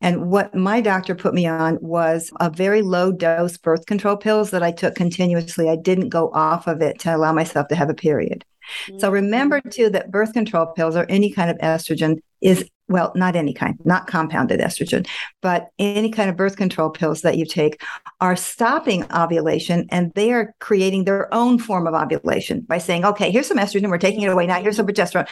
And 0.00 0.30
what 0.30 0.54
my 0.54 0.80
doctor 0.80 1.14
put 1.14 1.34
me 1.34 1.46
on 1.46 1.78
was 1.80 2.32
a 2.40 2.50
very 2.50 2.82
low 2.82 3.12
dose 3.12 3.56
birth 3.56 3.86
control 3.86 4.16
pills 4.16 4.50
that 4.50 4.62
I 4.62 4.72
took 4.72 4.94
continuously. 4.94 5.68
I 5.68 5.76
didn't 5.76 6.08
go 6.08 6.30
off 6.32 6.66
of 6.66 6.80
it 6.80 6.98
to 7.00 7.14
allow 7.14 7.32
myself 7.32 7.68
to 7.68 7.76
have 7.76 7.90
a 7.90 7.94
period. 7.94 8.44
Mm-hmm. 8.86 8.98
So 8.98 9.10
remember 9.10 9.60
too 9.60 9.90
that 9.90 10.10
birth 10.10 10.32
control 10.32 10.66
pills 10.66 10.96
or 10.96 11.06
any 11.08 11.30
kind 11.30 11.50
of 11.50 11.58
estrogen 11.58 12.20
is 12.40 12.68
well, 12.88 13.12
not 13.14 13.36
any 13.36 13.52
kind, 13.52 13.78
not 13.84 14.06
compounded 14.06 14.60
estrogen, 14.60 15.06
but 15.42 15.68
any 15.78 16.10
kind 16.10 16.30
of 16.30 16.36
birth 16.36 16.56
control 16.56 16.88
pills 16.88 17.20
that 17.20 17.36
you 17.36 17.44
take 17.44 17.82
are 18.20 18.34
stopping 18.34 19.04
ovulation 19.12 19.86
and 19.90 20.12
they 20.14 20.32
are 20.32 20.54
creating 20.58 21.04
their 21.04 21.32
own 21.32 21.58
form 21.58 21.86
of 21.86 21.94
ovulation 21.94 22.60
by 22.60 22.78
saying, 22.78 23.04
okay, 23.04 23.30
here's 23.30 23.46
some 23.46 23.58
estrogen, 23.58 23.90
we're 23.90 23.98
taking 23.98 24.22
it 24.22 24.30
away. 24.30 24.46
Now 24.46 24.60
here's 24.62 24.76
some 24.76 24.86
progesterone. 24.86 25.28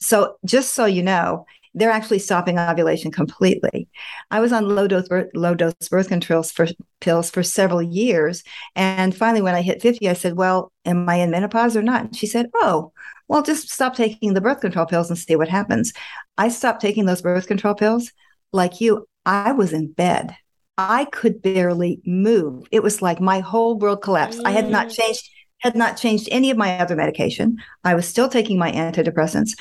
So 0.00 0.36
just 0.44 0.74
so 0.74 0.84
you 0.84 1.02
know, 1.02 1.44
they're 1.74 1.90
actually 1.90 2.18
stopping 2.18 2.58
ovulation 2.58 3.10
completely. 3.10 3.88
I 4.30 4.40
was 4.40 4.52
on 4.52 4.74
low 4.74 4.86
dose 4.86 5.08
low 5.34 5.54
dose 5.54 5.74
birth 5.90 6.08
control 6.08 6.42
for 6.42 6.68
pills 7.00 7.30
for 7.30 7.42
several 7.42 7.82
years, 7.82 8.42
and 8.76 9.16
finally, 9.16 9.42
when 9.42 9.54
I 9.54 9.62
hit 9.62 9.82
fifty, 9.82 10.08
I 10.08 10.14
said, 10.14 10.36
"Well, 10.36 10.72
am 10.84 11.08
I 11.08 11.16
in 11.16 11.30
menopause 11.30 11.76
or 11.76 11.82
not?" 11.82 12.02
And 12.02 12.16
she 12.16 12.26
said, 12.26 12.50
"Oh, 12.54 12.92
well, 13.28 13.42
just 13.42 13.70
stop 13.70 13.96
taking 13.96 14.34
the 14.34 14.40
birth 14.40 14.60
control 14.60 14.86
pills 14.86 15.08
and 15.08 15.18
see 15.18 15.36
what 15.36 15.48
happens." 15.48 15.92
I 16.38 16.48
stopped 16.48 16.80
taking 16.80 17.06
those 17.06 17.22
birth 17.22 17.46
control 17.46 17.74
pills. 17.74 18.12
Like 18.52 18.80
you, 18.80 19.06
I 19.24 19.52
was 19.52 19.72
in 19.72 19.92
bed. 19.92 20.36
I 20.78 21.04
could 21.06 21.42
barely 21.42 22.00
move. 22.04 22.66
It 22.70 22.82
was 22.82 23.02
like 23.02 23.20
my 23.20 23.40
whole 23.40 23.78
world 23.78 24.02
collapsed. 24.02 24.40
Mm. 24.40 24.46
I 24.46 24.50
had 24.52 24.70
not 24.70 24.88
mm. 24.88 24.96
changed 24.96 25.28
had 25.62 25.76
not 25.76 25.96
changed 25.96 26.28
any 26.32 26.50
of 26.50 26.56
my 26.56 26.78
other 26.78 26.96
medication. 26.96 27.56
I 27.84 27.94
was 27.94 28.06
still 28.06 28.28
taking 28.28 28.58
my 28.58 28.72
antidepressants. 28.72 29.52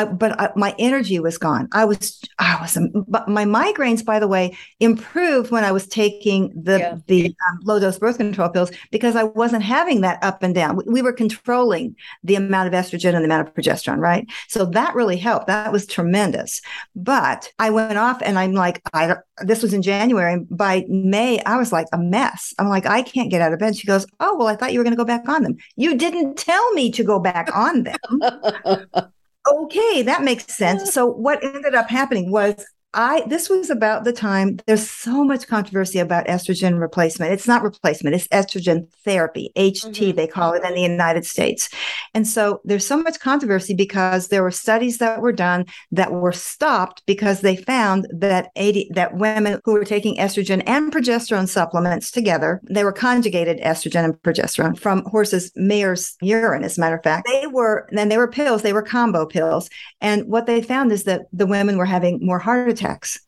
I, 0.00 0.04
but 0.04 0.40
I, 0.40 0.50
my 0.56 0.74
energy 0.78 1.18
was 1.20 1.38
gone. 1.38 1.68
I 1.72 1.84
was, 1.84 2.20
I 2.38 2.58
was, 2.60 2.78
but 3.08 3.28
my 3.28 3.44
migraines, 3.44 4.04
by 4.04 4.18
the 4.18 4.28
way, 4.28 4.56
improved 4.80 5.50
when 5.50 5.64
I 5.64 5.72
was 5.72 5.86
taking 5.86 6.50
the 6.54 6.78
yeah. 6.78 6.98
the 7.06 7.26
um, 7.26 7.60
low 7.64 7.78
dose 7.78 7.98
birth 7.98 8.16
control 8.16 8.48
pills 8.48 8.70
because 8.90 9.16
I 9.16 9.24
wasn't 9.24 9.62
having 9.62 10.00
that 10.02 10.22
up 10.22 10.42
and 10.42 10.54
down. 10.54 10.76
We, 10.76 10.84
we, 10.86 11.02
were 11.02 11.12
controlling 11.12 11.96
the 12.22 12.34
amount 12.34 12.72
of 12.72 12.74
estrogen 12.74 13.14
and 13.14 13.22
the 13.22 13.24
amount 13.24 13.48
of 13.48 13.54
progesterone, 13.54 13.98
right? 13.98 14.26
So 14.48 14.64
that 14.66 14.94
really 14.94 15.16
helped. 15.16 15.46
That 15.46 15.72
was 15.72 15.86
tremendous. 15.86 16.60
But 16.94 17.52
I 17.58 17.70
went 17.70 17.98
off, 17.98 18.20
and 18.22 18.38
I'm 18.38 18.52
like, 18.52 18.80
I 18.92 19.16
this 19.42 19.62
was 19.62 19.72
in 19.72 19.82
January. 19.82 20.32
And 20.32 20.46
by 20.50 20.84
May, 20.88 21.40
I 21.44 21.56
was 21.56 21.72
like 21.72 21.86
a 21.92 21.98
mess. 21.98 22.54
I'm 22.58 22.68
like, 22.68 22.86
I 22.86 23.02
can't 23.02 23.30
get 23.30 23.40
out 23.40 23.52
of 23.52 23.58
bed. 23.58 23.76
She 23.76 23.86
goes, 23.86 24.06
Oh, 24.20 24.36
well, 24.36 24.48
I 24.48 24.56
thought 24.56 24.72
you 24.72 24.78
were 24.78 24.84
going 24.84 24.96
to 24.96 24.98
go 24.98 25.04
back 25.04 25.28
on 25.28 25.42
them. 25.42 25.56
You 25.76 25.96
didn't 25.96 26.36
tell 26.36 26.72
me 26.72 26.90
to 26.92 27.04
go 27.04 27.18
back 27.18 27.54
on 27.54 27.84
them. 27.84 27.96
okay, 29.50 30.02
that 30.02 30.22
makes 30.22 30.46
sense. 30.54 30.92
So 30.92 31.06
what 31.06 31.42
ended 31.44 31.74
up 31.74 31.88
happening 31.88 32.30
was 32.30 32.64
I 32.92 33.22
this 33.28 33.48
was 33.48 33.70
about 33.70 34.04
the 34.04 34.12
time 34.12 34.58
there's 34.66 34.88
so 34.90 35.22
much 35.24 35.46
controversy 35.46 36.00
about 36.00 36.26
estrogen 36.26 36.80
replacement. 36.80 37.32
It's 37.32 37.46
not 37.46 37.62
replacement, 37.62 38.16
it's 38.16 38.26
estrogen 38.28 38.88
therapy, 39.04 39.52
HT 39.56 39.92
mm-hmm. 39.92 40.16
they 40.16 40.26
call 40.26 40.54
it 40.54 40.64
in 40.64 40.74
the 40.74 40.80
United 40.80 41.24
States. 41.24 41.68
And 42.14 42.26
so 42.26 42.60
there's 42.64 42.86
so 42.86 42.96
much 42.96 43.20
controversy 43.20 43.74
because 43.74 44.28
there 44.28 44.42
were 44.42 44.50
studies 44.50 44.98
that 44.98 45.20
were 45.20 45.32
done 45.32 45.66
that 45.92 46.10
were 46.10 46.32
stopped 46.32 47.04
because 47.06 47.42
they 47.42 47.54
found 47.54 48.08
that 48.12 48.50
80 48.56 48.90
that 48.94 49.14
women 49.14 49.60
who 49.64 49.74
were 49.74 49.84
taking 49.84 50.16
estrogen 50.16 50.62
and 50.66 50.92
progesterone 50.92 51.48
supplements 51.48 52.10
together, 52.10 52.60
they 52.68 52.82
were 52.82 52.92
conjugated 52.92 53.60
estrogen 53.60 54.04
and 54.04 54.14
progesterone 54.22 54.76
from 54.76 55.04
horses 55.04 55.52
mare's 55.54 56.16
urine 56.22 56.64
as 56.64 56.76
a 56.76 56.80
matter 56.80 56.96
of 56.96 57.04
fact. 57.04 57.28
They 57.32 57.46
were 57.46 57.88
then 57.92 58.08
they 58.08 58.18
were 58.18 58.28
pills, 58.28 58.62
they 58.62 58.72
were 58.72 58.82
combo 58.82 59.26
pills. 59.26 59.70
And 60.00 60.26
what 60.26 60.46
they 60.46 60.60
found 60.60 60.90
is 60.90 61.04
that 61.04 61.22
the 61.32 61.46
women 61.46 61.76
were 61.76 61.84
having 61.84 62.18
more 62.20 62.40
heart 62.40 62.68
attacks. 62.68 62.79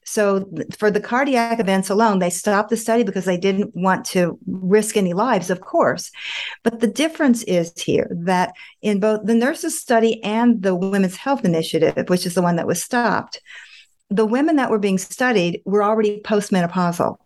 So 0.05 0.49
for 0.77 0.91
the 0.91 1.01
cardiac 1.01 1.61
events 1.61 1.91
alone, 1.91 2.19
they 2.19 2.31
stopped 2.31 2.71
the 2.71 2.77
study 2.77 3.03
because 3.03 3.25
they 3.25 3.37
didn't 3.37 3.75
want 3.75 4.05
to 4.07 4.39
risk 4.47 4.97
any 4.97 5.13
lives, 5.13 5.51
of 5.51 5.61
course. 5.61 6.11
But 6.63 6.81
the 6.81 6.87
difference 6.87 7.43
is 7.45 7.73
here 7.77 8.09
that 8.11 8.53
in 8.83 9.01
both 9.01 9.25
the 9.25 9.35
nurses 9.35 9.81
study 9.81 10.23
and 10.23 10.63
the 10.63 10.75
Women's 10.75 11.17
Health 11.17 11.45
Initiative, 11.45 12.09
which 12.09 12.27
is 12.27 12.35
the 12.35 12.43
one 12.43 12.57
that 12.57 12.67
was 12.67 12.83
stopped, 12.83 13.41
the 14.11 14.27
women 14.27 14.57
that 14.57 14.71
were 14.71 14.79
being 14.79 14.99
studied 14.99 15.63
were 15.65 15.83
already 15.83 16.21
postmenopausal. 16.21 17.17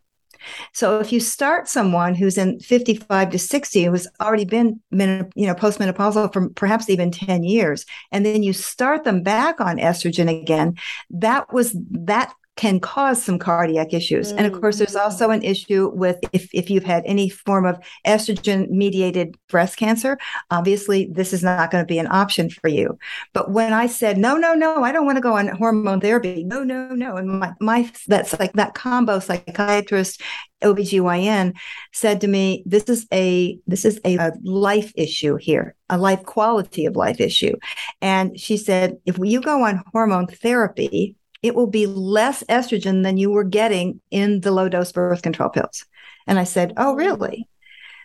So 0.73 1.01
if 1.01 1.13
you 1.13 1.21
start 1.21 1.69
someone 1.69 2.15
who's 2.15 2.39
in 2.39 2.61
55 2.61 3.31
to 3.31 3.39
60 3.39 3.85
who's 3.85 4.09
already 4.21 4.45
been 4.45 4.81
you 4.91 5.47
know 5.47 5.55
postmenopausal 5.55 6.33
for 6.33 6.49
perhaps 6.51 6.89
even 6.91 7.11
10 7.11 7.43
years 7.45 7.85
and 8.13 8.25
then 8.25 8.43
you 8.43 8.53
start 8.53 9.05
them 9.05 9.23
back 9.23 9.61
on 9.61 9.79
estrogen 9.79 10.29
again 10.41 10.77
that 11.11 11.53
was 11.53 11.77
that 11.91 12.33
can 12.57 12.81
cause 12.81 13.23
some 13.23 13.39
cardiac 13.39 13.93
issues. 13.93 14.29
Mm-hmm. 14.29 14.39
And 14.39 14.47
of 14.53 14.61
course, 14.61 14.79
there's 14.79 14.91
mm-hmm. 14.91 15.05
also 15.05 15.31
an 15.31 15.43
issue 15.43 15.91
with 15.95 16.19
if, 16.33 16.49
if 16.53 16.71
you've 16.71 16.85
had 16.85 17.03
any 17.07 17.29
form 17.29 17.67
of 17.67 17.79
estrogen 18.07 18.69
mediated 18.71 19.37
breast 19.49 19.77
cancer, 19.77 20.19
obviously 20.51 21.09
this 21.13 21.33
is 21.33 21.43
not 21.43 21.71
going 21.71 21.83
to 21.83 21.87
be 21.87 21.99
an 21.99 22.09
option 22.11 22.49
for 22.49 22.69
you. 22.69 22.99
But 23.35 23.51
when 23.51 23.73
I 23.73 23.87
said, 23.87 24.17
no, 24.17 24.37
no, 24.37 24.55
no, 24.55 24.83
I 24.83 24.91
don't 24.91 25.05
want 25.05 25.17
to 25.17 25.23
go 25.23 25.37
on 25.37 25.49
hormone 25.49 26.01
therapy. 26.01 26.45
No, 26.45 26.65
no, 26.65 26.89
no. 26.89 27.17
And 27.17 27.41
my, 27.41 27.53
my 27.61 27.91
that's 28.07 28.39
like 28.39 28.55
that 28.55 28.75
combo 28.75 29.19
psychiatrist 29.19 30.23
OBGYN 30.63 31.55
said 31.93 32.23
to 32.23 32.29
me, 32.29 32.63
this 32.65 32.85
is 32.85 33.07
a 33.13 33.59
this 33.67 33.85
is 33.85 34.01
a, 34.05 34.17
a, 34.17 34.33
life 34.43 34.93
issue 34.97 35.37
here, 35.37 35.75
a 35.91 35.99
life 35.99 36.23
quality 36.25 36.87
of 36.87 36.97
life 36.97 37.21
issue. 37.21 37.55
And 38.01 38.39
she 38.39 38.57
said, 38.57 38.97
if 39.05 39.19
you 39.19 39.43
go 39.43 39.65
on 39.65 39.83
hormone 39.93 40.27
therapy, 40.27 41.15
it 41.47 41.55
will 41.55 41.69
be 41.69 41.87
less 41.87 42.43
estrogen 42.49 43.05
than 43.05 43.17
you 43.17 43.31
were 43.31 43.45
getting 43.45 44.01
in 44.11 44.41
the 44.41 44.51
low 44.51 44.69
dose 44.69 44.93
birth 44.93 45.23
control 45.23 45.49
pills. 45.49 45.85
And 46.27 46.39
I 46.39 46.45
said, 46.45 46.73
Oh, 46.77 46.95
really? 46.95 47.49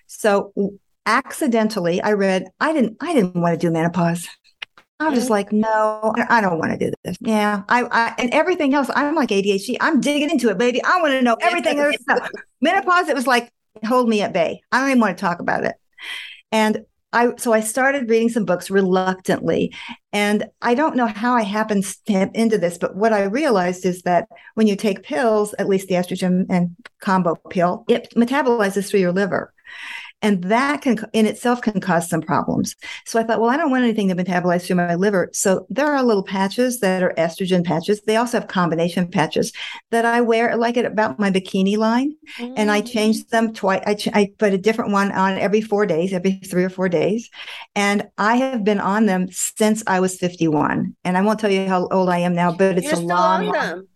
So 0.08 0.54
accidentally 1.06 2.02
I 2.02 2.14
read, 2.14 2.46
I 2.60 2.74
didn't, 2.74 2.98
I 3.02 3.14
didn't 3.14 3.36
want 3.36 3.60
to 3.60 3.68
do 3.68 3.72
menopause. 3.72 4.28
I 5.00 5.10
was 5.10 5.24
mm-hmm. 5.24 5.32
like, 5.32 5.52
no, 5.52 6.14
I 6.30 6.42
don't 6.42 6.60
want 6.60 6.74
to 6.74 6.78
do 6.78 6.94
this. 7.04 7.18
Yeah. 7.22 7.64
I, 7.68 7.86
I, 7.86 8.14
and 8.20 8.32
everything 8.32 8.76
else, 8.76 8.88
I'm 8.94 9.16
like 9.16 9.30
ADHD. 9.30 9.78
I'm 9.82 10.00
digging 10.00 10.30
into 10.30 10.50
it, 10.50 10.60
baby. 10.60 10.84
I 10.84 11.02
want 11.02 11.14
to 11.14 11.24
know 11.24 11.36
everything. 11.42 11.78
Menopause, 12.62 13.10
it 13.10 13.16
was 13.16 13.26
like, 13.26 13.52
hold 13.84 14.08
me 14.08 14.22
at 14.22 14.32
bay. 14.32 14.62
I 14.72 14.80
don't 14.80 14.90
even 14.90 15.00
want 15.00 15.18
to 15.18 15.22
talk 15.22 15.40
about 15.40 15.64
it. 15.64 15.74
And 16.52 16.86
I 17.14 17.34
so 17.38 17.52
I 17.52 17.60
started 17.60 18.10
reading 18.10 18.30
some 18.30 18.46
books 18.46 18.70
reluctantly. 18.70 19.74
And 20.14 20.46
I 20.62 20.76
don't 20.76 20.96
know 20.96 21.08
how 21.08 21.34
I 21.34 21.44
happened 21.44 21.86
into 22.08 22.58
this, 22.58 22.78
but 22.78 22.96
what 22.96 23.14
I 23.14 23.24
realized 23.24 23.86
is 23.86 24.02
that 24.04 24.28
when 24.56 24.68
you 24.68 24.76
take 24.76 25.04
pills, 25.04 25.54
at 25.60 25.68
least 25.68 25.88
the 25.88 25.96
estrogen 25.96 26.46
and 26.50 26.76
combo 27.00 27.36
pill, 27.50 27.86
it 27.88 28.10
metabolizes 28.16 28.90
through 28.90 29.02
your 29.02 29.14
liver 29.14 29.54
and 30.22 30.44
that 30.44 30.82
can 30.82 30.98
in 31.14 31.26
itself 31.26 31.62
can 31.62 31.80
cause 31.80 32.10
some 32.10 32.22
problems 32.22 32.76
so 33.06 33.20
i 33.20 33.24
thought 33.24 33.40
well 33.40 33.50
i 33.50 33.58
don't 33.58 33.72
want 33.72 33.84
anything 33.84 34.08
to 34.08 34.16
metabolize 34.16 34.66
through 34.66 34.76
my 34.76 34.96
liver 34.96 35.30
so 35.34 35.66
there 35.70 35.88
are 35.88 36.04
little 36.04 36.24
patches 36.24 36.80
that 36.80 37.04
are 37.04 37.14
estrogen 37.18 37.64
patches 37.64 38.02
they 38.02 38.16
also 38.16 38.40
have 38.40 38.48
combination 38.48 39.08
patches 39.08 39.52
that 39.90 40.06
i 40.06 40.22
wear 40.22 40.56
like 40.56 40.78
it 40.78 40.86
about 40.86 41.20
my 41.20 41.32
bikini 41.32 41.78
line 41.78 42.16
mm-hmm. 42.38 42.54
and 42.58 42.72
i 42.72 42.82
change 42.82 43.26
them 43.28 43.54
twice 43.54 43.82
I, 43.86 43.96
ch- 43.96 44.10
I 44.14 44.32
put 44.38 44.54
a 44.54 44.58
different 44.58 44.92
one 44.92 45.12
on 45.12 45.38
every 45.38 45.62
four 45.62 45.86
days 45.86 46.14
every 46.14 46.34
three 46.34 46.64
or 46.64 46.70
four 46.70 46.90
days 46.90 47.30
and 47.76 48.08
i 48.18 48.36
have 48.36 48.64
been 48.64 48.80
on 48.80 49.06
them 49.06 49.28
since 49.32 49.84
i 49.88 50.00
was 50.00 50.18
51 50.18 50.96
and 51.04 51.18
i 51.18 51.22
won't 51.22 51.40
tell 51.40 51.52
you 51.52 51.68
how 51.68 51.88
old 51.88 52.10
i 52.10 52.20
am 52.20 52.34
now 52.34 52.52
but 52.52 52.78
it's 52.78 52.88
You're 52.88 52.96
a 52.96 53.00
long, 53.00 53.46
long 53.48 53.88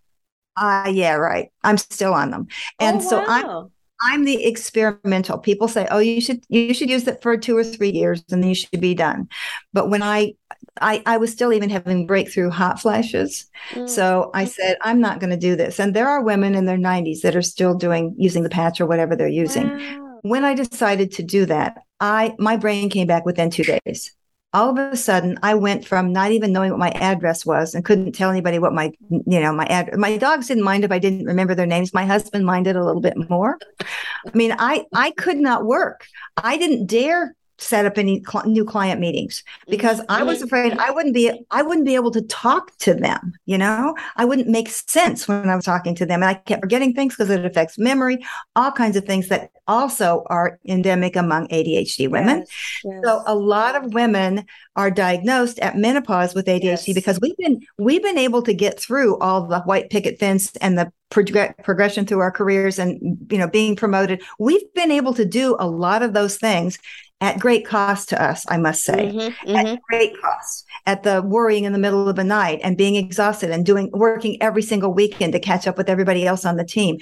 uh, 0.57 0.89
yeah, 0.89 1.15
right. 1.15 1.51
I'm 1.65 1.77
still 1.77 2.13
on 2.13 2.31
them. 2.31 2.47
And 2.79 3.01
oh, 3.01 3.09
so. 3.09 3.25
I'm 3.27 3.71
I'm 4.01 4.25
the 4.25 4.45
experimental. 4.45 5.37
People 5.37 5.67
say, 5.67 5.87
"Oh, 5.89 5.99
you 5.99 6.21
should 6.21 6.43
you 6.49 6.73
should 6.73 6.89
use 6.89 7.07
it 7.07 7.21
for 7.21 7.37
two 7.37 7.57
or 7.57 7.63
three 7.63 7.91
years, 7.91 8.23
and 8.31 8.43
then 8.43 8.49
you 8.49 8.55
should 8.55 8.81
be 8.81 8.93
done." 8.93 9.27
But 9.73 9.89
when 9.89 10.03
I 10.03 10.33
I, 10.81 11.01
I 11.05 11.17
was 11.17 11.31
still 11.31 11.53
even 11.53 11.69
having 11.69 12.05
breakthrough 12.05 12.49
hot 12.49 12.79
flashes, 12.79 13.49
mm. 13.71 13.89
so 13.89 14.31
I 14.33 14.45
said, 14.45 14.77
"I'm 14.81 14.99
not 14.99 15.19
going 15.19 15.29
to 15.29 15.37
do 15.37 15.55
this." 15.55 15.79
And 15.79 15.93
there 15.93 16.09
are 16.09 16.21
women 16.21 16.55
in 16.55 16.65
their 16.65 16.77
90s 16.77 17.21
that 17.21 17.35
are 17.35 17.41
still 17.41 17.73
doing 17.73 18.13
using 18.17 18.43
the 18.43 18.49
patch 18.49 18.81
or 18.81 18.85
whatever 18.85 19.15
they're 19.15 19.27
using. 19.27 19.69
Wow. 19.69 20.19
When 20.23 20.43
I 20.43 20.55
decided 20.55 21.11
to 21.13 21.23
do 21.23 21.45
that, 21.45 21.77
I 21.99 22.35
my 22.37 22.57
brain 22.57 22.89
came 22.89 23.07
back 23.07 23.25
within 23.25 23.49
two 23.49 23.63
days 23.63 24.11
all 24.55 24.69
of 24.69 24.77
a 24.77 24.95
sudden 24.95 25.37
I 25.43 25.53
went 25.55 25.85
from 25.85 26.13
not 26.13 26.31
even 26.31 26.53
knowing 26.53 26.71
what 26.71 26.79
my 26.79 26.91
address 26.91 27.45
was 27.45 27.75
and 27.75 27.83
couldn't 27.83 28.13
tell 28.13 28.31
anybody 28.31 28.57
what 28.57 28.73
my, 28.73 28.93
you 29.09 29.39
know, 29.41 29.51
my 29.51 29.65
ad, 29.65 29.95
my 29.97 30.17
dogs 30.17 30.47
didn't 30.47 30.63
mind 30.63 30.85
if 30.85 30.91
I 30.91 30.99
didn't 30.99 31.25
remember 31.25 31.55
their 31.55 31.65
names. 31.65 31.93
My 31.93 32.05
husband 32.05 32.45
minded 32.45 32.77
a 32.77 32.83
little 32.83 33.01
bit 33.01 33.29
more. 33.29 33.59
I 33.81 34.31
mean, 34.33 34.55
I, 34.57 34.85
I 34.93 35.11
could 35.11 35.37
not 35.37 35.65
work. 35.65 36.07
I 36.37 36.57
didn't 36.57 36.87
dare 36.87 37.35
set 37.57 37.85
up 37.85 37.97
any 37.97 38.23
cl- 38.23 38.45
new 38.45 38.65
client 38.65 38.99
meetings 38.99 39.43
because 39.67 39.99
mm-hmm. 40.01 40.11
I 40.11 40.23
was 40.23 40.41
afraid 40.41 40.73
I 40.77 40.91
wouldn't 40.91 41.13
be 41.13 41.31
I 41.51 41.61
wouldn't 41.61 41.85
be 41.85 41.95
able 41.95 42.11
to 42.11 42.21
talk 42.23 42.75
to 42.79 42.93
them, 42.93 43.33
you 43.45 43.57
know? 43.57 43.95
I 44.15 44.25
wouldn't 44.25 44.47
make 44.47 44.69
sense 44.69 45.27
when 45.27 45.49
I 45.49 45.55
was 45.55 45.65
talking 45.65 45.95
to 45.95 46.05
them 46.05 46.21
and 46.21 46.29
I 46.29 46.33
kept 46.35 46.61
forgetting 46.61 46.93
things 46.93 47.15
because 47.15 47.29
it 47.29 47.45
affects 47.45 47.77
memory, 47.77 48.23
all 48.55 48.71
kinds 48.71 48.97
of 48.97 49.05
things 49.05 49.29
that 49.29 49.51
also 49.67 50.23
are 50.27 50.59
endemic 50.67 51.15
among 51.15 51.47
ADHD 51.47 52.09
women. 52.09 52.39
Yes, 52.39 52.81
yes. 52.83 53.01
So 53.03 53.23
a 53.25 53.35
lot 53.35 53.75
of 53.75 53.93
women 53.93 54.45
are 54.75 54.91
diagnosed 54.91 55.59
at 55.59 55.77
menopause 55.77 56.35
with 56.35 56.45
ADHD 56.45 56.87
yes. 56.87 56.93
because 56.93 57.19
we've 57.21 57.37
been 57.37 57.61
we've 57.77 58.03
been 58.03 58.17
able 58.17 58.41
to 58.43 58.53
get 58.53 58.79
through 58.79 59.17
all 59.19 59.47
the 59.47 59.61
white 59.61 59.89
picket 59.89 60.19
fence 60.19 60.55
and 60.57 60.77
the 60.77 60.91
prog- 61.09 61.55
progression 61.63 62.05
through 62.05 62.19
our 62.19 62.31
careers 62.31 62.77
and 62.77 62.99
you 63.31 63.37
know 63.37 63.47
being 63.47 63.75
promoted. 63.75 64.21
We've 64.39 64.73
been 64.73 64.91
able 64.91 65.13
to 65.13 65.25
do 65.25 65.55
a 65.59 65.67
lot 65.67 66.03
of 66.03 66.13
those 66.13 66.37
things 66.37 66.77
at 67.21 67.39
great 67.39 67.65
cost 67.65 68.09
to 68.09 68.21
us, 68.21 68.45
I 68.49 68.57
must 68.57 68.83
say, 68.83 69.07
mm-hmm, 69.07 69.49
mm-hmm. 69.49 69.55
at 69.55 69.81
great 69.83 70.19
cost, 70.21 70.65
at 70.85 71.03
the 71.03 71.21
worrying 71.21 71.63
in 71.63 71.73
the 71.73 71.79
middle 71.79 72.09
of 72.09 72.15
the 72.15 72.23
night 72.23 72.59
and 72.63 72.77
being 72.77 72.95
exhausted 72.95 73.51
and 73.51 73.65
doing 73.65 73.89
working 73.93 74.41
every 74.41 74.61
single 74.61 74.93
weekend 74.93 75.33
to 75.33 75.39
catch 75.39 75.65
up 75.65 75.77
with 75.77 75.89
everybody 75.89 76.27
else 76.27 76.45
on 76.45 76.57
the 76.57 76.65
team. 76.65 76.97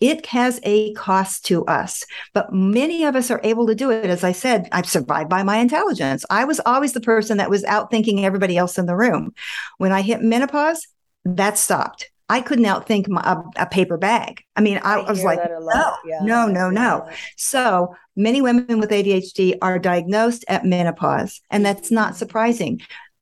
It 0.00 0.26
has 0.26 0.60
a 0.62 0.94
cost 0.94 1.44
to 1.46 1.64
us, 1.66 2.04
but 2.32 2.52
many 2.52 3.04
of 3.04 3.16
us 3.16 3.30
are 3.30 3.40
able 3.42 3.66
to 3.66 3.74
do 3.74 3.90
it. 3.90 4.06
As 4.06 4.24
I 4.24 4.32
said, 4.32 4.68
I've 4.72 4.88
survived 4.88 5.28
by 5.28 5.42
my 5.42 5.58
intelligence. 5.58 6.24
I 6.30 6.44
was 6.44 6.60
always 6.64 6.92
the 6.92 7.00
person 7.00 7.38
that 7.38 7.50
was 7.50 7.64
outthinking 7.64 8.22
everybody 8.22 8.56
else 8.56 8.78
in 8.78 8.86
the 8.86 8.96
room. 8.96 9.34
When 9.76 9.92
I 9.92 10.02
hit 10.02 10.22
menopause, 10.22 10.86
that 11.24 11.58
stopped. 11.58 12.10
I 12.28 12.40
couldn't 12.40 12.66
outthink 12.66 13.08
my, 13.08 13.22
a, 13.22 13.62
a 13.62 13.66
paper 13.66 13.96
bag. 13.96 14.42
I 14.54 14.60
mean, 14.60 14.78
I, 14.78 14.98
I 14.98 15.10
was 15.10 15.24
like, 15.24 15.40
no, 15.42 15.94
yeah. 16.04 16.18
no, 16.22 16.46
no, 16.46 16.68
no. 16.70 17.08
So 17.36 17.94
many 18.16 18.42
women 18.42 18.80
with 18.80 18.90
ADHD 18.90 19.56
are 19.62 19.78
diagnosed 19.78 20.44
at 20.48 20.64
menopause, 20.64 21.40
and 21.50 21.64
that's 21.64 21.90
not 21.90 22.16
surprising. 22.16 22.80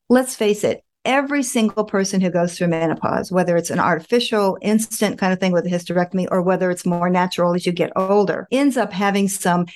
Let's 0.09 0.35
face 0.35 0.65
it, 0.65 0.83
every 1.07 1.45
single 1.45 1.85
person 1.85 2.21
who 2.21 2.31
goes 2.31 2.59
through 2.59 2.67
menopause, 2.67 3.31
whether 3.31 3.57
it's 3.57 3.71
an 3.71 3.79
artificial, 3.79 4.59
instant 4.61 5.19
kind 5.19 5.33
of 5.33 5.39
thing 5.39 5.53
with 5.53 5.65
a 5.65 5.71
hysterectomy, 5.71 6.27
or 6.31 6.43
whether 6.43 6.71
it's 6.71 6.85
more 6.85 7.09
natural 7.09 7.55
as 7.55 7.65
you 7.65 7.73
get 7.73 7.93
older, 7.95 8.49
ends 8.51 8.77
up 8.77 8.93
having 8.93 9.29
some 9.29 9.67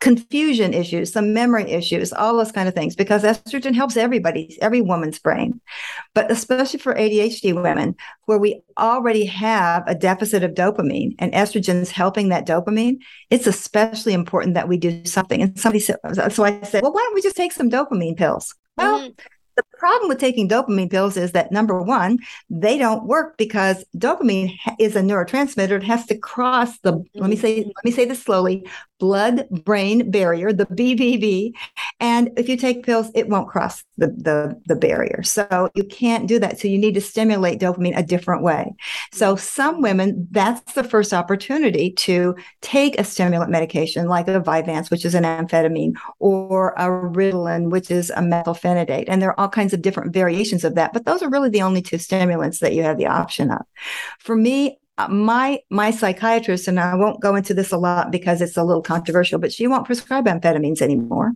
confusion 0.00 0.72
issues, 0.72 1.12
some 1.12 1.34
memory 1.34 1.70
issues, 1.70 2.12
all 2.12 2.36
those 2.36 2.52
kind 2.52 2.68
of 2.68 2.74
things, 2.74 2.96
because 2.96 3.22
estrogen 3.22 3.74
helps 3.74 3.96
everybody, 3.96 4.56
every 4.62 4.80
woman's 4.80 5.18
brain. 5.18 5.60
But 6.14 6.30
especially 6.30 6.80
for 6.80 6.94
ADHD 6.94 7.54
women, 7.54 7.94
where 8.24 8.38
we 8.38 8.62
already 8.78 9.26
have 9.26 9.84
a 9.86 9.94
deficit 9.94 10.42
of 10.42 10.52
dopamine 10.52 11.14
and 11.18 11.32
estrogen's 11.32 11.90
helping 11.90 12.30
that 12.30 12.46
dopamine, 12.46 12.98
it's 13.28 13.46
especially 13.46 14.14
important 14.14 14.54
that 14.54 14.68
we 14.68 14.78
do 14.78 15.04
something. 15.04 15.42
And 15.42 15.58
somebody 15.58 15.80
said, 15.80 15.96
so 16.32 16.44
I 16.44 16.62
said, 16.62 16.82
well, 16.82 16.92
why 16.92 17.00
don't 17.02 17.14
we 17.14 17.22
just 17.22 17.36
take 17.36 17.52
some 17.52 17.70
dopamine 17.70 18.16
pills? 18.16 18.54
Well, 18.76 19.00
mm-hmm. 19.00 19.12
the 19.56 19.62
problem 19.80 20.10
with 20.10 20.18
taking 20.18 20.46
dopamine 20.46 20.90
pills 20.90 21.16
is 21.16 21.32
that 21.32 21.50
number 21.50 21.82
one, 21.82 22.18
they 22.50 22.76
don't 22.76 23.06
work 23.06 23.38
because 23.38 23.82
dopamine 23.96 24.54
is 24.78 24.94
a 24.94 25.00
neurotransmitter. 25.00 25.78
It 25.78 25.84
has 25.84 26.04
to 26.06 26.18
cross 26.18 26.78
the, 26.80 26.92
mm-hmm. 26.92 27.20
let 27.20 27.30
me 27.30 27.36
say, 27.36 27.64
let 27.64 27.84
me 27.84 27.90
say 27.90 28.04
this 28.04 28.22
slowly, 28.22 28.68
blood 29.00 29.48
brain 29.64 30.10
barrier, 30.10 30.52
the 30.52 30.66
BBB. 30.66 31.52
And 31.98 32.30
if 32.36 32.48
you 32.48 32.56
take 32.56 32.84
pills, 32.84 33.10
it 33.14 33.28
won't 33.28 33.48
cross 33.48 33.82
the, 33.96 34.08
the, 34.08 34.60
the 34.66 34.76
barrier. 34.76 35.22
So 35.22 35.70
you 35.74 35.84
can't 35.84 36.28
do 36.28 36.38
that. 36.38 36.60
So 36.60 36.68
you 36.68 36.78
need 36.78 36.94
to 36.94 37.00
stimulate 37.00 37.58
dopamine 37.58 37.96
a 37.96 38.02
different 38.02 38.42
way. 38.42 38.74
So 39.12 39.34
some 39.34 39.80
women, 39.80 40.28
that's 40.30 40.74
the 40.74 40.84
first 40.84 41.14
opportunity 41.14 41.92
to 41.92 42.36
take 42.60 43.00
a 43.00 43.04
stimulant 43.04 43.50
medication 43.50 44.06
like 44.06 44.28
a 44.28 44.40
Vyvanse, 44.40 44.90
which 44.90 45.06
is 45.06 45.14
an 45.14 45.24
amphetamine, 45.24 45.94
or 46.18 46.74
a 46.76 46.86
Ritalin, 46.86 47.70
which 47.70 47.90
is 47.90 48.10
a 48.10 48.16
methylphenidate. 48.18 49.06
And 49.08 49.22
there 49.22 49.30
are 49.30 49.40
all 49.40 49.48
kinds 49.48 49.69
of 49.72 49.82
different 49.82 50.12
variations 50.12 50.64
of 50.64 50.74
that, 50.74 50.92
but 50.92 51.04
those 51.04 51.22
are 51.22 51.30
really 51.30 51.50
the 51.50 51.62
only 51.62 51.82
two 51.82 51.98
stimulants 51.98 52.60
that 52.60 52.74
you 52.74 52.82
have 52.82 52.98
the 52.98 53.06
option 53.06 53.50
of. 53.50 53.62
For 54.18 54.36
me, 54.36 54.78
uh, 54.98 55.08
my 55.08 55.60
my 55.70 55.90
psychiatrist 55.90 56.68
and 56.68 56.78
I 56.78 56.94
won't 56.94 57.20
go 57.20 57.34
into 57.34 57.54
this 57.54 57.72
a 57.72 57.78
lot 57.78 58.10
because 58.10 58.42
it's 58.42 58.56
a 58.56 58.64
little 58.64 58.82
controversial, 58.82 59.38
but 59.38 59.52
she 59.52 59.66
won't 59.66 59.86
prescribe 59.86 60.26
amphetamines 60.26 60.82
anymore. 60.82 61.32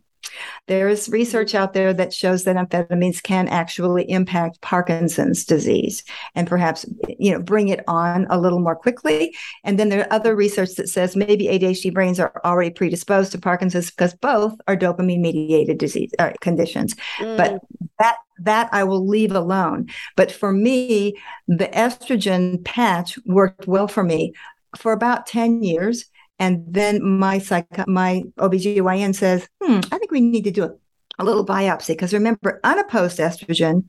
There 0.67 0.89
is 0.89 1.09
research 1.09 1.55
out 1.55 1.73
there 1.73 1.93
that 1.95 2.13
shows 2.13 2.45
that 2.45 2.57
amphetamines 2.57 3.23
can 3.23 3.49
actually 3.49 4.09
impact 4.11 4.61
Parkinson's 4.61 5.45
disease 5.45 6.05
and 6.35 6.47
perhaps 6.49 6.87
you 7.19 7.33
know 7.33 7.41
bring 7.41 7.69
it 7.69 7.85
on 7.89 8.27
a 8.31 8.39
little 8.39 8.61
more 8.61 8.77
quickly. 8.77 9.37
And 9.65 9.79
then 9.79 9.89
there 9.89 10.01
are 10.01 10.13
other 10.13 10.35
research 10.35 10.75
that 10.77 10.89
says 10.89 11.17
maybe 11.17 11.47
ADHD 11.47 11.93
brains 11.93 12.21
are 12.21 12.41
already 12.45 12.71
predisposed 12.71 13.33
to 13.33 13.39
Parkinson's 13.39 13.91
because 13.91 14.15
both 14.15 14.55
are 14.67 14.77
dopamine 14.77 15.21
mediated 15.21 15.79
disease 15.79 16.13
uh, 16.19 16.33
conditions. 16.41 16.95
Mm. 17.19 17.37
But 17.37 17.61
that 17.99 18.17
that 18.39 18.69
I 18.73 18.85
will 18.85 19.07
leave 19.07 19.33
alone. 19.33 19.89
But 20.17 20.33
for 20.33 20.53
me, 20.53 21.15
the 21.47 21.69
estrogen 21.69 22.65
patch 22.65 23.19
worked 23.27 23.67
well 23.67 23.89
for 23.89 24.03
me 24.03 24.33
for 24.77 24.93
about 24.93 25.27
10 25.27 25.63
years. 25.63 26.07
And 26.39 26.65
then 26.69 27.03
my 27.03 27.39
psych- 27.39 27.87
my 27.87 28.25
OBGYN 28.39 29.15
says, 29.15 29.49
hmm, 29.63 29.81
I 29.93 29.99
think 29.99 30.11
we 30.11 30.21
need 30.21 30.45
to 30.45 30.51
do 30.51 30.65
a, 30.65 30.71
a 31.19 31.25
little 31.25 31.47
biopsy. 31.47 31.89
Because 31.89 32.13
remember, 32.13 32.61
unopposed 32.65 33.19
estrogen 33.19 33.87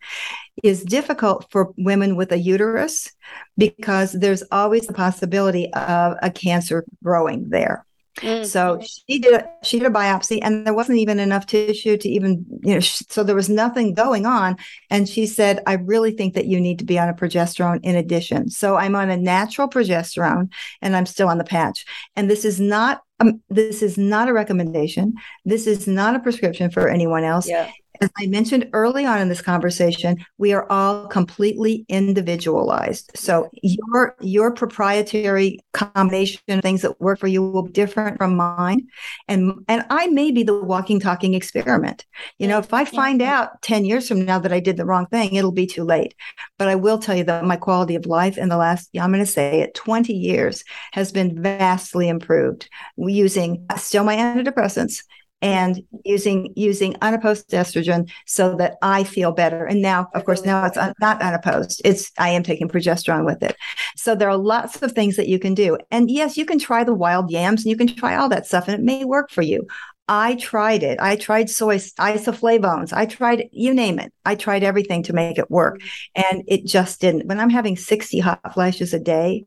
is 0.64 0.84
difficult 0.84 1.48
for 1.52 1.74
women 1.78 2.16
with 2.16 2.32
a 2.32 2.38
uterus 2.38 3.12
because 3.58 4.14
there's 4.14 4.44
always 4.52 4.88
the 4.88 4.94
possibility 4.94 5.74
of 5.74 6.18
a 6.22 6.30
cancer 6.30 6.86
growing 7.04 7.50
there. 7.50 7.86
Mm-hmm. 8.18 8.46
So 8.46 8.82
she 8.82 9.20
did 9.20 9.34
a, 9.34 9.48
she 9.64 9.80
did 9.80 9.88
a 9.88 9.94
biopsy, 9.94 10.40
and 10.42 10.66
there 10.66 10.74
wasn't 10.74 11.00
even 11.00 11.20
enough 11.20 11.46
tissue 11.46 11.98
to 11.98 12.10
even 12.10 12.46
you 12.64 12.76
know. 12.76 12.80
Sh- 12.80 13.04
so 13.10 13.24
there 13.24 13.36
was 13.36 13.50
nothing 13.50 13.94
going 13.94 14.26
on, 14.26 14.58
and 14.90 15.08
she 15.08 15.26
said, 15.26 15.62
"I 15.66 15.74
really 15.74 16.12
think 16.12 16.34
that 16.36 16.46
you 16.46 16.62
need 16.62 16.80
to 16.80 16.86
be 16.86 16.98
on 16.98 17.10
a 17.10 17.14
progesterone 17.14 17.82
in 17.84 17.96
addition." 17.96 18.50
So 18.50 18.76
I'm 18.78 18.96
on 18.96 19.10
a 19.10 19.18
natural 19.18 19.68
progesterone, 19.68 20.52
and 20.82 20.96
I'm 20.96 21.06
still 21.06 21.28
on 21.28 21.38
the 21.38 21.44
patch. 21.44 21.86
And 22.16 22.30
this 22.30 22.46
is 22.46 22.60
not 22.60 23.02
um, 23.20 23.42
this 23.50 23.82
is 23.82 23.98
not 23.98 24.30
a 24.30 24.34
recommendation. 24.34 25.16
This 25.44 25.68
is 25.68 25.88
not 25.88 26.16
a 26.16 26.20
prescription 26.20 26.72
for 26.72 26.88
anyone 26.88 27.24
else. 27.24 27.48
Yeah 27.48 27.70
as 28.02 28.10
I 28.18 28.28
mentioned 28.28 28.70
early 28.74 29.06
on 29.06 29.20
in 29.20 29.30
this 29.30 29.42
conversation, 29.42 30.18
we 30.38 30.54
are 30.54 30.70
all 30.72 31.08
completely 31.08 31.86
individualized. 31.90 33.12
So 33.16 33.50
your 33.62 34.16
your 34.22 34.54
proprietary 34.54 35.60
combination 35.74 36.40
of 36.50 36.62
things 36.62 36.82
that 36.82 37.00
work 37.00 37.20
for 37.20 37.28
you 37.28 37.42
will 37.42 37.64
be 37.64 37.72
different 37.72 38.18
from 38.18 38.36
mine. 38.36 38.88
And 39.28 39.64
and 39.68 39.86
I 39.90 40.08
may 40.08 40.32
be 40.32 40.44
the 40.44 40.62
walking 40.62 41.00
talking 41.00 41.34
experiment. 41.34 42.06
You 42.40 42.48
know, 42.48 42.60
if 42.60 42.74
I 42.74 42.86
find 42.86 43.22
out 43.22 43.62
10 43.62 43.86
years 43.86 44.08
from 44.08 44.26
now 44.26 44.40
that 44.40 44.54
I 44.54 44.60
did 44.60 44.78
the 44.78 44.86
wrong 44.86 45.08
thing, 45.08 45.36
it'll 45.36 45.52
be 45.52 45.68
too 45.68 45.84
late. 45.84 46.16
But 46.58 46.68
I 46.68 46.76
will 46.76 46.98
tell 46.98 47.16
you 47.16 47.24
that 47.26 47.46
my 47.46 47.58
quality 47.58 47.96
of 47.96 48.06
life 48.06 48.38
in 48.38 48.50
the 48.50 48.58
last, 48.58 48.90
yeah, 48.94 49.04
I'm 49.04 49.12
going 49.12 49.24
to 49.24 49.32
say 49.32 49.62
it, 49.62 49.74
20 49.76 50.14
years 50.14 50.64
has 50.94 51.12
been 51.12 51.42
vastly 51.42 52.10
improved 52.10 52.70
using 52.98 53.66
still 53.78 54.04
my 54.04 54.16
antidepressants 54.16 55.04
and 55.42 55.82
using 56.04 56.54
using 56.56 56.96
unopposed 57.02 57.50
estrogen 57.50 58.10
so 58.26 58.56
that 58.56 58.78
I 58.82 59.04
feel 59.04 59.32
better. 59.32 59.66
And 59.66 59.82
now, 59.82 60.08
of 60.14 60.26
course, 60.26 60.44
now 60.44 60.66
it's 60.66 60.78
un- 60.78 60.94
not 61.00 61.22
unopposed. 61.22 61.82
It's 61.86 62.12
I 62.18 62.30
am 62.30 62.44
taking 62.44 62.70
progesterone 62.70 63.26
with 63.26 63.44
it. 63.44 63.56
So 63.96 64.16
there 64.16 64.30
are 64.30 64.38
lots 64.38 64.82
of 64.82 64.94
things 64.94 65.18
that 65.18 65.28
you 65.28 65.40
can 65.40 65.54
do. 65.54 65.78
And 65.92 66.10
yes, 66.10 66.38
you 66.38 66.46
can 66.46 66.60
try 66.60 66.84
the 66.84 66.94
wild 66.94 67.30
yams 67.30 67.64
and 67.64 67.70
you 67.70 67.78
can 67.78 67.88
try 67.88 68.16
all 68.16 68.30
that 68.30 68.48
stuff 68.48 68.68
and 68.68 68.76
it 68.76 68.84
may 68.84 69.06
work 69.06 69.30
for 69.30 69.42
you. 69.42 69.68
I 70.08 70.36
tried 70.36 70.84
it. 70.84 71.00
I 71.00 71.16
tried 71.16 71.50
soy 71.50 71.78
isoflavones. 71.78 72.94
I 72.94 73.08
tried 73.08 73.50
you 73.52 73.74
name 73.74 73.98
it. 73.98 74.14
I 74.24 74.36
tried 74.36 74.64
everything 74.64 75.02
to 75.04 75.14
make 75.14 75.40
it 75.40 75.50
work, 75.50 75.80
and 76.16 76.44
it 76.48 76.66
just 76.66 77.02
didn't. 77.02 77.26
When 77.26 77.40
I'm 77.40 77.50
having 77.50 77.76
60 77.76 78.20
hot 78.20 78.54
flashes 78.54 78.94
a 78.94 79.00
day, 79.00 79.46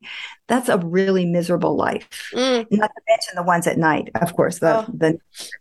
that's 0.49 0.69
a 0.69 0.79
really 0.79 1.27
miserable 1.27 1.77
life. 1.77 2.09
Mm. 2.35 2.67
Not 2.73 2.91
to 2.91 3.03
mention 3.09 3.37
the 3.37 3.45
ones 3.45 3.69
at 3.69 3.79
night, 3.79 4.11
of 4.17 4.35
course, 4.35 4.59
the 4.59 4.79
oh. 4.79 4.87
the 4.93 5.19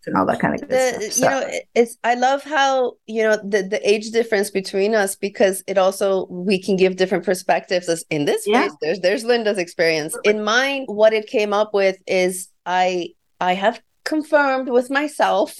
and 0.07 0.15
all 0.15 0.25
that 0.25 0.39
kind 0.39 0.55
of 0.55 0.61
good 0.61 0.69
the, 0.69 1.11
stuff. 1.11 1.13
So. 1.13 1.23
You 1.25 1.29
know, 1.29 1.59
it's 1.75 1.97
I 2.03 2.15
love 2.15 2.43
how 2.43 2.93
you 3.05 3.21
know 3.21 3.37
the 3.37 3.63
the 3.63 3.87
age 3.87 4.09
difference 4.09 4.49
between 4.49 4.95
us 4.95 5.15
because 5.15 5.63
it 5.67 5.77
also 5.77 6.25
we 6.27 6.59
can 6.59 6.75
give 6.75 6.95
different 6.95 7.23
perspectives. 7.23 8.03
In 8.09 8.25
this 8.25 8.45
case, 8.45 8.71
there's 8.81 8.99
there's 9.01 9.23
Linda's 9.23 9.59
experience. 9.59 10.17
In 10.23 10.43
mine, 10.43 10.85
what 10.87 11.13
it 11.13 11.27
came 11.27 11.53
up 11.53 11.75
with 11.75 11.97
is 12.07 12.47
I 12.65 13.09
I 13.39 13.53
have 13.53 13.79
confirmed 14.07 14.69
with 14.69 14.89
myself 14.89 15.57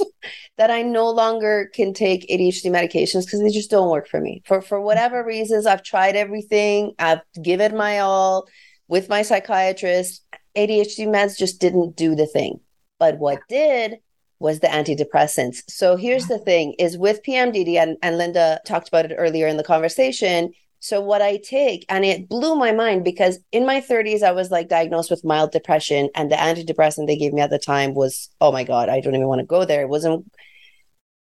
that 0.58 0.72
I 0.72 0.82
no 0.82 1.10
longer 1.10 1.70
can 1.74 1.94
take 1.94 2.28
ADHD 2.30 2.72
medications 2.72 3.26
because 3.26 3.42
they 3.42 3.50
just 3.50 3.70
don't 3.70 3.92
work 3.92 4.08
for 4.08 4.22
me. 4.22 4.42
For 4.46 4.62
for 4.62 4.80
whatever 4.80 5.24
reasons, 5.24 5.66
I've 5.66 5.84
tried 5.84 6.16
everything. 6.16 6.94
I've 6.98 7.22
given 7.42 7.76
my 7.76 8.00
all 8.00 8.48
with 8.88 9.10
my 9.10 9.22
psychiatrist. 9.22 10.24
ADHD 10.56 11.08
meds 11.08 11.38
just 11.38 11.60
didn't 11.60 11.96
do 11.96 12.16
the 12.16 12.26
thing. 12.26 12.62
But 13.00 13.20
what 13.20 13.40
did 13.50 13.98
was 14.40 14.60
the 14.60 14.68
antidepressants. 14.68 15.64
So 15.68 15.96
here's 15.96 16.28
the 16.28 16.40
thing 16.40 16.74
is 16.80 16.98
with 16.98 17.24
PMDD 17.24 17.76
and, 17.76 17.98
and 18.02 18.18
Linda 18.18 18.60
talked 18.66 18.88
about 18.88 19.06
it 19.06 19.16
earlier 19.18 19.48
in 19.48 19.58
the 19.58 19.64
conversation, 19.64 20.54
so 20.80 21.02
what 21.02 21.22
I 21.22 21.38
take, 21.38 21.86
and 21.90 22.06
it 22.06 22.30
blew 22.30 22.56
my 22.56 22.72
mind 22.72 23.04
because 23.04 23.40
in 23.52 23.66
my 23.66 23.82
30s, 23.82 24.24
I 24.24 24.32
was 24.32 24.52
like 24.52 24.70
diagnosed 24.70 25.10
with 25.10 25.26
mild 25.26 25.52
depression, 25.52 26.10
and 26.16 26.32
the 26.32 26.36
antidepressant 26.36 27.08
they 27.08 27.18
gave 27.18 27.34
me 27.34 27.42
at 27.42 27.50
the 27.50 27.60
time 27.60 27.94
was, 27.94 28.30
oh 28.42 28.52
my 28.52 28.64
God, 28.64 28.90
I 28.90 29.02
don't 29.02 29.16
even 29.16 29.28
want 29.28 29.40
to 29.40 29.46
go 29.46 29.66
there. 29.66 29.82
It 29.82 29.90
wasn't 29.90 30.32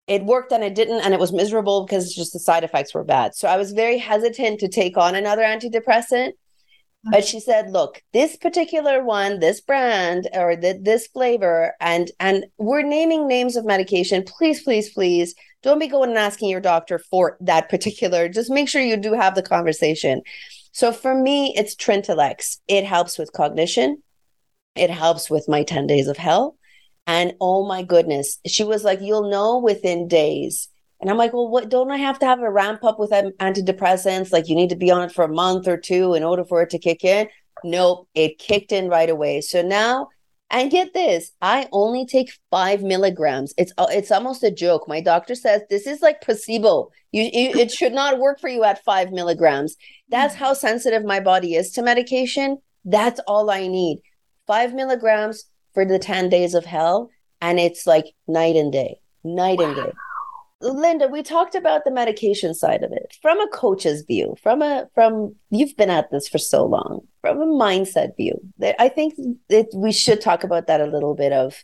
it 0.08 0.26
worked 0.26 0.52
and 0.52 0.64
it 0.64 0.76
didn't 0.76 1.02
and 1.02 1.14
it 1.14 1.20
was 1.20 1.32
miserable 1.32 1.86
because 1.86 2.14
just 2.14 2.34
the 2.34 2.40
side 2.40 2.64
effects 2.64 2.94
were 2.94 3.04
bad. 3.04 3.36
So 3.36 3.48
i 3.48 3.58
was 3.58 3.72
very 3.72 3.98
hesitant 3.98 4.60
to 4.60 4.68
take 4.68 4.98
on 4.98 5.16
another 5.16 5.44
antidepressant 5.44 6.34
but 7.06 7.24
mm. 7.24 7.28
she 7.28 7.40
said 7.40 7.72
look 7.72 8.02
this 8.12 8.36
particular 8.36 9.04
one 9.04 9.40
this 9.40 9.62
brand 9.62 10.30
or 10.34 10.56
the, 10.56 10.80
this 10.82 11.08
flavor 11.08 11.74
and 11.80 12.12
and 12.20 12.46
we're 12.58 12.82
naming 12.82 13.28
names 13.28 13.56
of 13.56 13.66
medication. 13.66 14.24
Please 14.24 14.62
please 14.62 14.90
please 14.92 15.36
don't 15.64 15.80
be 15.80 15.88
going 15.88 16.10
and 16.10 16.18
asking 16.20 16.50
your 16.50 16.62
doctor 16.62 17.00
for 17.00 17.38
that 17.42 17.70
particular. 17.70 18.30
Just 18.30 18.52
make 18.52 18.70
sure 18.70 18.82
you 18.82 18.98
do 18.98 19.14
have 19.14 19.34
the 19.34 19.42
conversation. 19.42 20.22
So 20.74 20.92
for 20.92 21.16
me, 21.16 21.54
it's 21.56 21.76
Trintellix. 21.76 22.58
It 22.68 22.86
helps 22.86 23.18
with 23.18 23.34
cognition. 23.34 24.04
It 24.76 24.90
helps 24.90 25.30
with 25.30 25.48
my 25.48 25.64
10 25.64 25.88
days 25.88 26.08
of 26.08 26.18
hell. 26.18 26.58
And 27.06 27.34
oh 27.42 27.66
my 27.66 27.84
goodness, 27.84 28.40
she 28.46 28.64
was 28.64 28.84
like, 28.84 29.02
you'll 29.02 29.30
know 29.30 29.60
within 29.60 30.08
days. 30.08 30.70
And 31.00 31.10
I'm 31.10 31.18
like, 31.18 31.34
well, 31.34 31.50
what 31.50 31.70
don't 31.70 31.92
I 31.92 31.98
have 31.98 32.20
to 32.20 32.26
have 32.26 32.40
a 32.40 32.50
ramp 32.50 32.84
up 32.84 32.98
with 32.98 33.12
antidepressants? 33.12 34.32
Like 34.32 34.48
you 34.48 34.56
need 34.56 34.70
to 34.70 34.76
be 34.76 34.90
on 34.90 35.04
it 35.04 35.12
for 35.12 35.26
a 35.26 35.34
month 35.34 35.68
or 35.68 35.78
two 35.78 36.14
in 36.14 36.24
order 36.24 36.46
for 36.46 36.62
it 36.62 36.70
to 36.72 36.80
kick 36.80 37.04
in. 37.04 37.28
Nope, 37.64 38.08
it 38.16 38.40
kicked 38.40 38.72
in 38.72 38.90
right 38.90 39.10
away. 39.10 39.42
So 39.42 39.62
now 39.62 40.10
and 40.54 40.70
get 40.70 40.94
this, 40.94 41.32
I 41.42 41.68
only 41.72 42.06
take 42.06 42.32
five 42.52 42.84
milligrams. 42.84 43.56
It's 43.58 43.74
uh, 43.78 43.88
it's 43.90 44.12
almost 44.12 44.44
a 44.44 44.52
joke. 44.52 44.88
My 44.88 45.02
doctor 45.02 45.34
says 45.34 45.64
this 45.70 45.88
is 45.88 46.04
like 46.04 46.22
placebo. 46.22 46.92
You, 47.12 47.24
you 47.24 47.60
it 47.60 47.72
should 47.72 47.92
not 47.92 48.20
work 48.20 48.40
for 48.40 48.50
you 48.50 48.64
at 48.64 48.84
five 48.84 49.12
milligrams. 49.12 49.76
That's 50.10 50.36
how 50.36 50.54
sensitive 50.54 51.04
my 51.04 51.20
body 51.20 51.56
is 51.56 51.72
to 51.72 51.82
medication. 51.82 52.60
That's 52.86 53.20
all 53.28 53.50
I 53.50 53.68
need. 53.68 54.04
Five 54.46 54.76
milligrams 54.76 55.46
for 55.74 55.86
the 55.86 55.98
10 55.98 56.30
days 56.30 56.54
of 56.54 56.66
hell. 56.66 57.10
And 57.42 57.60
it's 57.60 57.88
like 57.88 58.06
night 58.28 58.56
and 58.56 58.72
day, 58.72 59.02
night 59.24 59.58
wow. 59.58 59.66
and 59.66 59.76
day. 59.76 59.92
Linda, 60.64 61.08
we 61.08 61.24
talked 61.24 61.56
about 61.56 61.84
the 61.84 61.92
medication 61.92 62.54
side 62.54 62.84
of 62.84 62.92
it 62.92 63.18
from 63.22 63.40
a 63.40 63.48
coach's 63.50 64.04
view, 64.04 64.36
from 64.42 64.62
a 64.62 64.88
from 64.96 65.36
you've 65.50 65.76
been 65.76 65.90
at 65.90 66.10
this 66.10 66.28
for 66.28 66.38
so 66.38 66.66
long, 66.66 67.02
from 67.22 67.42
a 67.42 67.46
mindset 67.46 68.16
view. 68.16 68.40
I 68.80 68.90
think 68.90 69.16
that 69.50 69.68
we 69.76 69.92
should 69.92 70.22
talk 70.22 70.44
about 70.44 70.68
that 70.68 70.82
a 70.82 70.86
little 70.86 71.16
bit 71.16 71.34
of 71.34 71.56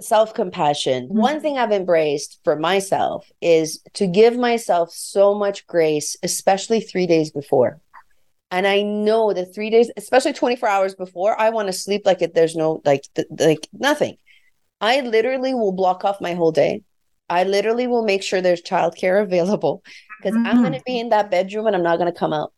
self 0.00 0.34
compassion. 0.34 1.04
Mm-hmm. 1.04 1.18
One 1.18 1.40
thing 1.40 1.58
I've 1.58 1.72
embraced 1.72 2.40
for 2.44 2.56
myself 2.56 3.30
is 3.40 3.80
to 3.94 4.06
give 4.06 4.36
myself 4.36 4.92
so 4.92 5.34
much 5.34 5.66
grace, 5.66 6.16
especially 6.22 6.80
three 6.80 7.06
days 7.06 7.30
before. 7.30 7.80
And 8.50 8.66
I 8.66 8.82
know 8.82 9.32
that 9.34 9.54
three 9.54 9.70
days, 9.70 9.90
especially 9.96 10.32
24 10.32 10.68
hours 10.68 10.94
before, 10.94 11.38
I 11.38 11.50
want 11.50 11.68
to 11.68 11.72
sleep 11.72 12.02
like 12.06 12.22
it, 12.22 12.34
there's 12.34 12.56
no, 12.56 12.80
like, 12.84 13.02
th- 13.14 13.28
like 13.38 13.68
nothing. 13.72 14.16
I 14.80 15.02
literally 15.02 15.52
will 15.52 15.72
block 15.72 16.04
off 16.04 16.20
my 16.20 16.32
whole 16.32 16.52
day 16.52 16.82
I 17.28 17.44
literally 17.44 17.86
will 17.86 18.04
make 18.04 18.22
sure 18.22 18.40
there's 18.40 18.62
childcare 18.62 19.22
available 19.22 19.82
because 20.18 20.36
mm-hmm. 20.36 20.46
I'm 20.46 20.60
going 20.60 20.72
to 20.72 20.82
be 20.84 20.98
in 20.98 21.10
that 21.10 21.30
bedroom 21.30 21.66
and 21.66 21.76
I'm 21.76 21.82
not 21.82 21.98
going 21.98 22.12
to 22.12 22.18
come 22.18 22.32
out. 22.32 22.52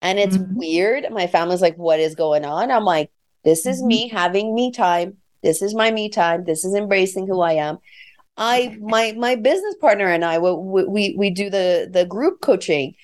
And 0.00 0.18
it's 0.18 0.36
mm-hmm. 0.36 0.56
weird. 0.56 1.06
My 1.10 1.26
family's 1.26 1.62
like, 1.62 1.76
what 1.76 2.00
is 2.00 2.14
going 2.14 2.44
on? 2.44 2.70
I'm 2.70 2.84
like, 2.84 3.10
this 3.44 3.66
is 3.66 3.78
mm-hmm. 3.78 3.88
me 3.88 4.08
having 4.08 4.54
me 4.54 4.72
time. 4.72 5.16
This 5.42 5.62
is 5.62 5.74
my 5.74 5.90
me 5.90 6.08
time. 6.08 6.44
This 6.44 6.64
is 6.64 6.74
embracing 6.74 7.26
who 7.26 7.40
I 7.40 7.54
am. 7.54 7.78
I 8.36 8.76
my 8.80 9.12
my 9.12 9.36
business 9.36 9.74
partner 9.80 10.06
and 10.06 10.24
I 10.24 10.38
we 10.38 10.84
we, 10.84 11.14
we 11.16 11.30
do 11.30 11.50
the 11.50 11.88
the 11.90 12.04
group 12.04 12.40
coaching. 12.40 12.94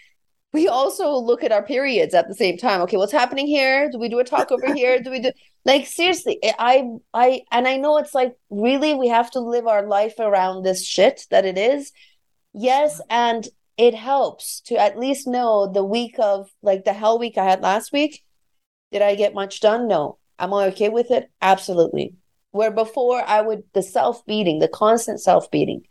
We 0.52 0.66
also 0.66 1.12
look 1.12 1.44
at 1.44 1.52
our 1.52 1.62
periods 1.62 2.14
at 2.14 2.26
the 2.26 2.34
same 2.34 2.56
time. 2.56 2.80
Okay, 2.82 2.96
what's 2.96 3.12
happening 3.12 3.46
here? 3.46 3.90
Do 3.90 3.98
we 3.98 4.08
do 4.08 4.18
a 4.18 4.24
talk 4.24 4.50
over 4.50 4.72
here? 4.74 5.00
Do 5.00 5.10
we 5.10 5.20
do 5.20 5.32
like 5.64 5.86
seriously? 5.86 6.38
Eh, 6.42 6.52
I 6.58 6.88
I 7.12 7.42
and 7.52 7.68
I 7.68 7.76
know 7.76 7.98
it's 7.98 8.14
like 8.14 8.34
really 8.48 8.94
we 8.94 9.08
have 9.08 9.30
to 9.32 9.40
live 9.40 9.66
our 9.66 9.86
life 9.86 10.14
around 10.18 10.62
this 10.62 10.86
shit 10.86 11.26
that 11.30 11.44
it 11.44 11.58
is. 11.58 11.92
Yes, 12.54 13.00
and 13.10 13.46
it 13.76 13.94
helps 13.94 14.60
to 14.62 14.76
at 14.76 14.98
least 14.98 15.26
know 15.26 15.70
the 15.70 15.84
week 15.84 16.16
of 16.18 16.50
like 16.62 16.84
the 16.84 16.94
hell 16.94 17.18
week 17.18 17.36
I 17.36 17.44
had 17.44 17.60
last 17.60 17.92
week. 17.92 18.24
Did 18.90 19.02
I 19.02 19.14
get 19.16 19.34
much 19.34 19.60
done? 19.60 19.86
No. 19.86 20.18
Am 20.38 20.54
I 20.54 20.66
okay 20.66 20.88
with 20.88 21.10
it? 21.10 21.30
Absolutely. 21.42 22.14
Where 22.52 22.70
before 22.70 23.22
I 23.22 23.42
would 23.42 23.64
the 23.74 23.82
self 23.82 24.24
beating, 24.24 24.60
the 24.60 24.68
constant 24.68 25.20
self 25.20 25.50
beating. 25.50 25.82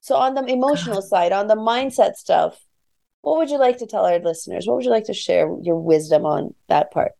So 0.00 0.14
on 0.16 0.34
the 0.34 0.44
emotional 0.46 1.02
side, 1.02 1.32
on 1.32 1.46
the 1.46 1.56
mindset 1.56 2.14
stuff, 2.14 2.58
what 3.22 3.38
would 3.38 3.50
you 3.50 3.58
like 3.58 3.78
to 3.78 3.86
tell 3.86 4.06
our 4.06 4.18
listeners? 4.18 4.66
What 4.66 4.76
would 4.76 4.84
you 4.84 4.90
like 4.90 5.04
to 5.04 5.14
share 5.14 5.54
your 5.62 5.78
wisdom 5.78 6.24
on 6.24 6.54
that 6.68 6.90
part? 6.90 7.12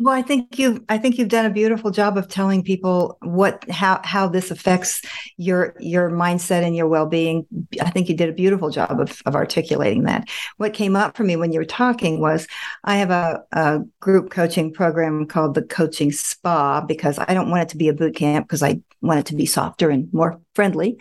Well, 0.00 0.12
I 0.12 0.22
think 0.22 0.58
you've 0.58 0.80
I 0.88 0.98
think 0.98 1.18
you've 1.18 1.28
done 1.28 1.46
a 1.46 1.50
beautiful 1.50 1.92
job 1.92 2.18
of 2.18 2.26
telling 2.26 2.64
people 2.64 3.16
what 3.22 3.64
how 3.70 4.00
how 4.02 4.26
this 4.26 4.50
affects 4.50 5.00
your 5.36 5.76
your 5.78 6.10
mindset 6.10 6.64
and 6.64 6.74
your 6.74 6.88
well-being. 6.88 7.46
I 7.80 7.90
think 7.90 8.08
you 8.08 8.16
did 8.16 8.28
a 8.28 8.32
beautiful 8.32 8.70
job 8.70 9.00
of, 9.00 9.22
of 9.24 9.36
articulating 9.36 10.02
that. 10.02 10.28
What 10.56 10.74
came 10.74 10.96
up 10.96 11.16
for 11.16 11.22
me 11.22 11.36
when 11.36 11.52
you 11.52 11.60
were 11.60 11.64
talking 11.64 12.20
was 12.20 12.48
I 12.82 12.96
have 12.96 13.10
a, 13.10 13.44
a 13.52 13.82
group 14.00 14.30
coaching 14.30 14.72
program 14.72 15.26
called 15.26 15.54
the 15.54 15.62
Coaching 15.62 16.10
Spa 16.10 16.80
because 16.80 17.20
I 17.20 17.32
don't 17.32 17.50
want 17.50 17.62
it 17.62 17.68
to 17.68 17.76
be 17.76 17.88
a 17.88 17.94
boot 17.94 18.16
camp 18.16 18.48
because 18.48 18.64
I 18.64 18.80
want 19.00 19.20
it 19.20 19.26
to 19.26 19.36
be 19.36 19.46
softer 19.46 19.90
and 19.90 20.12
more 20.12 20.40
friendly. 20.54 20.96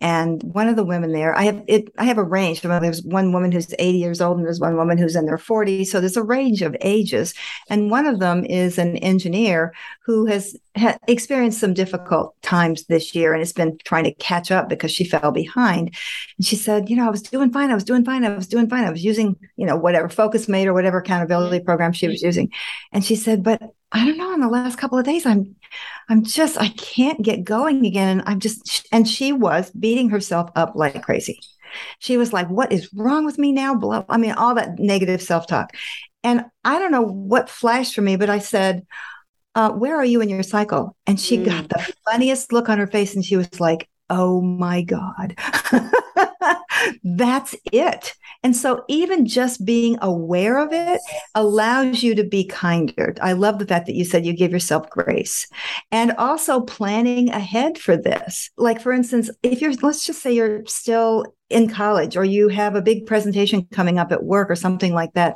And 0.00 0.42
one 0.42 0.68
of 0.68 0.76
the 0.76 0.84
women 0.84 1.12
there, 1.12 1.36
I 1.36 1.42
have 1.42 1.62
it. 1.66 1.92
I 1.98 2.04
have 2.04 2.18
a 2.18 2.22
range. 2.22 2.60
There's 2.60 3.02
one 3.02 3.32
woman 3.32 3.50
who's 3.50 3.74
80 3.78 3.98
years 3.98 4.20
old, 4.20 4.38
and 4.38 4.46
there's 4.46 4.60
one 4.60 4.76
woman 4.76 4.98
who's 4.98 5.16
in 5.16 5.26
their 5.26 5.38
40s. 5.38 5.86
So 5.86 6.00
there's 6.00 6.16
a 6.16 6.22
range 6.22 6.62
of 6.62 6.76
ages. 6.80 7.34
And 7.68 7.90
one 7.90 8.06
of 8.06 8.20
them 8.20 8.44
is 8.44 8.78
an 8.78 8.96
engineer 8.98 9.74
who 10.04 10.26
has 10.26 10.56
ha- 10.76 10.98
experienced 11.08 11.60
some 11.60 11.74
difficult 11.74 12.40
times 12.42 12.84
this 12.84 13.14
year 13.14 13.32
and 13.32 13.40
has 13.40 13.52
been 13.52 13.78
trying 13.84 14.04
to 14.04 14.14
catch 14.14 14.50
up 14.50 14.68
because 14.68 14.90
she 14.90 15.04
fell 15.04 15.32
behind. 15.32 15.94
And 16.36 16.46
she 16.46 16.56
said, 16.56 16.88
you 16.88 16.96
know, 16.96 17.06
I 17.06 17.10
was 17.10 17.22
doing 17.22 17.52
fine. 17.52 17.70
I 17.70 17.74
was 17.74 17.84
doing 17.84 18.04
fine. 18.04 18.24
I 18.24 18.34
was 18.34 18.46
doing 18.46 18.68
fine. 18.68 18.84
I 18.84 18.90
was 18.90 19.04
using, 19.04 19.36
you 19.56 19.66
know, 19.66 19.76
whatever 19.76 20.08
Focusmate 20.08 20.66
or 20.66 20.74
whatever 20.74 20.98
accountability 20.98 21.64
program 21.64 21.92
she 21.92 22.08
was 22.08 22.22
using. 22.22 22.50
And 22.92 23.04
she 23.04 23.16
said, 23.16 23.42
but 23.42 23.62
I 23.90 24.04
don't 24.04 24.18
know. 24.18 24.34
In 24.34 24.40
the 24.40 24.48
last 24.48 24.78
couple 24.78 24.98
of 24.98 25.04
days, 25.04 25.24
I'm, 25.24 25.56
I'm 26.08 26.22
just, 26.22 26.58
I 26.60 26.68
can't 26.68 27.22
get 27.22 27.44
going 27.44 27.86
again. 27.86 28.18
And 28.18 28.28
I'm 28.28 28.40
just, 28.40 28.86
and 28.92 29.08
she 29.08 29.32
was 29.32 29.70
beating 29.70 30.10
herself 30.10 30.50
up 30.54 30.72
like 30.74 31.02
crazy. 31.02 31.40
She 31.98 32.16
was 32.16 32.32
like, 32.32 32.48
"What 32.48 32.72
is 32.72 32.92
wrong 32.94 33.24
with 33.24 33.38
me 33.38 33.52
now?" 33.52 33.74
Blah. 33.74 34.04
I 34.08 34.16
mean, 34.16 34.32
all 34.32 34.54
that 34.54 34.78
negative 34.78 35.22
self 35.22 35.46
talk. 35.46 35.74
And 36.24 36.44
I 36.64 36.78
don't 36.78 36.92
know 36.92 37.02
what 37.02 37.50
flashed 37.50 37.94
for 37.94 38.02
me, 38.02 38.16
but 38.16 38.30
I 38.30 38.38
said, 38.38 38.86
uh, 39.54 39.70
"Where 39.70 39.96
are 39.96 40.04
you 40.04 40.20
in 40.20 40.28
your 40.28 40.42
cycle?" 40.42 40.96
And 41.06 41.20
she 41.20 41.38
mm. 41.38 41.44
got 41.46 41.68
the 41.68 41.94
funniest 42.08 42.52
look 42.52 42.68
on 42.68 42.78
her 42.78 42.86
face, 42.86 43.14
and 43.14 43.24
she 43.24 43.36
was 43.36 43.60
like, 43.60 43.88
"Oh 44.10 44.40
my 44.40 44.82
god." 44.82 45.36
That's 47.02 47.54
it. 47.72 48.14
And 48.42 48.54
so, 48.54 48.84
even 48.88 49.26
just 49.26 49.64
being 49.64 49.98
aware 50.00 50.58
of 50.58 50.72
it 50.72 51.00
allows 51.34 52.02
you 52.02 52.14
to 52.14 52.24
be 52.24 52.44
kinder. 52.44 53.14
I 53.20 53.32
love 53.32 53.58
the 53.58 53.66
fact 53.66 53.86
that 53.86 53.94
you 53.94 54.04
said 54.04 54.24
you 54.24 54.32
give 54.32 54.52
yourself 54.52 54.88
grace 54.90 55.48
and 55.90 56.12
also 56.12 56.60
planning 56.60 57.30
ahead 57.30 57.78
for 57.78 57.96
this. 57.96 58.50
Like, 58.56 58.80
for 58.80 58.92
instance, 58.92 59.30
if 59.42 59.60
you're, 59.60 59.72
let's 59.82 60.06
just 60.06 60.22
say 60.22 60.32
you're 60.32 60.64
still 60.66 61.24
in 61.50 61.68
college 61.68 62.16
or 62.16 62.24
you 62.24 62.48
have 62.48 62.74
a 62.74 62.82
big 62.82 63.06
presentation 63.06 63.66
coming 63.72 63.98
up 63.98 64.12
at 64.12 64.22
work 64.22 64.50
or 64.50 64.56
something 64.56 64.92
like 64.92 65.12
that 65.14 65.34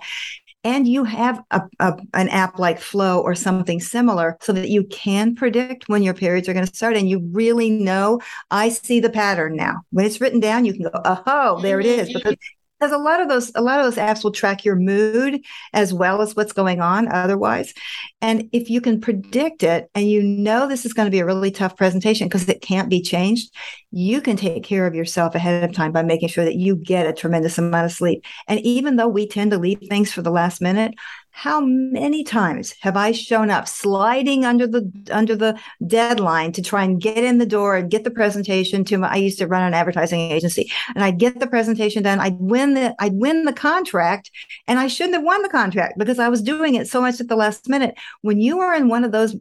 and 0.65 0.87
you 0.87 1.05
have 1.05 1.43
a, 1.51 1.63
a, 1.81 1.99
an 2.15 2.29
app 2.29 2.59
like 2.59 2.81
Flo 2.81 3.21
or 3.21 3.35
something 3.35 3.81
similar 3.81 4.37
so 4.41 4.53
that 4.53 4.69
you 4.69 4.85
can 4.85 5.35
predict 5.35 5.89
when 5.89 6.03
your 6.03 6.15
periods 6.15 6.49
are 6.49 6.55
going 6.55 6.67
to 6.67 6.75
start 6.75 6.97
and 6.97 7.09
you 7.09 7.21
really 7.33 7.71
know 7.71 8.21
I 8.51 8.69
see 8.69 9.01
the 9.01 9.11
pattern 9.11 9.57
now. 9.57 9.83
When 9.91 10.05
it's 10.05 10.21
written 10.21 10.41
down, 10.41 10.65
you 10.65 10.73
can 10.73 10.85
go, 10.85 10.91
oh, 11.05 11.61
there 11.61 11.81
it 11.81 11.87
is. 11.87 12.09
Mm-hmm. 12.09 12.19
Because 12.19 12.37
because 12.83 12.93
a 12.93 12.99
lot 12.99 13.21
of 13.21 13.29
those 13.29 13.53
a 13.55 13.61
lot 13.61 13.79
of 13.79 13.87
those 13.87 14.03
apps 14.03 14.25
will 14.25 14.33
track 14.33 14.65
your 14.65 14.75
mood 14.75 15.41
as 15.73 15.95
well 15.95 16.21
as 16.21 16.35
what's 16.35 16.53
going 16.53 16.81
on 16.81 17.07
otherwise. 17.13 17.73
And 18.21 18.49
if 18.53 18.69
you 18.71 18.81
can 18.81 19.01
predict 19.01 19.63
it 19.63 19.89
and 19.95 20.09
you 20.09 20.21
know 20.21 20.67
this 20.67 20.85
is 20.85 20.93
going 20.93 21.07
to 21.07 21.11
be 21.11 21.21
a 21.21 21.25
really 21.25 21.53
tough 21.53 21.77
presentation 21.77 22.27
because 22.27 22.49
it 22.49 22.61
can't 22.61 22.91
be 22.91 23.01
changed 23.01 23.53
you 23.93 24.23
can 24.23 24.37
take 24.37 24.65
care 24.65 24.87
of 24.87 24.95
yourself 24.95 25.35
ahead 25.35 25.63
of 25.63 25.77
time 25.77 25.93
by 25.93 26.03
making 26.03 26.29
sure 26.29 26.47
that 26.47 26.57
you 26.57 26.75
get 26.75 27.07
a 27.07 27.13
tremendous 27.13 27.59
amount 27.59 27.85
of 27.85 27.93
sleep. 27.93 28.25
And 28.49 28.59
even 28.61 28.97
though 28.97 29.07
we 29.07 29.29
tend 29.29 29.51
to 29.51 29.59
leave 29.59 29.81
things 29.81 30.11
for 30.11 30.23
the 30.23 30.31
last 30.31 30.63
minute 30.63 30.95
how 31.35 31.63
many 31.63 32.23
times 32.25 32.75
have 32.81 32.95
I 32.95 33.13
shown 33.13 33.51
up 33.51 33.67
sliding 33.67 34.45
under 34.45 34.67
the 34.67 34.93
under 35.11 35.35
the 35.35 35.59
deadline 35.87 36.53
to 36.53 36.63
try 36.63 36.85
and 36.85 37.01
get 37.01 37.17
in 37.17 37.39
the 37.39 37.47
door 37.47 37.75
and 37.75 37.91
get 37.91 38.05
the 38.05 38.11
presentation 38.11 38.85
to 38.85 38.99
my 38.99 39.11
I 39.11 39.17
used 39.17 39.39
to 39.39 39.47
run 39.47 39.63
an 39.63 39.73
advertising 39.73 40.21
agency 40.21 40.71
and 40.95 41.03
I'd 41.03 41.19
get 41.19 41.41
the 41.41 41.47
presentation 41.47 42.03
done. 42.03 42.21
I'd 42.21 42.39
win 42.39 42.75
the 42.75 42.95
I'd 42.99 43.15
win 43.15 43.45
the 43.45 43.53
contract 43.55 44.31
and 44.69 44.79
I 44.79 44.89
shouldn't 44.89 45.15
have 45.15 45.25
won 45.25 45.43
the 45.43 45.49
contract 45.49 45.99
because 45.99 46.19
I 46.19 46.29
was 46.29 46.43
doing 46.43 46.75
it 46.75 46.87
so 46.87 47.01
much 47.01 47.19
at 47.19 47.29
the 47.29 47.37
last 47.37 47.67
minute. 47.67 47.97
When 48.21 48.39
you 48.39 48.61
are 48.61 48.75
in 48.75 48.89
one 48.89 49.03
of 49.03 49.11
those 49.11 49.35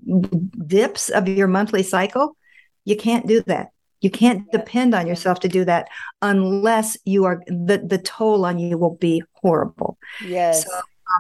dips 0.66 1.10
of 1.10 1.28
your 1.28 1.48
monthly 1.48 1.84
cycle, 1.84 2.38
you 2.86 2.96
can't 2.96 3.28
do 3.28 3.44
that. 3.48 3.72
You 4.00 4.10
can't 4.10 4.50
depend 4.52 4.96
on 4.96 5.08
yourself 5.08 5.42
to 5.42 5.50
do 5.50 5.66
that 5.66 5.90
unless 6.22 6.98
you 7.04 7.26
are 7.26 7.44
the 7.48 7.84
the 7.86 8.00
toll 8.00 8.46
on 8.46 8.60
you 8.60 8.78
will 8.78 8.96
be 8.96 9.22
horrible. 9.34 9.98
Yes. 10.26 10.66
So 10.66 10.72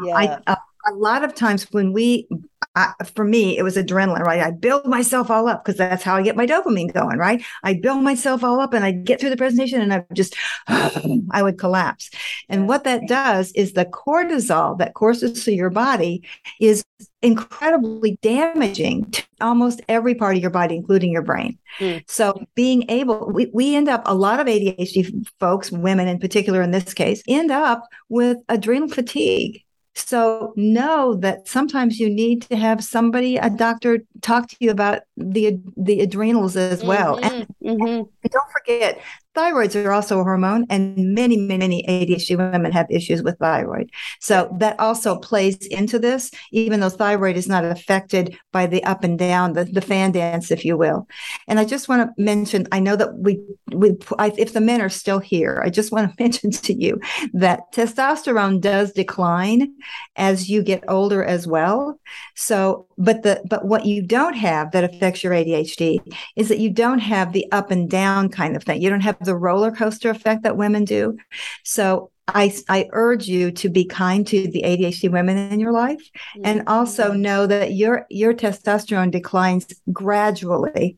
yeah. 0.04 0.16
I, 0.16 0.39
uh, 0.48 0.56
a 0.88 0.94
lot 0.94 1.24
of 1.24 1.36
times 1.36 1.72
when 1.72 1.94
we 1.94 2.28
I, 2.74 2.94
for 3.16 3.26
me, 3.26 3.58
it 3.58 3.64
was 3.64 3.76
adrenaline, 3.76 4.22
right? 4.22 4.42
I 4.42 4.52
build 4.52 4.86
myself 4.86 5.30
all 5.30 5.50
up 5.50 5.66
because 5.66 5.78
that's 5.78 6.04
how 6.04 6.16
I 6.16 6.22
get 6.22 6.38
my 6.38 6.46
dopamine 6.46 6.94
going, 6.94 7.18
right? 7.18 7.44
I 7.64 7.74
build 7.74 8.02
myself 8.02 8.46
all 8.46 8.62
up 8.62 8.74
and 8.74 8.86
I 8.86 8.92
get 8.92 9.20
through 9.20 9.32
the 9.32 9.38
presentation 9.38 9.82
and 9.82 9.94
I 9.94 10.06
just, 10.14 10.38
I 10.68 11.44
would 11.44 11.58
collapse. 11.58 12.10
And 12.48 12.70
what 12.70 12.86
that 12.86 13.08
does 13.08 13.52
is 13.54 13.74
the 13.74 13.86
cortisol 13.86 14.78
that 14.78 14.94
courses 14.94 15.44
through 15.44 15.56
your 15.56 15.70
body 15.70 16.24
is 16.62 16.82
incredibly 17.22 18.18
damaging 18.22 19.12
to 19.12 19.24
almost 19.42 19.82
every 19.89 20.16
part 20.16 20.38
of 20.38 20.42
your 20.42 20.52
body, 20.52 20.78
including 20.78 21.12
your 21.12 21.24
brain. 21.24 21.58
Mm. 21.80 22.10
So 22.10 22.42
being 22.56 22.89
able, 22.89 23.30
we, 23.34 23.52
we 23.54 23.76
end 23.76 23.89
up, 23.89 24.04
a 24.06 24.16
lot 24.16 24.39
of 24.39 24.48
ADHD 24.48 25.28
folks, 25.42 25.72
women 25.74 26.08
in 26.08 26.20
particular 26.20 26.62
in 26.62 26.72
this 26.72 26.94
case, 26.94 27.22
end 27.28 27.52
up 27.52 27.84
with 28.08 28.38
adrenal 28.48 28.88
fatigue 28.88 29.66
so 29.94 30.54
know 30.56 31.16
that 31.16 31.48
sometimes 31.48 32.00
you 32.00 32.10
need 32.10 32.44
to 32.44 32.56
have 32.56 32.84
somebody, 32.84 33.38
a 33.38 33.50
doctor, 33.50 34.00
talk 34.22 34.50
to 34.50 34.56
you 34.60 34.72
about 34.72 35.02
the 35.18 35.60
the 35.76 36.00
adrenals 36.00 36.56
as 36.56 36.84
well. 36.84 37.18
Mm-hmm, 37.18 37.36
and, 37.36 37.48
mm-hmm. 37.64 37.88
and, 37.88 38.08
don't 38.32 38.52
forget, 38.52 39.02
thyroids 39.36 39.75
are 39.75 39.91
also 39.91 40.19
a 40.19 40.23
hormone, 40.23 40.65
and 40.69 40.95
many, 41.13 41.38
many 41.38 41.84
ADHD 41.88 42.38
women 42.38 42.71
have 42.71 42.88
issues 42.89 43.23
with 43.23 43.38
thyroid. 43.39 43.89
So 44.19 44.55
that 44.59 44.79
also 44.79 45.17
plays 45.17 45.55
into 45.67 45.99
this, 45.99 46.32
even 46.51 46.79
though 46.79 46.89
thyroid 46.89 47.38
is 47.38 47.47
not 47.47 47.63
affected 47.63 48.38
by 48.51 48.67
the 48.67 48.84
up 48.84 49.03
and 49.03 49.17
down, 49.17 49.53
the, 49.53 49.65
the 49.65 49.82
fan 49.82 50.11
dance, 50.11 50.51
if 50.51 50.65
you 50.65 50.77
will. 50.77 51.07
And 51.47 51.59
I 51.59 51.65
just 51.65 51.88
want 51.88 52.01
to 52.01 52.21
mention, 52.21 52.67
I 52.71 52.79
know 52.79 52.95
that 52.95 53.17
we, 53.17 53.39
we 53.71 53.97
I, 54.19 54.34
if 54.38 54.53
the 54.53 54.61
men 54.61 54.82
are 54.82 54.89
still 54.89 55.19
here, 55.19 55.61
I 55.63 55.69
just 55.69 55.91
want 55.91 56.09
to 56.09 56.23
mention 56.23 56.51
to 56.51 56.73
you 56.73 56.99
that 57.34 57.71
testosterone 57.73 58.59
does 58.59 58.91
decline 58.91 59.73
as 60.15 60.49
you 60.49 60.61
get 60.61 60.84
older 60.89 61.23
as 61.23 61.47
well. 61.47 61.99
So, 62.36 62.88
but 62.97 63.23
the, 63.23 63.41
but 63.49 63.65
what 63.65 63.86
you 63.86 64.01
don't 64.01 64.36
have 64.36 64.71
that 64.71 64.84
affects 64.84 65.23
your 65.23 65.34
ADHD 65.34 65.99
is 66.36 66.49
that 66.49 66.59
you 66.59 66.69
don't 66.69 66.99
have 66.99 67.32
the 67.32 67.49
up 67.51 67.71
and 67.71 67.89
down 67.89 68.29
kind 68.29 68.55
of 68.55 68.63
thing. 68.63 68.82
You 68.82 68.89
don't 68.89 69.01
have 69.01 69.20
the 69.24 69.36
roller 69.36 69.72
coaster 69.72 70.09
effect 70.09 70.43
that 70.43 70.57
women 70.57 70.86
do. 70.86 71.17
So 71.63 72.11
I, 72.28 72.53
I 72.69 72.88
urge 72.91 73.28
you 73.28 73.51
to 73.51 73.69
be 73.69 73.86
kind 73.86 74.26
to 74.28 74.47
the 74.47 74.63
ADHD 74.63 75.11
women 75.11 75.38
in 75.38 75.59
your 75.59 75.72
life 75.72 75.99
mm-hmm. 75.99 76.41
and 76.45 76.63
also 76.67 77.13
know 77.13 77.47
that 77.47 77.74
your 77.74 78.05
your 78.09 78.34
testosterone 78.34 79.11
declines 79.11 79.67
gradually 79.91 80.97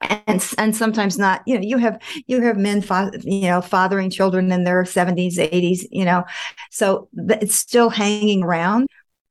and 0.00 0.54
and 0.56 0.74
sometimes 0.74 1.18
not 1.18 1.42
you 1.46 1.56
know 1.56 1.60
you 1.60 1.76
have 1.76 2.00
you 2.26 2.40
have 2.40 2.56
men 2.56 2.80
fa- 2.80 3.12
you 3.20 3.42
know 3.42 3.60
fathering 3.60 4.10
children 4.10 4.50
in 4.50 4.64
their 4.64 4.82
70s 4.84 5.36
80s 5.36 5.86
you 5.90 6.04
know 6.04 6.24
so 6.70 7.08
it's 7.14 7.54
still 7.54 7.90
hanging 7.90 8.42
around 8.42 8.88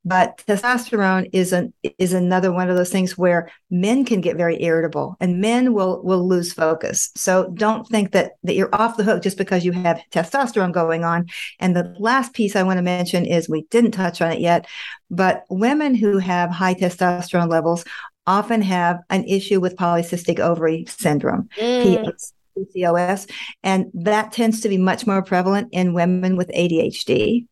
But 0.10 0.44
testosterone 0.48 1.30
is 1.34 1.54
an 1.54 1.72
is 2.00 2.14
another 2.14 2.52
one 2.52 2.68
of 2.68 2.76
those 2.76 2.90
things 2.90 3.16
where 3.16 3.52
men 3.70 4.06
can 4.06 4.22
get 4.22 4.38
very 4.38 4.60
irritable 4.64 5.16
and 5.20 5.40
men 5.40 5.72
will 5.72 6.02
will 6.04 6.28
lose 6.28 6.52
focus. 6.52 7.12
So 7.16 7.52
don't 7.54 7.88
think 7.88 8.12
that 8.14 8.32
that 8.42 8.56
you're 8.56 8.74
off 8.74 8.98
the 8.98 9.04
hook 9.04 9.22
just 9.22 9.38
because 9.38 9.64
you 9.64 9.72
have 9.72 10.02
testosterone 10.12 10.74
going 10.74 11.04
on. 11.04 11.28
And 11.60 11.76
the 11.76 11.96
last 12.00 12.34
piece 12.34 12.56
I 12.56 12.64
want 12.64 12.80
to 12.80 12.82
mention 12.82 13.24
is 13.24 13.48
we 13.48 13.68
didn't 13.70 13.92
touch 13.92 14.20
on 14.20 14.32
it 14.32 14.40
yet, 14.40 14.66
but 15.12 15.44
women 15.48 15.94
who 15.94 16.18
have 16.18 16.50
high 16.50 16.74
testosterone 16.74 17.50
levels 17.50 17.86
often 18.26 18.64
have 18.64 19.02
an 19.12 19.26
issue 19.26 19.60
with 19.60 19.76
polycystic 19.76 20.40
ovary 20.40 20.86
syndrome, 20.88 21.50
mm. 21.56 22.12
PCOS, 22.58 23.30
and 23.62 23.92
that 23.94 24.32
tends 24.32 24.62
to 24.62 24.70
be 24.70 24.80
much 24.80 25.06
more 25.06 25.22
prevalent 25.22 25.70
in 25.72 25.94
women 25.94 26.36
with 26.36 26.50
ADHD. 26.50 27.46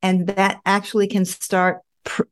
And 0.00 0.26
that 0.26 0.60
actually 0.66 1.06
can 1.06 1.24
start 1.24 1.78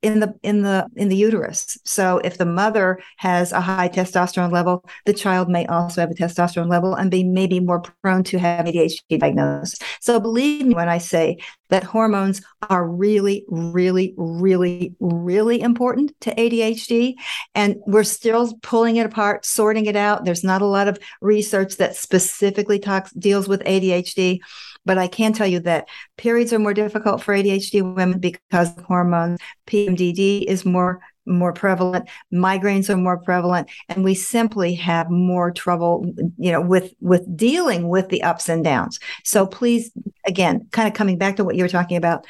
in 0.03 0.21
the 0.21 0.35
in 0.43 0.63
the 0.63 0.87
in 0.97 1.09
the 1.09 1.17
uterus. 1.17 1.79
So 1.85 2.19
if 2.25 2.39
the 2.39 2.45
mother 2.45 3.01
has 3.17 3.53
a 3.53 3.61
high 3.61 3.89
testosterone 3.89 4.53
level, 4.53 4.85
the 5.07 5.15
child 5.15 5.49
may 5.49 5.67
also 5.67 6.01
have 6.01 6.11
a 6.11 6.15
testosterone 6.15 6.71
level 6.71 6.95
and 6.95 7.11
be 7.11 7.25
maybe 7.25 7.61
more 7.61 7.81
prone 8.03 8.25
to 8.25 8.39
have 8.39 8.67
ADHD 8.67 9.19
diagnosis. 9.19 9.79
So 10.01 10.21
believe 10.21 10.67
me 10.67 10.75
when 10.75 10.89
I 10.89 10.99
say 10.99 11.39
that 11.73 11.85
hormones 11.85 12.43
are 12.69 12.87
really, 12.87 13.47
really, 13.49 14.13
really, 14.19 14.95
really 15.01 15.61
important 15.63 16.13
to 16.21 16.35
ADHD. 16.35 17.15
And 17.55 17.77
we're 17.87 18.05
still 18.05 18.53
pulling 18.63 18.97
it 18.97 19.07
apart, 19.07 19.47
sorting 19.47 19.87
it 19.87 19.97
out. 19.97 20.27
There's 20.27 20.45
not 20.45 20.61
a 20.61 20.67
lot 20.67 20.87
of 20.87 20.99
research 21.23 21.79
that 21.79 21.97
specifically 21.97 22.79
talks 22.79 23.11
deals 23.13 23.49
with 23.49 23.63
ADHD. 23.65 24.41
But 24.85 24.99
I 24.99 25.07
can 25.07 25.33
tell 25.33 25.47
you 25.47 25.61
that 25.61 25.89
periods 26.17 26.53
are 26.53 26.59
more 26.59 26.75
difficult 26.75 27.23
for 27.23 27.35
ADHD 27.35 27.95
women 27.95 28.19
because 28.19 28.71
hormones, 28.87 29.39
PMDD 29.67 30.45
is 30.45 30.65
more 30.65 31.01
more 31.25 31.53
prevalent 31.53 32.09
migraines 32.33 32.91
are 32.91 32.97
more 32.97 33.17
prevalent 33.17 33.71
and 33.89 34.03
we 34.03 34.15
simply 34.15 34.75
have 34.75 35.09
more 35.09 35.53
trouble 35.53 36.05
you 36.37 36.51
know 36.51 36.61
with 36.61 36.93
with 37.01 37.37
dealing 37.37 37.89
with 37.89 38.09
the 38.09 38.23
ups 38.23 38.49
and 38.49 38.65
downs. 38.65 38.99
So 39.25 39.47
please 39.47 39.93
again 40.27 40.67
kind 40.73 40.89
of 40.89 40.95
coming 40.95 41.19
back 41.19 41.37
to 41.37 41.45
what 41.45 41.55
you 41.55 41.63
were 41.63 41.69
talking 41.69 41.97
about 41.97 42.27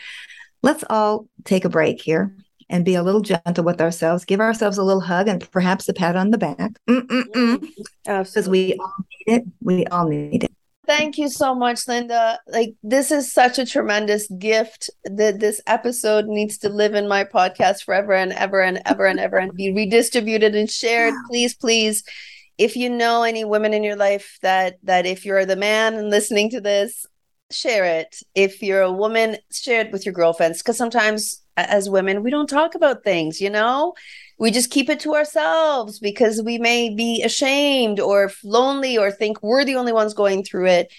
let's 0.63 0.85
all 0.91 1.27
take 1.45 1.65
a 1.65 1.71
break 1.71 2.03
here 2.03 2.37
and 2.69 2.85
be 2.85 2.95
a 2.95 3.03
little 3.03 3.23
gentle 3.23 3.65
with 3.65 3.81
ourselves 3.81 4.27
give 4.27 4.41
ourselves 4.41 4.77
a 4.77 4.83
little 4.83 5.01
hug 5.01 5.27
and 5.27 5.51
perhaps 5.51 5.89
a 5.89 5.95
pat 5.95 6.15
on 6.15 6.31
the 6.31 6.39
back. 6.39 6.73
Because 8.05 8.49
we 8.49 8.75
all 8.75 8.95
need 8.99 9.35
it. 9.37 9.45
We 9.63 9.87
all 9.87 10.07
need 10.07 10.45
it 10.45 10.53
Thank 10.99 11.17
you 11.17 11.31
so 11.31 11.55
much, 11.55 11.89
Linda. 11.89 12.39
Like 12.47 12.75
this 12.83 13.11
is 13.11 13.33
such 13.33 13.59
a 13.59 13.65
tremendous 13.65 14.29
gift 14.39 14.91
that 15.05 15.41
this 15.41 15.59
episode 15.67 16.27
needs 16.27 16.59
to 16.59 16.69
live 16.69 16.95
in 16.95 17.09
my 17.09 17.25
podcast 17.25 17.85
forever 17.85 18.13
and 18.13 18.31
ever 18.35 18.61
and 18.61 18.79
ever 18.85 19.07
and 19.07 19.19
ever 19.19 19.39
and 19.39 19.55
be 19.55 19.73
redistributed 19.73 20.55
and 20.55 20.71
shared. 20.71 21.15
Please, 21.31 21.55
please, 21.55 22.05
if 22.59 22.77
you 22.77 22.91
know 22.91 23.23
any 23.23 23.43
women 23.43 23.73
in 23.73 23.83
your 23.83 23.97
life 23.97 24.39
that 24.43 24.81
that 24.83 25.07
if 25.07 25.25
you're 25.25 25.47
the 25.47 25.57
man 25.57 25.95
and 25.95 26.11
listening 26.11 26.51
to 26.51 26.61
this, 26.61 27.07
share 27.51 27.87
it. 27.87 28.15
If 28.35 28.63
you're 28.63 28.83
a 28.83 28.93
woman, 28.93 29.39
share 29.51 29.81
it 29.81 29.93
with 29.93 30.05
your 30.05 30.13
girlfriends 30.13 30.59
because 30.59 30.77
sometimes 30.77 31.43
as 31.57 31.89
women 31.89 32.23
we 32.23 32.31
don't 32.31 32.51
talk 32.51 32.75
about 32.75 33.03
things, 33.03 33.41
you 33.41 33.49
know? 33.49 33.95
We 34.43 34.51
just 34.51 34.73
keep 34.73 34.91
it 34.91 34.99
to 34.99 35.15
ourselves 35.15 36.01
because 36.01 36.43
we 36.43 36.59
may 36.59 36.93
be 36.93 37.23
ashamed 37.23 38.01
or 38.01 38.29
lonely 38.43 38.99
or 38.99 39.09
think 39.09 39.41
we're 39.41 39.65
the 39.65 39.77
only 39.77 39.93
ones 39.93 40.15
going 40.15 40.43
through 40.43 40.67
it. 40.67 40.93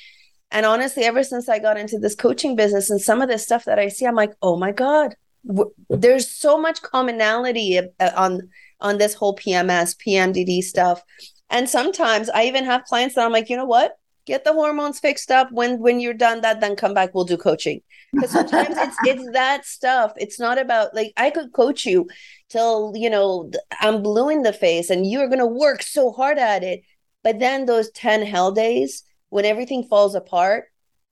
And 0.50 0.66
honestly, 0.66 1.04
ever 1.04 1.26
since 1.26 1.50
I 1.50 1.60
got 1.60 1.78
into 1.78 2.00
this 2.00 2.16
coaching 2.16 2.56
business 2.56 2.90
and 2.90 3.02
some 3.02 3.22
of 3.22 3.28
this 3.28 3.44
stuff 3.44 3.66
that 3.66 3.80
I 3.80 3.90
see, 3.90 4.06
I'm 4.06 4.16
like, 4.16 4.32
oh 4.42 4.56
my 4.56 4.72
God, 4.72 5.16
w- 5.46 5.74
there's 5.90 6.30
so 6.30 6.58
much 6.58 6.82
commonality 6.84 7.82
on 8.16 8.50
on 8.80 8.98
this 8.98 9.14
whole 9.14 9.36
PMS, 9.36 9.98
PMDD 9.98 10.62
stuff. 10.62 11.04
And 11.50 11.70
sometimes 11.70 12.30
I 12.30 12.46
even 12.46 12.64
have 12.64 12.86
clients 12.86 13.16
that 13.16 13.26
I'm 13.26 13.34
like, 13.34 13.50
you 13.50 13.58
know 13.58 13.66
what? 13.66 13.98
Get 14.26 14.46
the 14.46 14.54
hormones 14.54 15.00
fixed 15.00 15.32
up. 15.32 15.52
When 15.52 15.80
when 15.80 16.00
you're 16.00 16.14
done 16.14 16.42
that, 16.42 16.62
then 16.62 16.76
come 16.76 16.94
back. 16.94 17.14
We'll 17.14 17.26
do 17.26 17.38
coaching. 17.38 17.82
Because 18.14 18.32
sometimes 18.32 18.78
it's 18.78 18.98
it's 19.04 19.32
that 19.34 19.66
stuff. 19.66 20.14
It's 20.18 20.40
not 20.40 20.58
about 20.58 20.96
like 20.96 21.14
I 21.18 21.30
could 21.30 21.52
coach 21.54 21.86
you 21.86 22.08
till 22.50 22.94
you 22.96 23.10
know 23.10 23.52
I'm 23.82 24.02
blue 24.02 24.30
in 24.30 24.44
the 24.44 24.54
face 24.54 24.90
and 24.90 25.10
you're 25.10 25.30
gonna 25.30 25.48
work 25.48 25.84
so 25.84 26.12
hard 26.12 26.38
at 26.38 26.64
it. 26.64 26.84
But 27.24 27.40
then 27.40 27.66
those 27.66 27.90
10 27.92 28.26
hell 28.26 28.52
days 28.52 29.04
when 29.30 29.46
everything 29.46 29.84
falls 29.84 30.14
apart, 30.14 30.66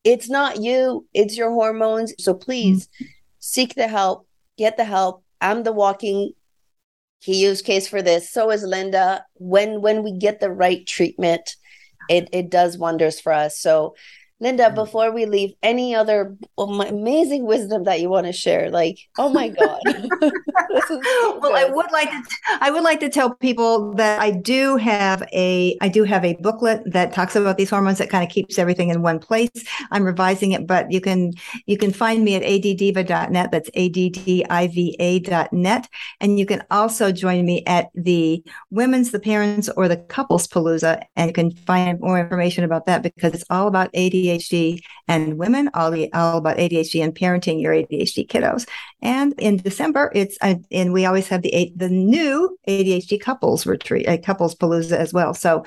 it's 0.04 0.30
not 0.30 0.62
you, 0.62 1.08
it's 1.14 1.38
your 1.38 1.52
hormones. 1.52 2.14
So 2.20 2.34
please 2.34 2.88
mm-hmm. 2.88 3.06
seek 3.40 3.76
the 3.76 3.88
help, 3.88 4.28
get 4.58 4.78
the 4.78 4.84
help. 4.84 5.24
I'm 5.40 5.64
the 5.64 5.72
walking 5.72 6.34
key 7.22 7.42
use 7.42 7.62
case 7.62 7.88
for 7.88 8.02
this. 8.02 8.30
So 8.30 8.52
is 8.52 8.64
Linda. 8.64 9.26
When 9.36 9.82
when 9.82 10.04
we 10.04 10.12
get 10.12 10.40
the 10.40 10.52
right 10.52 10.86
treatment, 10.86 11.56
it 12.12 12.30
it 12.32 12.50
does 12.50 12.78
wonders 12.78 13.20
for 13.20 13.34
us. 13.34 13.58
So 13.58 13.96
Linda, 14.42 14.70
mm. 14.72 14.76
before 14.76 15.12
we 15.12 15.26
leave, 15.26 15.54
any 15.62 15.94
other 15.96 16.36
amazing 16.58 17.46
wisdom 17.46 17.84
that 17.84 18.02
you 18.02 18.10
want 18.10 18.26
to 18.26 18.34
share? 18.34 18.72
Like, 18.72 18.98
oh 19.20 19.30
my 19.30 19.50
God. 19.50 19.80
well, 21.40 21.56
I 21.56 21.70
would 21.72 21.92
like 21.92 22.10
to 22.10 22.24
I 22.60 22.72
would 22.72 22.84
like 22.84 23.00
to 23.02 23.10
tell 23.10 23.36
people 23.36 23.94
that 23.94 24.20
I 24.20 24.32
do 24.32 24.78
have 24.78 25.24
a 25.32 25.78
I 25.80 25.88
do 25.88 26.04
have 26.04 26.26
a 26.26 26.34
booklet 26.42 26.82
that 26.92 27.14
talks 27.14 27.36
about 27.36 27.58
these 27.58 27.70
hormones 27.70 28.00
that 28.00 28.10
kind 28.10 28.24
of 28.24 28.32
keeps 28.32 28.58
everything 28.58 28.90
in 28.90 29.04
one 29.04 29.20
place. 29.20 29.52
I'm 29.92 30.04
revising 30.04 30.54
it, 30.54 30.66
but 30.66 30.92
you 30.92 31.00
can 31.02 31.34
you 31.68 31.78
can 31.78 31.94
find 31.94 32.24
me 32.24 32.36
at 32.36 32.42
adddiva.net. 32.42 33.52
That's 33.52 33.70
adddiva.net. 33.72 34.28
And 36.20 36.40
you 36.40 36.46
can 36.48 36.64
also 36.72 37.12
join 37.12 37.46
me 37.46 37.64
at 37.68 37.90
the 37.94 38.44
women's, 38.72 39.12
the 39.12 39.20
parents, 39.20 39.70
or 39.78 39.88
the 39.88 39.98
couples 39.98 40.48
palooza, 40.48 41.04
and 41.16 41.28
you 41.30 41.34
can 41.34 41.52
find 41.52 42.00
more 42.00 42.20
information 42.20 42.64
about 42.64 42.88
that 42.88 43.04
because 43.04 43.36
it's 43.36 43.46
all 43.52 43.68
about 43.68 43.94
ADHD 43.94 44.31
ADHD 44.40 44.82
and 45.08 45.38
women, 45.38 45.70
all, 45.74 45.92
the, 45.92 46.12
all 46.14 46.38
about 46.38 46.58
ADHD 46.58 47.04
and 47.04 47.14
parenting 47.14 47.62
your 47.62 47.74
ADHD 47.74 48.28
kiddos. 48.28 48.68
And 49.02 49.34
in 49.38 49.58
December, 49.58 50.12
it's 50.14 50.38
uh, 50.42 50.56
and 50.72 50.94
we 50.94 51.06
always 51.06 51.28
have 51.30 51.42
the 51.42 51.54
eight, 51.54 51.78
the 51.78 51.90
new 51.90 52.58
ADHD 52.68 53.20
couples 53.20 53.66
retreat, 53.66 54.08
uh, 54.08 54.18
couples 54.18 54.56
palooza 54.56 54.94
as 54.94 55.14
well. 55.14 55.34
So 55.34 55.66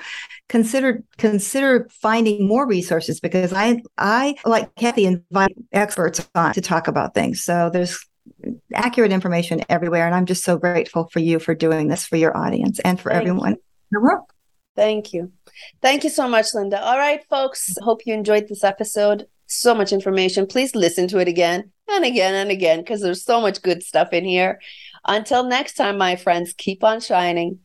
consider 0.49 1.03
consider 1.17 1.87
finding 1.91 2.47
more 2.47 2.67
resources 2.67 3.19
because 3.19 3.53
I 3.53 3.81
I 3.97 4.35
like 4.45 4.73
Kathy 4.75 5.05
invite 5.05 5.55
experts 5.71 6.27
on 6.35 6.53
to 6.53 6.61
talk 6.61 6.87
about 6.87 7.13
things. 7.13 7.43
So 7.43 7.69
there's 7.71 8.05
accurate 8.73 9.11
information 9.11 9.61
everywhere, 9.69 10.05
and 10.05 10.15
I'm 10.15 10.25
just 10.25 10.43
so 10.43 10.57
grateful 10.57 11.09
for 11.11 11.19
you 11.19 11.39
for 11.39 11.53
doing 11.53 11.87
this 11.87 12.05
for 12.05 12.15
your 12.15 12.35
audience 12.35 12.79
and 12.79 12.99
for 12.99 13.11
Thank 13.11 13.21
everyone 13.21 13.51
you. 13.51 13.61
the 13.91 14.01
world. 14.01 14.25
Thank 14.75 15.13
you. 15.13 15.31
Thank 15.81 16.03
you 16.03 16.09
so 16.09 16.27
much, 16.27 16.53
Linda. 16.53 16.81
All 16.81 16.97
right, 16.97 17.23
folks. 17.29 17.73
Hope 17.81 18.01
you 18.05 18.13
enjoyed 18.13 18.47
this 18.47 18.63
episode. 18.63 19.27
So 19.47 19.73
much 19.73 19.93
information. 19.93 20.47
Please 20.47 20.75
listen 20.75 21.07
to 21.09 21.19
it 21.19 21.27
again 21.27 21.71
and 21.87 22.03
again 22.03 22.33
and 22.33 22.51
again 22.51 22.79
because 22.79 23.01
there's 23.01 23.23
so 23.23 23.39
much 23.39 23.61
good 23.61 23.83
stuff 23.83 24.11
in 24.11 24.25
here. 24.25 24.59
Until 25.05 25.43
next 25.43 25.75
time, 25.75 25.97
my 25.97 26.15
friends, 26.15 26.53
keep 26.57 26.83
on 26.83 26.99
shining. 26.99 27.59